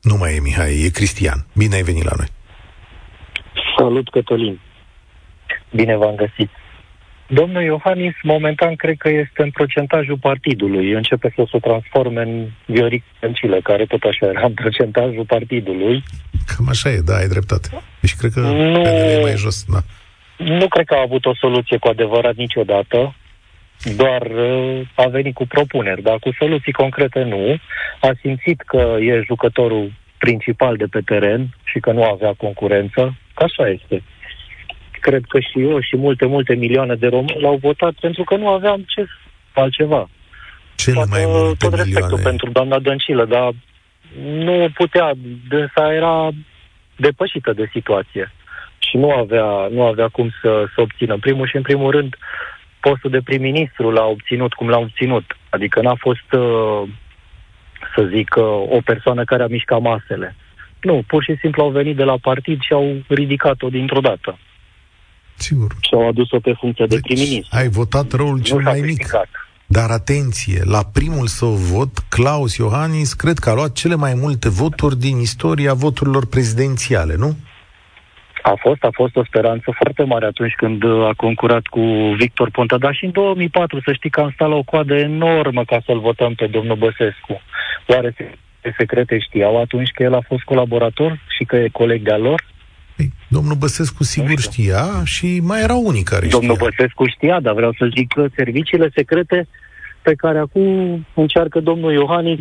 Nu 0.09 0.15
mai 0.15 0.35
e 0.35 0.39
Mihai, 0.39 0.83
e 0.85 0.89
Cristian. 0.89 1.39
Bine 1.61 1.75
ai 1.75 1.81
venit 1.81 2.03
la 2.03 2.15
noi. 2.17 2.27
Salut, 3.77 4.09
Cătălin. 4.09 4.59
Bine 5.71 5.95
v-am 5.97 6.15
găsit. 6.15 6.49
Domnul 7.27 7.63
Iohannis, 7.63 8.13
momentan, 8.23 8.75
cred 8.75 8.97
că 8.97 9.09
este 9.09 9.41
în 9.41 9.51
procentajul 9.51 10.17
partidului. 10.17 10.91
Începe 10.91 11.33
să 11.35 11.47
se 11.51 11.59
transforme 11.59 12.21
în 12.21 12.47
Vioric 12.65 13.03
Dăncilă, 13.19 13.59
care 13.63 13.85
tot 13.85 14.03
așa 14.03 14.25
era 14.25 14.45
în 14.45 14.53
procentajul 14.53 15.25
partidului. 15.25 16.03
Cam 16.55 16.67
așa 16.69 16.89
e, 16.89 16.99
da, 17.05 17.15
ai 17.15 17.27
dreptate. 17.27 17.69
Deci 17.99 18.15
cred 18.15 18.31
că 18.31 18.39
nu, 18.39 18.81
e 18.81 19.21
mai 19.21 19.35
jos, 19.35 19.65
da. 19.67 19.79
Nu 20.37 20.67
cred 20.67 20.85
că 20.85 20.93
a 20.93 21.01
avut 21.01 21.25
o 21.25 21.35
soluție 21.35 21.77
cu 21.77 21.87
adevărat 21.87 22.35
niciodată, 22.35 23.15
doar 23.95 24.21
uh, 24.21 24.81
a 24.95 25.07
venit 25.07 25.33
cu 25.33 25.47
propuneri, 25.47 26.01
dar 26.01 26.19
cu 26.19 26.29
soluții 26.39 26.71
concrete 26.71 27.23
nu. 27.23 27.57
A 28.01 28.11
simțit 28.21 28.61
că 28.61 28.97
e 28.99 29.23
jucătorul 29.25 29.91
principal 30.17 30.75
de 30.75 30.85
pe 30.85 31.01
teren 31.05 31.47
și 31.63 31.79
că 31.79 31.91
nu 31.91 32.03
avea 32.03 32.33
concurență, 32.37 33.15
așa 33.33 33.69
este. 33.69 34.03
Cred 34.91 35.23
că 35.27 35.39
și 35.39 35.61
eu 35.61 35.79
și 35.79 35.97
multe, 35.97 36.25
multe 36.25 36.55
milioane 36.55 36.95
de 36.95 37.07
români 37.07 37.41
l-au 37.41 37.55
votat 37.55 37.93
pentru 37.99 38.23
că 38.23 38.35
nu 38.35 38.47
aveam 38.47 38.85
ce 38.87 39.05
altceva. 39.53 40.09
Cele 40.75 40.95
Poate, 40.95 41.09
mai 41.09 41.23
multe 41.25 41.65
tot 41.65 41.73
respectul 41.73 42.01
milioane. 42.01 42.29
pentru 42.29 42.49
doamna 42.51 42.79
Dăncilă, 42.79 43.25
dar 43.25 43.51
nu 44.21 44.67
putea, 44.73 45.11
dânsa 45.49 45.93
era 45.93 46.29
depășită 46.95 47.53
de 47.53 47.69
situație 47.71 48.31
și 48.77 48.97
nu 48.97 49.11
avea, 49.11 49.67
nu 49.71 49.81
avea 49.83 50.07
cum 50.07 50.29
să, 50.41 50.65
să 50.75 50.81
obțină. 50.81 51.13
În 51.13 51.19
primul 51.19 51.47
și 51.47 51.55
în 51.55 51.61
primul 51.61 51.91
rând, 51.91 52.15
postul 52.87 53.11
de 53.11 53.21
prim-ministru 53.29 53.91
l-a 53.91 54.05
obținut 54.05 54.53
cum 54.53 54.67
l-a 54.69 54.77
obținut. 54.77 55.25
Adică 55.49 55.81
n-a 55.81 55.97
fost, 55.99 56.29
uh, 56.31 56.81
să 57.93 58.01
zic, 58.15 58.29
uh, 58.37 58.43
o 58.77 58.79
persoană 58.85 59.23
care 59.23 59.43
a 59.43 59.53
mișcat 59.57 59.81
masele. 59.81 60.35
Nu, 60.81 61.03
pur 61.07 61.23
și 61.23 61.35
simplu 61.41 61.63
au 61.63 61.69
venit 61.69 61.95
de 61.95 62.03
la 62.03 62.17
partid 62.21 62.59
și 62.61 62.73
au 62.73 62.87
ridicat-o 63.07 63.69
dintr-o 63.69 63.99
dată. 63.99 64.37
Sigur. 65.37 65.71
Și 65.81 65.93
au 65.93 66.07
adus-o 66.07 66.39
pe 66.39 66.53
funcție 66.59 66.85
de 66.85 66.99
prim-ministru. 67.01 67.57
Ai 67.57 67.69
votat 67.69 68.11
răul 68.11 68.41
cel 68.41 68.57
Nu 68.57 68.63
s-a 68.63 68.69
mai 68.69 68.79
mic. 68.79 68.95
criticat. 68.95 69.29
Dar 69.67 69.89
atenție, 69.89 70.61
la 70.63 70.83
primul 70.93 71.27
său 71.27 71.49
vot, 71.49 71.89
Claus 72.09 72.55
Iohannis 72.55 73.13
cred 73.13 73.37
că 73.37 73.49
a 73.49 73.53
luat 73.53 73.71
cele 73.71 73.95
mai 73.95 74.13
multe 74.13 74.49
voturi 74.49 74.99
din 74.99 75.17
istoria 75.19 75.73
voturilor 75.73 76.25
prezidențiale, 76.25 77.15
nu? 77.15 77.37
A 78.47 78.53
fost, 78.59 78.83
a 78.83 78.89
fost 78.93 79.15
o 79.15 79.23
speranță 79.23 79.71
foarte 79.81 80.03
mare 80.03 80.25
atunci 80.25 80.53
când 80.57 80.83
uh, 80.83 81.05
a 81.07 81.13
concurat 81.17 81.65
cu 81.67 81.81
Victor 82.17 82.49
Ponta, 82.51 82.77
dar 82.77 82.93
și 82.95 83.05
în 83.05 83.11
2004 83.11 83.81
să 83.85 83.93
știi 83.93 84.09
că 84.09 84.19
am 84.21 84.31
stat 84.33 84.49
la 84.49 84.55
o 84.55 84.63
coadă 84.63 84.95
enormă 84.95 85.63
ca 85.65 85.81
să-l 85.85 85.99
votăm 85.99 86.33
pe 86.33 86.45
domnul 86.47 86.75
Băsescu. 86.75 87.41
Oare 87.87 88.13
se- 88.17 88.31
secrete 88.77 89.19
știau 89.19 89.61
atunci 89.61 89.89
că 89.89 90.03
el 90.03 90.13
a 90.13 90.21
fost 90.27 90.43
colaborator 90.43 91.19
și 91.37 91.43
că 91.43 91.55
e 91.55 91.67
coleg 91.71 92.01
de-a 92.01 92.17
lor? 92.17 92.43
Ei, 92.97 93.11
domnul 93.27 93.55
Băsescu 93.55 94.03
sigur 94.03 94.39
știu. 94.39 94.51
știa 94.51 94.85
și 95.03 95.39
mai 95.43 95.61
erau 95.61 95.81
unii 95.85 96.03
care 96.03 96.27
Domnul 96.27 96.53
știau. 96.55 96.69
Băsescu 96.69 97.05
știa, 97.07 97.39
dar 97.39 97.53
vreau 97.53 97.73
să 97.77 97.89
zic 97.95 98.07
că 98.13 98.25
serviciile 98.35 98.89
secrete 98.95 99.47
pe 100.01 100.13
care 100.13 100.37
acum 100.37 101.05
încearcă 101.13 101.59
domnul 101.59 101.91
Iohannis 101.93 102.39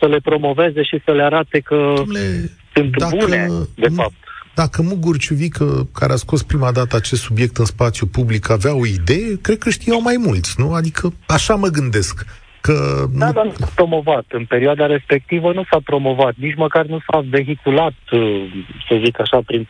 să 0.00 0.06
le 0.06 0.18
promoveze 0.18 0.82
și 0.82 1.00
să 1.04 1.12
le 1.12 1.22
arate 1.22 1.58
că 1.60 1.92
Domnule, 1.96 2.50
sunt 2.74 2.96
dacă- 2.96 3.16
bune, 3.18 3.46
de 3.74 3.88
fapt. 3.88 4.19
Dacă 4.62 4.82
Mugur 4.82 5.16
Ciuvică, 5.18 5.88
care 5.92 6.12
a 6.12 6.16
scos 6.16 6.42
prima 6.42 6.72
dată 6.72 6.96
acest 6.96 7.22
subiect 7.22 7.56
în 7.56 7.64
spațiu 7.64 8.06
public, 8.06 8.50
avea 8.50 8.74
o 8.74 8.86
idee, 8.86 9.38
cred 9.42 9.58
că 9.58 9.70
știau 9.70 10.00
mai 10.02 10.16
mulți, 10.26 10.54
nu? 10.60 10.72
Adică 10.72 11.12
așa 11.26 11.54
mă 11.54 11.68
gândesc. 11.68 12.24
Că 12.60 13.06
Da, 13.12 13.26
nu... 13.26 13.32
dar 13.32 13.44
nu 13.44 13.52
s-a 13.58 13.70
promovat. 13.74 14.24
În 14.28 14.44
perioada 14.44 14.86
respectivă 14.86 15.52
nu 15.52 15.64
s-a 15.70 15.80
promovat. 15.84 16.34
Nici 16.36 16.56
măcar 16.56 16.84
nu 16.86 16.98
s-a 17.06 17.18
vehiculat, 17.30 17.94
uh, 18.12 18.44
să 18.88 19.00
zic 19.04 19.20
așa, 19.20 19.40
prin 19.46 19.66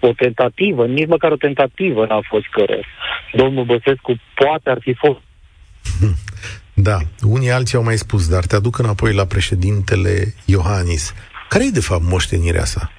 o 0.00 0.12
tentativă. 0.12 0.86
Nici 0.86 1.08
măcar 1.08 1.30
o 1.30 1.36
tentativă 1.36 2.06
n-a 2.06 2.20
fost 2.28 2.46
că 2.50 2.64
domnul 3.32 3.64
Băsescu 3.64 4.20
poate 4.34 4.70
ar 4.70 4.78
fi 4.80 4.94
fost. 4.94 5.20
Da, 6.74 6.98
unii 7.22 7.50
alții 7.50 7.76
au 7.76 7.84
mai 7.84 7.96
spus, 7.96 8.28
dar 8.28 8.44
te 8.44 8.56
aduc 8.56 8.78
înapoi 8.78 9.14
la 9.14 9.24
președintele 9.24 10.34
Iohannis. 10.44 11.14
Care 11.48 11.64
e 11.66 11.70
de 11.70 11.80
fapt 11.80 12.02
moștenirea 12.02 12.64
sa? 12.64 12.90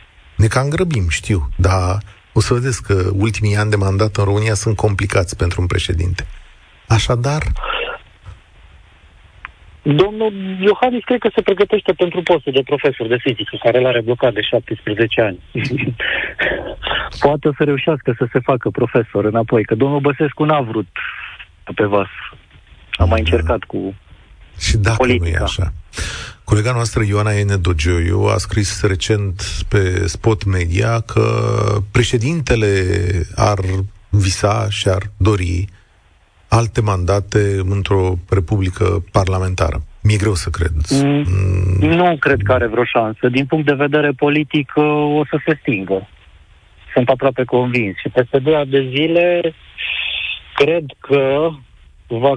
Ne 0.42 0.48
cam 0.48 0.68
grăbim, 0.70 1.10
știu, 1.10 1.50
dar 1.56 1.98
o 2.34 2.40
să 2.40 2.54
vedeți 2.54 2.84
că 2.84 2.96
ultimii 3.14 3.56
ani 3.56 3.70
de 3.70 3.76
mandat 3.76 4.16
în 4.16 4.24
România 4.24 4.54
sunt 4.54 4.76
complicați 4.76 5.38
pentru 5.38 5.62
un 5.62 5.68
președinte. 5.68 6.28
Așadar, 6.88 7.42
Domnul 9.82 10.34
Iohannis 10.62 11.04
cred 11.04 11.20
că 11.20 11.30
se 11.36 11.42
pregătește 11.42 11.92
pentru 11.94 12.22
postul 12.22 12.54
de 12.54 12.62
profesor 12.66 13.08
de 13.08 13.18
fizică, 13.20 13.58
care 13.64 13.80
l-are 13.80 14.02
blocat 14.02 14.34
de 14.34 14.42
17 14.42 15.22
ani. 15.22 15.40
Poate 17.26 17.48
o 17.48 17.54
să 17.58 17.64
reușească 17.64 18.16
să 18.18 18.28
se 18.32 18.40
facă 18.40 18.70
profesor 18.70 19.26
înapoi, 19.26 19.64
că 19.66 19.76
domnul 19.76 20.00
Băsescu 20.00 20.44
n-a 20.44 20.62
vrut 20.62 20.88
pe 21.76 21.86
vas. 21.86 22.08
A 22.92 23.04
mai 23.04 23.20
încercat 23.20 23.64
cu 23.64 23.96
și 24.60 24.78
dacă 24.78 24.98
Politica. 24.98 25.26
nu 25.30 25.36
e 25.36 25.44
așa. 25.44 25.74
Colega 26.50 26.72
noastră 26.72 27.04
Ioana 27.04 27.32
Ene 27.32 27.56
Dogioiu 27.56 28.20
a 28.20 28.38
scris 28.38 28.82
recent 28.82 29.42
pe 29.70 30.08
Spot 30.08 30.44
Media 30.44 31.00
că 31.00 31.24
președintele 31.92 32.68
ar 33.36 33.60
visa 34.10 34.68
și 34.70 34.88
ar 34.88 35.02
dori 35.18 35.68
alte 36.48 36.82
mandate 36.82 37.62
într-o 37.70 38.14
republică 38.30 39.04
parlamentară. 39.12 39.82
Mi-e 40.02 40.18
greu 40.18 40.34
să 40.34 40.50
cred. 40.50 40.72
Mm, 40.92 41.90
nu 41.90 42.18
cred 42.20 42.40
că 42.44 42.52
are 42.54 42.68
vreo 42.68 42.84
șansă. 42.84 43.30
Din 43.30 43.46
punct 43.46 43.66
de 43.66 43.74
vedere 43.86 44.12
politic, 44.12 44.74
uh, 44.76 44.84
o 45.20 45.26
să 45.30 45.38
se 45.46 45.58
stingă. 45.62 46.08
Sunt 46.94 47.10
aproape 47.10 47.44
convins. 47.44 47.98
Și 47.98 48.10
peste 48.10 48.40
două 48.40 48.64
de 48.66 48.90
zile, 48.96 49.54
cred 50.56 50.84
că 51.00 51.50
va 52.08 52.36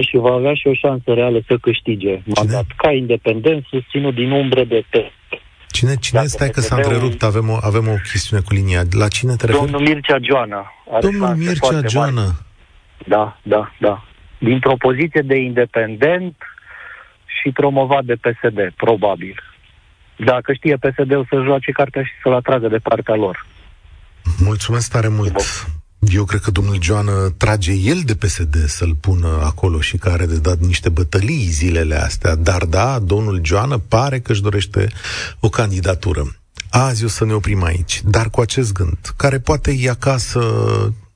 și 0.00 0.16
va 0.16 0.32
avea 0.32 0.54
și 0.54 0.66
o 0.66 0.74
șansă 0.74 1.12
reală 1.12 1.40
să 1.46 1.56
câștige 1.56 2.22
mandat 2.24 2.64
ca 2.76 2.92
independent 2.92 3.64
susținut 3.64 4.14
din 4.14 4.30
umbre 4.30 4.64
de 4.64 4.84
pe. 4.90 5.10
Cine, 5.70 5.94
cine 5.96 6.18
Dacă 6.18 6.26
stai 6.26 6.50
că 6.50 6.60
s-a 6.60 6.76
întrerupt, 6.76 7.22
avem 7.22 7.48
o, 7.48 7.58
avem 7.60 7.88
o 7.88 7.94
chestiune 8.10 8.42
cu 8.42 8.54
linia. 8.54 8.82
La 8.90 9.08
cine 9.08 9.36
te 9.36 9.46
referi? 9.46 9.70
Domnul 9.70 9.88
Mircea 9.88 10.18
Joana. 10.20 10.72
Domnul 11.00 11.34
Mircea 11.34 11.80
Joana. 11.88 12.26
Da, 13.06 13.38
da, 13.42 13.72
da. 13.78 14.04
Dintr-o 14.38 14.76
poziție 14.76 15.22
de 15.24 15.36
independent 15.36 16.36
și 17.26 17.50
promovat 17.50 18.04
de 18.04 18.14
PSD, 18.14 18.72
probabil. 18.76 19.42
Dacă 20.16 20.52
știe 20.52 20.76
PSD-ul 20.76 21.26
să 21.30 21.42
joace 21.44 21.70
cartea 21.70 22.02
și 22.02 22.12
să-l 22.22 22.34
atragă 22.34 22.68
de 22.68 22.78
partea 22.78 23.14
lor. 23.14 23.46
Mulțumesc 24.38 24.90
tare 24.90 25.08
mult. 25.08 25.40
Eu 25.98 26.24
cred 26.24 26.40
că 26.40 26.50
domnul 26.50 26.82
Joană 26.82 27.34
trage 27.36 27.72
el 27.72 28.02
de 28.04 28.14
PSD 28.14 28.64
să-l 28.66 28.94
pună 29.00 29.40
acolo 29.42 29.80
și 29.80 29.96
care 29.96 30.26
de 30.26 30.38
dat 30.38 30.58
niște 30.58 30.88
bătălii 30.88 31.46
zilele 31.46 31.94
astea. 31.94 32.34
Dar 32.34 32.64
da, 32.64 32.98
domnul 32.98 33.40
Joană 33.44 33.78
pare 33.78 34.20
că 34.20 34.32
își 34.32 34.42
dorește 34.42 34.88
o 35.40 35.48
candidatură. 35.48 36.36
Azi 36.70 37.04
o 37.04 37.08
să 37.08 37.24
ne 37.24 37.32
oprim 37.32 37.62
aici, 37.62 38.02
dar 38.04 38.30
cu 38.30 38.40
acest 38.40 38.72
gând, 38.72 38.98
care 39.16 39.38
poate 39.38 39.76
e 39.78 39.90
acasă 39.90 40.40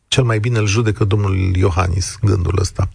cel 0.09 0.25
mai 0.25 0.39
bine 0.39 0.59
îl 0.59 0.67
judecă 0.67 1.05
domnul 1.05 1.57
Iohannis, 1.57 2.19
gândul 2.23 2.59
ăsta. 2.61 2.89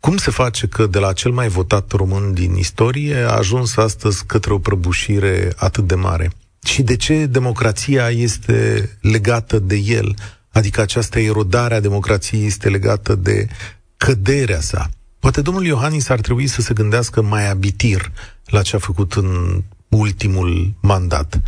Cum 0.00 0.16
se 0.16 0.30
face 0.30 0.66
că 0.66 0.86
de 0.86 0.98
la 0.98 1.12
cel 1.12 1.30
mai 1.30 1.48
votat 1.48 1.92
român 1.92 2.32
din 2.32 2.54
istorie 2.54 3.16
a 3.16 3.36
ajuns 3.36 3.76
astăzi 3.76 4.24
către 4.26 4.52
o 4.52 4.58
prăbușire 4.58 5.52
atât 5.56 5.86
de 5.86 5.94
mare? 5.94 6.32
Și 6.66 6.82
de 6.82 6.96
ce 6.96 7.26
democrația 7.26 8.08
este 8.08 8.90
legată 9.00 9.58
de 9.58 9.76
el? 9.76 10.14
Adică 10.54 10.80
această 10.80 11.18
erodare 11.18 11.74
a 11.74 11.80
democrației 11.80 12.46
este 12.46 12.68
legată 12.68 13.14
de 13.14 13.48
căderea 13.96 14.60
sa. 14.60 14.88
Poate 15.18 15.40
domnul 15.40 15.64
Iohannis 15.64 16.08
ar 16.08 16.20
trebui 16.20 16.46
să 16.46 16.60
se 16.60 16.74
gândească 16.74 17.22
mai 17.22 17.50
abitir 17.50 18.12
la 18.44 18.62
ce 18.62 18.76
a 18.76 18.78
făcut 18.78 19.12
în 19.12 19.62
ultimul 19.88 20.72
mandat. 20.80 21.40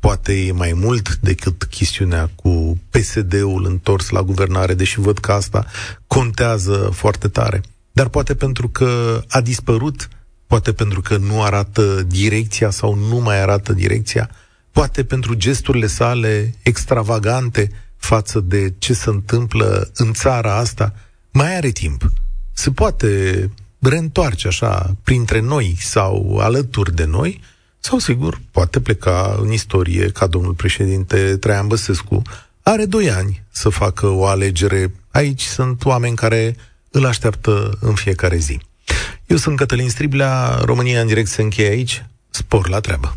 Poate 0.00 0.32
e 0.32 0.52
mai 0.52 0.72
mult 0.72 1.16
decât 1.16 1.64
chestiunea 1.64 2.30
cu 2.34 2.78
PSD-ul 2.90 3.64
întors 3.64 4.08
la 4.08 4.22
guvernare, 4.22 4.74
deși 4.74 5.00
văd 5.00 5.18
că 5.18 5.32
asta 5.32 5.66
contează 6.06 6.90
foarte 6.92 7.28
tare. 7.28 7.60
Dar 7.92 8.08
poate 8.08 8.34
pentru 8.34 8.68
că 8.68 9.22
a 9.28 9.40
dispărut, 9.40 10.08
poate 10.46 10.72
pentru 10.72 11.00
că 11.00 11.16
nu 11.16 11.42
arată 11.42 12.02
direcția 12.02 12.70
sau 12.70 12.94
nu 12.94 13.18
mai 13.18 13.40
arată 13.40 13.72
direcția, 13.72 14.30
poate 14.70 15.04
pentru 15.04 15.34
gesturile 15.34 15.86
sale 15.86 16.54
extravagante 16.62 17.70
față 18.04 18.40
de 18.40 18.74
ce 18.78 18.92
se 18.92 19.10
întâmplă 19.10 19.90
în 19.94 20.12
țara 20.12 20.56
asta, 20.56 20.94
mai 21.32 21.56
are 21.56 21.70
timp. 21.70 22.10
Se 22.52 22.70
poate 22.70 23.50
reîntoarce 23.78 24.48
așa 24.48 24.96
printre 25.02 25.40
noi 25.40 25.76
sau 25.80 26.38
alături 26.38 26.94
de 26.94 27.04
noi, 27.04 27.40
sau 27.78 27.98
sigur 27.98 28.40
poate 28.50 28.80
pleca 28.80 29.38
în 29.40 29.52
istorie 29.52 30.10
ca 30.10 30.26
domnul 30.26 30.52
președinte 30.52 31.36
Traian 31.36 31.66
Băsescu. 31.66 32.22
Are 32.62 32.84
doi 32.84 33.10
ani 33.10 33.42
să 33.50 33.68
facă 33.68 34.06
o 34.06 34.26
alegere. 34.26 34.94
Aici 35.10 35.42
sunt 35.42 35.84
oameni 35.84 36.16
care 36.16 36.56
îl 36.90 37.06
așteaptă 37.06 37.78
în 37.80 37.94
fiecare 37.94 38.36
zi. 38.36 38.60
Eu 39.26 39.36
sunt 39.36 39.56
Cătălin 39.56 39.88
Striblea, 39.88 40.58
România 40.64 41.00
în 41.00 41.06
direct 41.06 41.28
se 41.28 41.42
încheie 41.42 41.68
aici. 41.68 42.06
Spor 42.30 42.68
la 42.68 42.80
treabă! 42.80 43.16